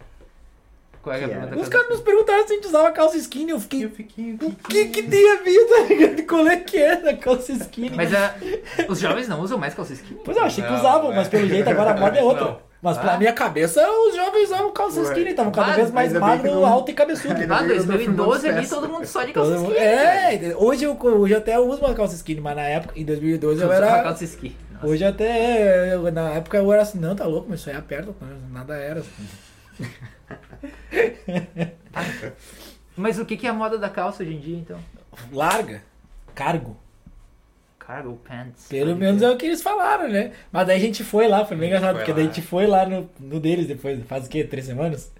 [1.09, 1.55] Qual que a Que pergunta?
[1.61, 3.49] Os que eu- caras nos perguntaram se a gente usava calça skinny.
[3.51, 3.87] Eu Eu fiquei.
[3.89, 4.37] fiquei.
[4.41, 5.65] O que que tem a ver,
[6.17, 6.23] tá?
[6.27, 7.91] Qual é que é da calça skinny?
[7.95, 8.35] Mas ah,
[8.87, 10.21] os jovens não usam mais calça skinny?
[10.23, 11.15] Pois é, eu achei que Não, usavam, é.
[11.15, 12.45] mas pelo jeito agora a moda é outra.
[12.45, 12.69] Não.
[12.81, 13.17] Mas pra Ah.
[13.17, 16.65] minha cabeça, os jovens usavam calça skinny, estavam cada Ah, vez mais que magro, não-
[16.65, 17.33] alto e cabeçudo.
[17.33, 19.75] Ah, bem que eu tô 2012 filmando ali todo mundo só de calça skinny.
[19.75, 23.61] É, hoje eu, hoje eu até uso uma calça skinny, mas na época, em 2012
[23.61, 24.03] eu Usava era.
[24.03, 24.55] calça skinny.
[24.75, 24.87] Nossa.
[24.87, 25.93] Hoje até.
[25.93, 28.13] eu- na época eu era assim, não, tá louco, mas isso aí aperta,
[28.49, 29.01] nada era.
[29.01, 29.89] assim.
[32.95, 34.79] Mas o que que é a moda da calça hoje em dia, então?
[35.31, 35.81] Larga,
[36.35, 36.77] cargo.
[37.77, 38.67] Cargo pants.
[38.67, 40.33] Pelo menos é o que eles falaram, né?
[40.51, 42.85] Mas daí a gente foi lá, foi bem engraçado, porque daí a gente foi lá
[42.85, 44.43] no, no deles depois, faz o quê?
[44.43, 45.11] Três semanas?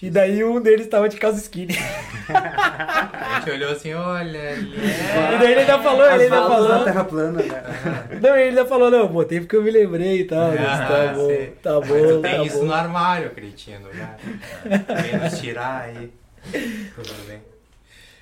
[0.00, 1.74] E daí um deles tava de calça skinny.
[2.28, 4.74] A gente olhou assim, olha ali.
[4.76, 6.84] E daí ele ainda falou, As ele ainda falou.
[6.84, 7.62] Terra plana, né?
[8.20, 10.48] Não, ele ainda falou, não, eu botei porque eu me lembrei e tal.
[10.52, 11.46] mas tá bom, sei.
[11.62, 12.64] tá Mas bom, tem tá isso bom.
[12.66, 13.88] no armário, cretino.
[13.92, 14.16] Já.
[15.02, 16.10] Vem nos tirar aí.
[16.94, 17.38] Tudo bem.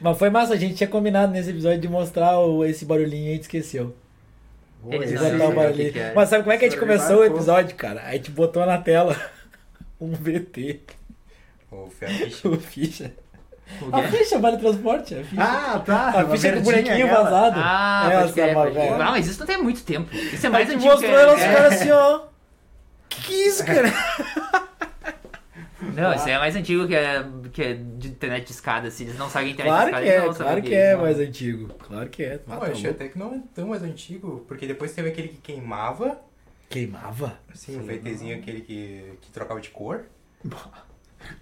[0.00, 3.30] Mas foi massa, a gente tinha combinado nesse episódio de mostrar o- esse barulhinho e
[3.30, 3.94] a gente esqueceu.
[4.88, 5.86] Eles não Botar aí, o sabem o barulhinho.
[5.88, 6.12] que que é.
[6.14, 8.02] Mas sabe como é que a gente começou o episódio, cara?
[8.04, 9.16] A gente botou na tela
[10.00, 10.80] um VT,
[11.70, 12.46] O Fiat.
[12.48, 13.12] o ficha.
[13.82, 15.42] O A ficha vale transporte, a ficha.
[15.42, 16.10] Ah, tá.
[16.10, 17.22] a ficha com o verdinha bonequinho aquela.
[17.24, 17.60] vazado.
[17.60, 18.94] Ah, Essa, pode velho.
[18.94, 20.14] Ah, mas isso não tem muito tempo.
[20.14, 21.16] Isso é A mais antigo mostrou que...
[21.18, 21.52] ela, os é.
[21.52, 22.20] caras assim, ó.
[23.08, 23.92] Que que é isso, cara?
[25.80, 28.90] Não, isso aí é mais antigo que é, que é de internet de escada.
[28.90, 30.92] Se eles não sabem internet Claro de escada, que é, não claro o que é
[30.92, 31.74] é mais antigo.
[31.74, 32.40] Claro que é.
[32.48, 35.28] Ah, tá eu achei até que não é tão mais antigo, porque depois teve aquele
[35.28, 36.20] que queimava,
[36.68, 37.38] Queimava?
[37.52, 40.04] assim, o VTzinho aquele que, que trocava de cor.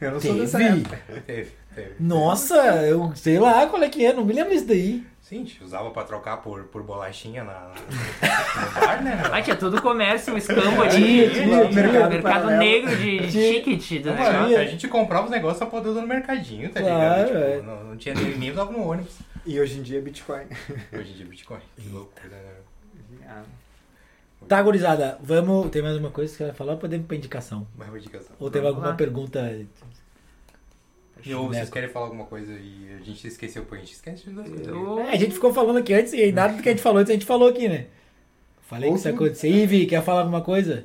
[0.00, 0.80] Eu não sou dessa Teve?
[0.80, 0.98] época.
[1.26, 1.94] Teve, teve.
[2.00, 2.54] Nossa,
[2.86, 5.04] eu sei lá qual é que é, não me lembro disso daí.
[5.20, 9.22] Sim, a gente usava pra trocar por, por bolachinha na, no bar, né?
[9.32, 10.90] Ah, tinha todo o comércio, o escambo ali.
[11.30, 11.82] Tinha, tinha, o tinha.
[11.82, 14.58] mercado, Mercado negro de ticket do negócio.
[14.58, 17.36] a, gente comprava os negócios pra poder usar no mercadinho, tá Claro, ligado?
[17.42, 17.56] é.
[17.56, 19.16] Tipo, não, não tinha nem, nem usava no ônibus.
[19.46, 20.44] E hoje em dia é Bitcoin.
[20.92, 21.60] Hoje em dia Bitcoin.
[21.76, 23.22] Que loucura, né?
[23.26, 23.42] Ah,
[24.48, 25.70] Tá, gurizada, vamos.
[25.70, 27.66] Tem mais uma coisa que você quer falar ou podemos ir pra indicação?
[27.76, 28.36] Mais uma indicação.
[28.38, 28.96] Ou tem Vamos alguma lá.
[28.96, 29.40] pergunta?
[31.24, 34.28] E ou vocês querem falar alguma coisa e a gente esqueceu, pô, a gente esquece
[34.28, 34.68] de.
[34.68, 36.98] Eu- É, a gente ficou falando aqui antes e nada do que a gente falou
[36.98, 37.86] antes a gente falou aqui, né?
[38.62, 39.48] Falei que isso acontecer.
[39.48, 40.84] Ivy, quer falar alguma coisa?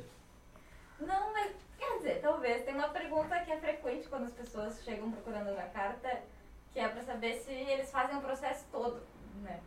[0.98, 2.64] Não, mas quer dizer, talvez.
[2.64, 6.08] Tem uma pergunta que é frequente quando as pessoas chegam procurando na carta,
[6.72, 8.98] que é pra saber se eles fazem o processo todo,
[9.42, 9.58] né?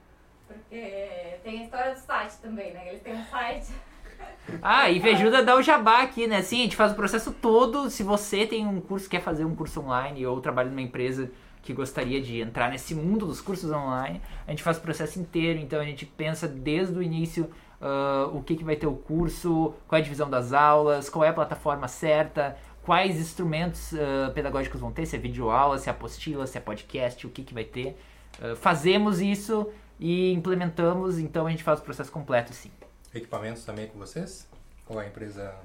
[0.53, 2.89] Porque tem a história do site também, né?
[2.89, 3.73] Eles têm um site.
[4.61, 6.41] Ah, e ajuda a dar o jabá aqui, né?
[6.41, 7.89] Sim, a gente faz o processo todo.
[7.89, 11.31] Se você tem um curso, quer fazer um curso online ou trabalha numa empresa
[11.61, 15.59] que gostaria de entrar nesse mundo dos cursos online, a gente faz o processo inteiro.
[15.59, 17.49] Então a gente pensa desde o início
[17.81, 21.23] ah, o que, que vai ter o curso, qual é a divisão das aulas, qual
[21.25, 25.91] é a plataforma certa, quais instrumentos ah, pedagógicos vão ter, se é videoaula, se é
[25.91, 27.97] apostila, se é podcast, o que, que vai ter.
[28.41, 29.69] Ah, fazemos isso
[30.05, 32.69] e implementamos, então a gente faz o processo completo sim.
[33.15, 34.45] Equipamentos também com vocês?
[34.89, 35.55] Ou a empresa,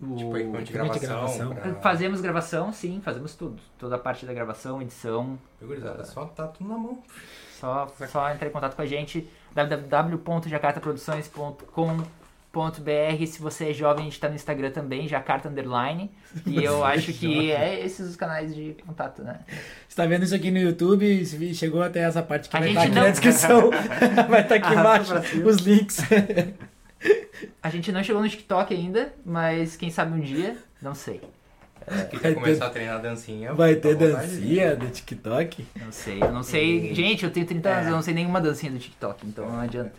[0.00, 1.48] O- tipo, equipamento de equipamento de gravação?
[1.50, 1.72] gravação.
[1.74, 3.60] pra- Fazemos gravação, sim, fazemos tudo.
[3.78, 6.02] Toda a parte da gravação, edição, gurizada?
[6.04, 7.02] Só tá tudo na mão.
[7.58, 12.19] Só, só entrar em contato com a gente, www.jacartaproduções.com.br.
[13.26, 16.10] Se você é jovem, a gente tá no Instagram também, Jacarta Underline.
[16.46, 19.40] E eu acho que é esses os canais de contato, né?
[19.88, 22.68] Você tá vendo isso aqui no YouTube, se chegou até essa parte que A vai
[22.68, 23.70] gente estar aqui não- na descrição.
[24.28, 25.98] vai estar aqui Arrasta embaixo os links.
[27.62, 31.20] A gente não chegou no TikTok ainda, mas quem sabe um dia, não sei.
[32.10, 35.66] Quem Vai quer começar ter- a treinar dancinha, Vai ter dancinha do TikTok.
[35.82, 36.94] Não sei, eu não sei.
[36.94, 39.92] Gente, eu tenho 30 anos, eu não sei nenhuma dancinha do TikTok, então não adianta.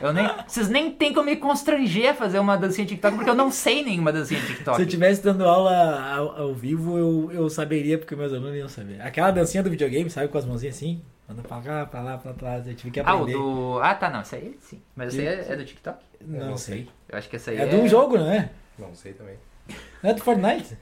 [0.00, 3.30] Eu nem, vocês nem tem como me constranger a fazer uma dancinha de TikTok, porque
[3.30, 4.76] eu não sei nenhuma dancinha de TikTok.
[4.76, 8.68] Se eu estivesse dando aula ao, ao vivo, eu, eu saberia, porque meus alunos iam
[8.68, 9.00] saber.
[9.00, 11.02] Aquela dancinha do videogame, sabe, com as mãozinhas assim?
[11.28, 12.66] Anda pra cá, pra lá, pra trás.
[12.66, 13.32] Eu tive que Ah, o aprender.
[13.38, 13.80] do.
[13.82, 14.80] Ah, tá, não, isso aí sim.
[14.96, 15.98] Mas isso aí é, é do TikTok?
[16.26, 16.76] Não, não sei.
[16.76, 16.88] sei.
[17.08, 18.50] Eu acho que essa aí É de um jogo, não é?
[18.78, 19.34] Não sei também.
[20.02, 20.78] Não é do Fortnite?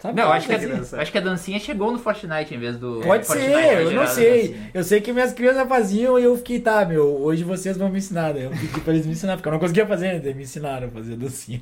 [0.00, 2.54] Sabe Não, eu qual acho que, a, eu acho que a dancinha chegou no Fortnite
[2.54, 3.00] em vez do.
[3.02, 4.56] Pode Fortnite ser, eu não a sei.
[4.72, 7.98] Eu sei que minhas crianças faziam e eu fiquei, tá, meu, hoje vocês vão me
[7.98, 8.32] ensinar.
[8.32, 10.18] Daí eu pedi pra eles me ensinar, porque eu não conseguia fazer, né?
[10.20, 11.60] Daí me ensinaram a fazer dancinha.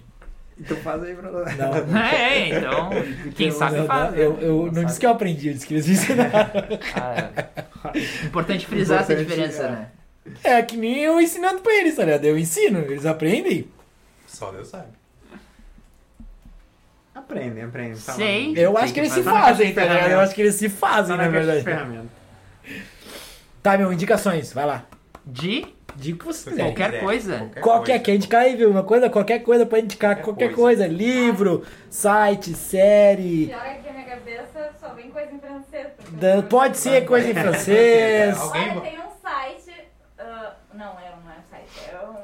[0.60, 1.56] Então faz aí pra nós.
[1.56, 1.70] Não.
[2.00, 2.90] É, então.
[3.36, 4.12] Quem Eu- sabe eu, faz.
[4.12, 4.18] né?
[4.22, 4.86] Eu, eu não sabe.
[4.86, 6.30] disse que eu aprendi, eu disse que eles me ensinaram.
[6.94, 7.30] Ah,
[7.94, 8.24] é.
[8.26, 9.70] Importante frisar essa Importante, diferença, é.
[9.70, 9.88] né?
[10.44, 12.24] É que nem eu ensinando pra eles, tá ligado?
[12.24, 13.66] Eu ensino, eles aprendem.
[14.26, 14.97] Só Deus sabe.
[17.28, 17.94] Aprendem, aprendem.
[17.98, 18.12] Tá.
[18.14, 18.54] Sei.
[18.56, 19.38] Eu acho que eles se fazer.
[19.40, 20.10] fazem, tá ligado?
[20.10, 21.62] Eu acho que eles se fazem, Tá na na de verdade.
[21.64, 22.08] ferramenta.
[23.62, 24.84] Tá, meu, indicações, vai lá.
[25.26, 25.66] De
[25.96, 26.62] o que você Se quiser.
[26.64, 27.50] Qualquer quiser, coisa.
[27.60, 28.70] Qualquer, quer indicar aí, viu?
[28.70, 30.86] Uma coisa, qualquer coisa pode indicar, qualquer, Qualquer coisa.
[30.86, 33.46] Livro, site, série.
[33.48, 35.88] Pior é que a minha cabeça só vem coisa em francês.
[36.12, 38.38] da- pode ser coisa em francês.
[38.40, 39.72] Olha, tem um site.
[40.18, 41.90] ah, não, é, não é um site.
[41.92, 42.16] É um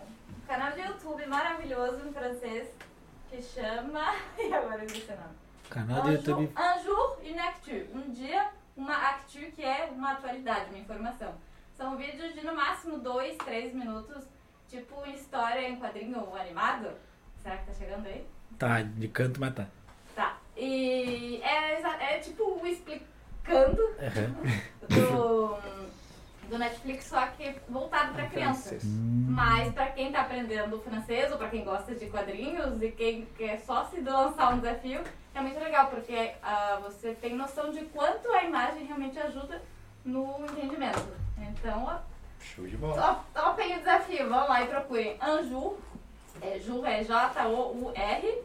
[0.49, 2.84] canal de YouTube maravilhoso em francês que
[3.55, 4.15] chama.
[4.39, 5.35] E agora eu esqueci o nome.
[5.71, 6.53] Canal do YouTube.
[6.85, 7.87] jour, une actu.
[7.95, 11.35] Um dia, uma actu que é uma atualidade, uma informação.
[11.77, 14.25] São vídeos de no máximo 2, 3 minutos,
[14.69, 16.91] tipo história em quadrinho animado.
[17.43, 18.27] Será que tá chegando aí?
[18.59, 19.67] Tá, de canto, mas tá.
[20.15, 20.39] Tá.
[20.57, 21.81] E é,
[22.15, 24.35] é tipo explicando Aham.
[24.89, 25.59] do,
[26.49, 28.77] do Netflix, só que voltado pra criança.
[29.29, 33.59] Mas pra quem tá aprendendo francês ou pra quem gosta de quadrinhos e quem quer
[33.61, 35.01] só se lançar um desafio,
[35.35, 39.61] é muito legal, porque ah, você tem noção de quanto a imagem realmente ajuda
[40.05, 41.07] no entendimento.
[41.39, 41.99] Então, ó,
[42.41, 42.95] Show de bola.
[43.01, 45.77] Top- Topem o desafio, vão lá e procurem Anjur,
[46.43, 48.43] é, Jur é J-O-U-R,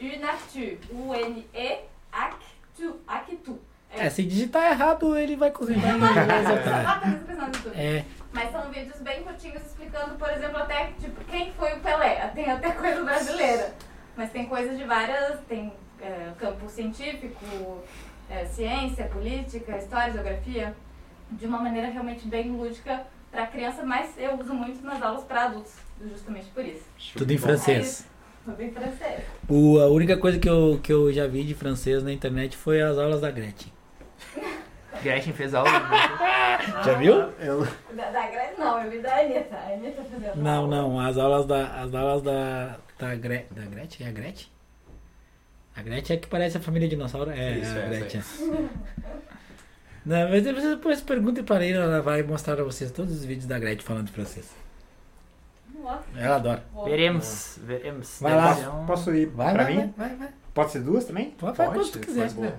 [0.00, 1.80] Unactu, U-N-E,
[2.12, 3.58] Actu, Actu.
[3.90, 7.00] É, se digitar errado, ele vai tá
[7.46, 7.76] YouTube.
[7.76, 12.30] É, Mas são vídeos bem curtinhos explicando, por exemplo, até tipo, quem foi o Pelé.
[12.34, 13.74] Tem até coisa brasileira.
[14.16, 15.40] Mas tem coisas de várias.
[15.48, 17.82] Tem é, campo científico,
[18.30, 20.74] é, ciência, política, história, geografia.
[21.30, 25.44] De uma maneira realmente bem lúdica para criança, mas eu uso muito nas aulas para
[25.44, 25.74] adultos,
[26.10, 26.84] justamente por isso.
[27.14, 28.06] tudo em francês.
[28.44, 29.24] Tudo em francês.
[29.46, 32.80] O, a única coisa que eu, que eu já vi de francês na internet foi
[32.80, 33.70] as aulas da Gretchen.
[35.02, 35.68] Gretchen fez aula.
[36.84, 37.14] Já viu?
[37.38, 39.56] Eu, Da, da Grace, não, eu vi da Anitta.
[39.56, 40.76] A Anitta fazendo Não, aula.
[40.76, 41.66] não, as aulas da.
[41.82, 42.76] As aulas da.
[42.98, 44.06] Da, Gre, da Gretchen?
[44.06, 44.48] É a Gretchen?
[45.76, 47.30] A Gretchen é que parece a família dinossauro?
[47.30, 48.22] É, Isso, a é, Gretchen.
[50.04, 53.46] Não, mas vocês depois perguntem para ele, ela vai mostrar pra vocês todos os vídeos
[53.46, 54.50] da Gretchen falando francês.
[55.80, 56.64] Nossa, Ela adora.
[56.84, 58.18] Veremos, veremos.
[58.20, 58.84] Vai lá.
[58.86, 59.94] Posso ir Vai, pra vai, mim?
[59.96, 60.28] vai, vai, vai.
[60.54, 61.30] Pode ser duas também?
[61.32, 62.32] Pode Pode, quando tu quiser.
[62.32, 62.54] né?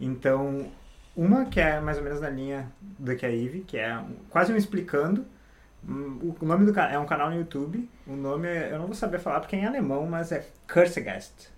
[0.00, 0.70] Então,
[1.16, 3.98] uma que é mais ou menos na linha do que a Eve, que é
[4.30, 5.24] quase um explicando.
[5.88, 7.88] Hum, O nome do canal é um canal no YouTube.
[8.06, 11.48] O nome é- eu não vou saber falar porque é em alemão, mas é Kurzgeist.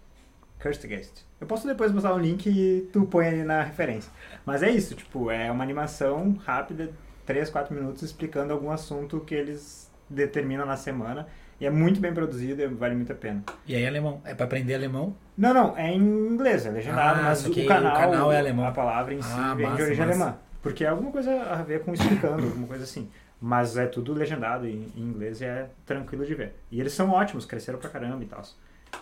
[0.61, 1.25] Kurzgeist.
[1.41, 4.11] Eu posso depois botar um link e tu põe ali na referência.
[4.45, 6.91] Mas é isso, tipo, é uma animação rápida,
[7.25, 11.27] 3, 4 minutos, explicando algum assunto que eles determinam na semana.
[11.61, 13.43] E é muito bem produzido e vale muito a pena.
[13.67, 14.21] E aí, alemão?
[14.25, 15.15] É pra aprender alemão?
[15.37, 18.65] Não, não, é em inglês, é legendado, Ah, mas o canal, o canal é alemão.
[18.67, 20.21] a palavra em si Ah, vem massa, de origem massa.
[20.23, 20.39] alemã.
[20.63, 23.09] Porque é alguma coisa a ver com explicando, alguma coisa assim.
[23.41, 26.55] Mas é tudo legendado em, em inglês e é tranquilo de ver.
[26.71, 28.43] E eles são ótimos, cresceram pra caramba e tal.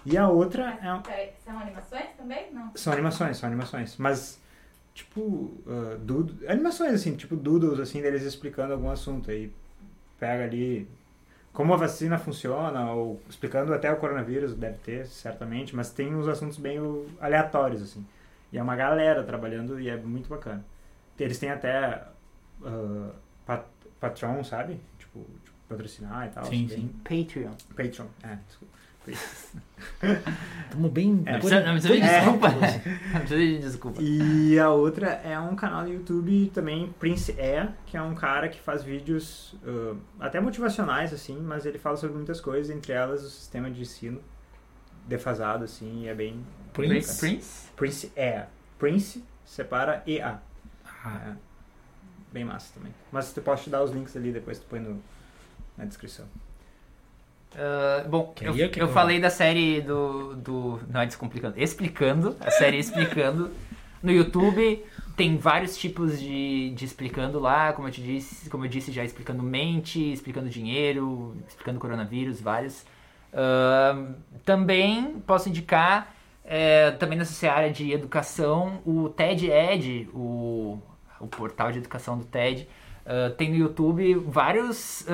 [0.04, 2.46] E a outra é, um- Peraí, São animações também?
[2.52, 2.70] Não.
[2.74, 3.96] são animações, são animações.
[3.98, 4.38] Mas,
[4.94, 9.30] tipo, uh, animações assim, tipo doodles, assim, deles explicando algum assunto.
[9.30, 9.50] Aí
[10.18, 10.86] pega ali
[11.56, 16.28] como a vacina funciona, ou explicando até o coronavírus, deve ter, certamente, mas tem uns
[16.28, 18.06] assuntos bem uh, aleatórios, assim.
[18.52, 20.62] E é uma galera trabalhando e é muito bacana.
[21.18, 22.04] Eles têm até
[22.62, 23.10] ah,
[23.46, 23.64] pat-
[23.98, 24.78] Patreon, sabe?
[24.98, 26.44] Tipo, tipo, patrocinar e tal.
[26.44, 27.52] Sim, bem- Patreon.
[27.74, 28.74] Patreon, é, desculpa.
[30.70, 31.22] Tamo bem.
[31.26, 32.20] É, Não precisa, não precisa de É.
[32.20, 32.48] desculpa.
[33.12, 34.02] Não precisa de desculpa.
[34.02, 38.48] E a outra é um canal no YouTube também, Prince Air, que é um cara
[38.48, 43.22] que faz vídeos ah, até motivacionais, assim, mas ele fala sobre muitas coisas, entre elas
[43.24, 44.20] o sistema de ensino
[45.06, 46.44] defasado, assim, e é bem...
[46.72, 47.18] Prince?
[47.20, 47.68] Prince?
[47.76, 48.46] Prince Air.
[48.78, 50.40] Prince separa EA.
[51.04, 51.36] Ah, É,
[52.32, 52.92] bem massa também.
[53.12, 55.00] Mas eu posso te dar os links ali, depois tu põe no,
[55.76, 56.26] na descrição.
[57.56, 60.80] Ah, bom, eu, é eu falei da série do, do.
[60.88, 61.58] Não é descomplicando.
[61.58, 62.36] Explicando.
[62.40, 63.50] A série Explicando.
[64.02, 64.84] No YouTube
[65.16, 69.02] tem vários tipos de, de explicando lá, como eu te disse, como eu disse já,
[69.02, 72.84] explicando mente, explicando dinheiro, explicando coronavírus, vários.
[73.32, 74.14] Ahn,
[74.44, 76.14] também posso indicar,
[76.44, 80.78] é, também nessa área de educação, o TED Ed, o,
[81.18, 82.68] o portal de educação do TED,
[83.06, 85.06] ah, tem no YouTube vários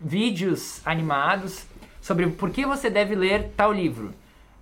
[0.00, 1.66] vídeos animados
[2.00, 4.12] sobre por que você deve ler tal livro.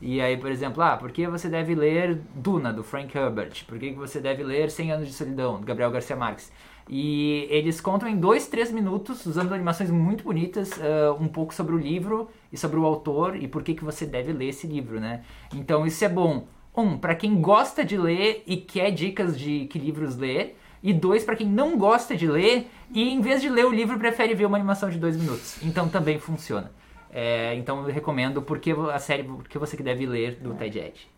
[0.00, 3.64] E aí, por exemplo, ah, por que você deve ler Duna, do Frank Herbert?
[3.66, 6.52] Por que você deve ler 100 Anos de Solidão, do Gabriel Garcia Marques?
[6.88, 11.74] E eles contam em dois, três minutos, usando animações muito bonitas, ah, um pouco sobre
[11.74, 15.00] o livro e sobre o autor e por que, que você deve ler esse livro,
[15.00, 15.22] né?
[15.54, 16.46] Então isso é bom.
[16.76, 20.58] Um, para quem gosta de ler e quer dicas de que livros ler.
[20.82, 23.98] E dois, para quem não gosta de ler e em vez de ler o livro
[23.98, 25.56] prefere ver uma animação de dois minutos.
[25.62, 26.70] Então também funciona.
[27.10, 31.08] É, então eu recomendo porque a série Porque Você Que Deve Ler, do Ted Ed.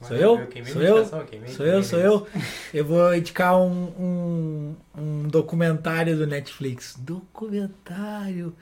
[0.00, 0.48] Sou eu?
[0.66, 1.06] Sou eu?
[1.46, 2.26] Sou eu, sou eu.
[2.72, 6.96] Eu vou indicar um, um, um documentário do Netflix.
[6.98, 8.54] Documentário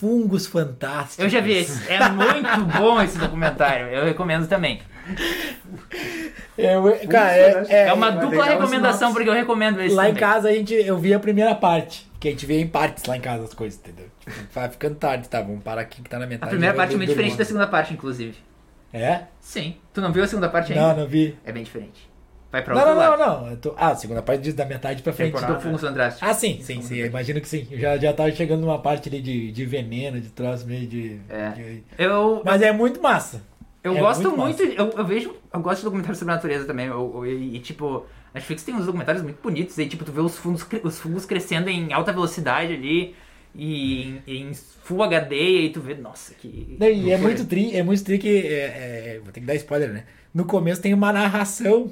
[0.00, 1.18] Fungos Fantásticos.
[1.24, 1.90] Eu já vi esse.
[1.90, 3.86] É muito bom esse documentário.
[3.88, 4.80] Eu recomendo também.
[6.56, 10.20] Eu- cara, é, é- É uma dupla recomendação porque eu recomendo esse lá em também.
[10.20, 12.06] casa a gente, eu vi a primeira parte.
[12.12, 14.06] Porque a gente vê em partes lá em casa as coisas, entendeu?
[14.18, 15.40] Tipo, vai ficando tarde, tá?
[15.40, 16.50] Vamos parar aqui que tá na A metade.
[16.50, 17.06] primeira vai parte é dormir.
[17.06, 18.34] diferente da segunda parte, inclusive.
[18.92, 19.22] É?
[19.40, 19.76] Sim.
[19.94, 20.88] Tu não viu a segunda parte ainda?
[20.94, 21.36] Não, não vi.
[21.44, 22.07] É bem diferente.
[22.50, 23.18] Vai pra Não, outro não, lado.
[23.42, 23.56] não, não.
[23.56, 25.32] Tô- Ah, a segunda parte diz da metade pra frente.
[25.34, 25.54] Temporada.
[25.54, 26.24] Do Fungos Fantástico.
[26.26, 26.96] Ah, sim, sim, sim.
[27.04, 27.66] Imagino que sim.
[27.70, 31.20] Eu já, já tava chegando numa parte ali de, de veneno, de troço meio de.
[31.28, 31.50] É.
[31.50, 33.42] de- Eu, Mas é muito massa.
[33.84, 36.64] Eu É gosto muito muito, eu, eu vejo, eu gosto de documentários sobre a natureza
[36.64, 36.86] também.
[36.86, 38.04] Eu, eu- e, tipo,
[38.34, 39.76] Netflix tem uns documentários muito bonitos.
[39.78, 43.14] E tipo, tu vê os fungos, os fungos crescendo em alta velocidade ali.
[43.54, 46.76] E em, em Full HD, e aí tu vê, nossa, que.
[46.78, 48.28] Não, E é muito tri, é muito tri que.
[48.46, 50.04] é- é- vou ter que dar spoiler, né?
[50.34, 51.90] No começo tem uma narração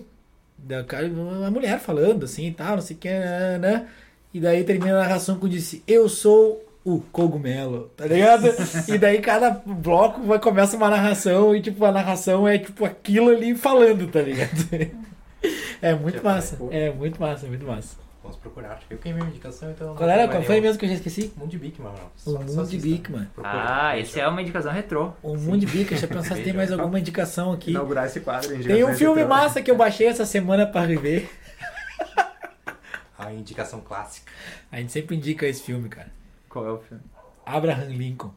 [0.59, 3.87] da uma mulher falando assim e tal, não sei o que, né?
[4.33, 8.47] E daí termina a narração com disse, eu sou o cogumelo, tá ligado?
[8.89, 13.31] e daí cada bloco vai, começa uma narração e tipo, a narração é tipo aquilo
[13.31, 14.51] ali falando, tá ligado?
[15.81, 18.06] É muito massa, é muito massa, é muito massa.
[18.27, 18.81] Vamos procurar.
[18.91, 19.95] Eu queimei minha indicação, então.
[19.95, 20.27] Qual era?
[20.27, 21.33] Qual foi mesmo que eu já esqueci?
[21.37, 21.97] Mundo de mano.
[22.27, 23.29] O Mundo de Bigman.
[23.39, 25.13] Ah, esse é uma indicação retrô.
[25.23, 27.71] O Mundo de Bica, deixa eu pensar se tem mais alguma indicação aqui.
[27.71, 28.49] Inaugurar esse quadro.
[28.65, 29.37] Tem em um filme Retrô.
[29.37, 31.31] massa que eu baixei essa semana pra rever.
[33.17, 34.33] A indicação clássica.
[34.73, 36.11] A gente sempre indica esse filme, cara.
[36.49, 37.05] Qual é o filme?
[37.45, 38.35] Abraham Lincoln.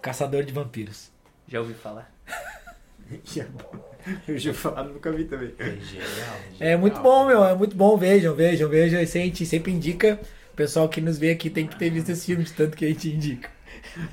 [0.00, 1.10] Caçador de vampiros.
[1.46, 2.10] Já ouvi falar.
[4.26, 5.52] Eu já falar, nunca vi também.
[5.58, 6.36] É genial.
[6.58, 6.78] É genial.
[6.78, 7.44] muito bom, meu.
[7.44, 7.96] É muito bom.
[7.96, 9.00] Vejam, vejam, vejam.
[9.00, 10.18] Esse a gente sempre indica.
[10.52, 12.84] O pessoal que nos vê aqui tem que ter visto esse filme, de tanto que
[12.84, 13.50] a gente indica.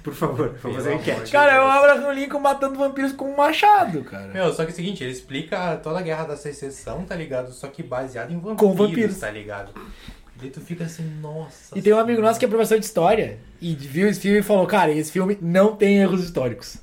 [0.03, 1.31] Por favor, Pelo fazer enquete.
[1.31, 1.65] Cara, é o.
[1.65, 4.27] Abraham Lincoln matando vampiros com um machado, cara.
[4.27, 7.51] Meu, só que é o seguinte, ele explica toda a guerra da secessão, tá ligado?
[7.51, 9.17] Só que baseado em vampiros, Com vampiros.
[9.17, 9.71] tá ligado?
[10.35, 11.77] E daí tu fica assim, nossa.
[11.77, 14.43] E tem um amigo nosso que é professor de história e viu esse filme e
[14.43, 16.77] falou, cara, esse filme não tem erros históricos.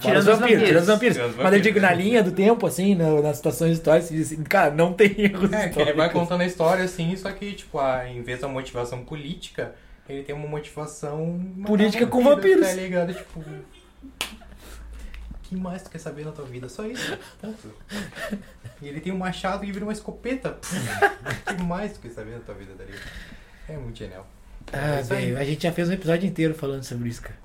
[0.00, 0.68] Tirando os os vampiros, vampiros.
[0.68, 1.16] tirando os vampiros.
[1.16, 1.98] Tirando os Mas eu digo, vampiros.
[1.98, 5.52] na linha do tempo, assim, na- nas situações históricas, diz assim, cara, não tem erros
[5.52, 8.48] É, que ele vai contando a história assim, só que, tipo, a, em vez da
[8.48, 9.74] motivação política,
[10.08, 11.40] ele tem uma motivação.
[11.66, 12.66] Política com vampiros.
[12.66, 13.14] Tá ligado?
[13.14, 13.44] Tipo.
[15.44, 16.68] que mais tu quer saber na tua vida?
[16.68, 17.16] Só isso.
[17.40, 17.74] Ponto.
[18.80, 20.56] E ele tem um machado e vira uma escopeta.
[21.46, 23.02] que mais tu quer saber na tua vida, tá ligado?
[23.68, 24.26] É muito genial.
[24.72, 25.02] Ah, É aí.
[25.02, 27.36] velho, a gente já fez um episódio inteiro falando sobre isso, cara.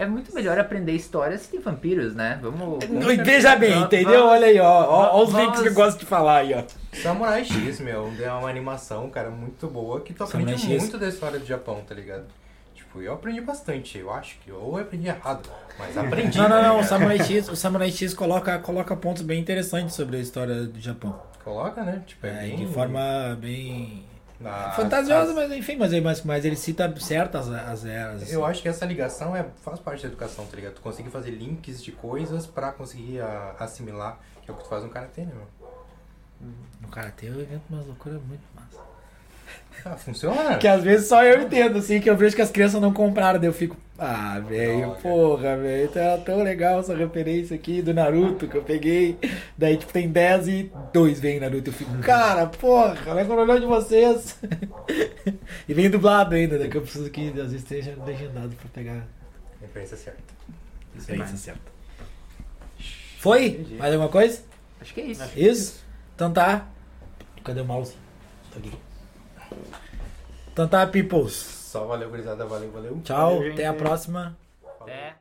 [0.00, 2.38] É muito melhor aprender histórias que vampiros, né?
[2.40, 2.88] Vamos.
[2.88, 4.24] Não, Veja bem, Vamos- entendeu?
[4.26, 4.64] Olha aí, ó.
[4.84, 6.62] Ó, ó os vamos- links que eu gosto de falar aí, ó.
[6.96, 10.82] Samurai X, meu, é uma animação, cara, muito boa, que tu aprende Samurai X.
[10.84, 12.24] muito da história do Japão, tá ligado?
[12.74, 15.48] Tipo, eu aprendi bastante, eu acho que, ou eu aprendi errado,
[15.78, 16.38] mas aprendi.
[16.38, 16.80] Não, não, tá não.
[16.80, 16.84] O?
[16.84, 21.20] Samurai X, o Samurai X coloca, coloca pontos bem interessantes sobre a história do Japão.
[21.44, 22.02] Coloca, né?
[22.06, 22.56] Tipo, é, É, bem...
[22.56, 24.04] de forma bem
[24.48, 28.22] as- fantasiosa, as- mas enfim, mas, mas, mas ele cita certas as eras.
[28.22, 28.32] assim.
[28.32, 30.74] Eu acho que essa ligação é, faz parte da educação, tá ligado?
[30.74, 34.68] Tu conseguir fazer links de coisas pra conseguir a- assimilar, que é o que tu
[34.68, 35.46] faz no Karatê, né, meu?
[36.80, 38.40] No karatê eu invento umas loucuras muito.
[39.84, 40.58] Ah, funciona?
[40.58, 43.38] Que às vezes só eu entendo, assim, que eu vejo que as crianças não compraram,
[43.38, 48.48] daí eu fico, ah, velho, porra, velho, tá tão legal essa referência aqui do Naruto
[48.48, 49.18] que eu peguei.
[49.58, 51.68] Daí, tipo, tem 10 e 2 vem Naruto.
[51.68, 54.38] Eu fico, cara, porra, olha o olhão de vocês.
[55.68, 59.06] e vem dublado ainda, daqui eu preciso que às vezes esteja legendado pra pegar
[59.60, 60.22] Referência certa.
[60.94, 61.60] referência certa.
[63.18, 63.66] Foi?
[63.78, 64.40] Mais alguma coisa?
[64.80, 65.22] Acho que é isso.
[65.36, 65.84] Isso?
[66.14, 66.66] Então tá.
[67.44, 67.94] Cadê o mouse?
[68.50, 68.72] Tá aqui.
[70.52, 71.32] Então tá, peoples.
[71.32, 72.44] Só valeu, gurizada.
[72.46, 73.00] Valeu, valeu.
[73.04, 74.36] Tchau, valeu, até a próxima.
[74.80, 75.19] Até.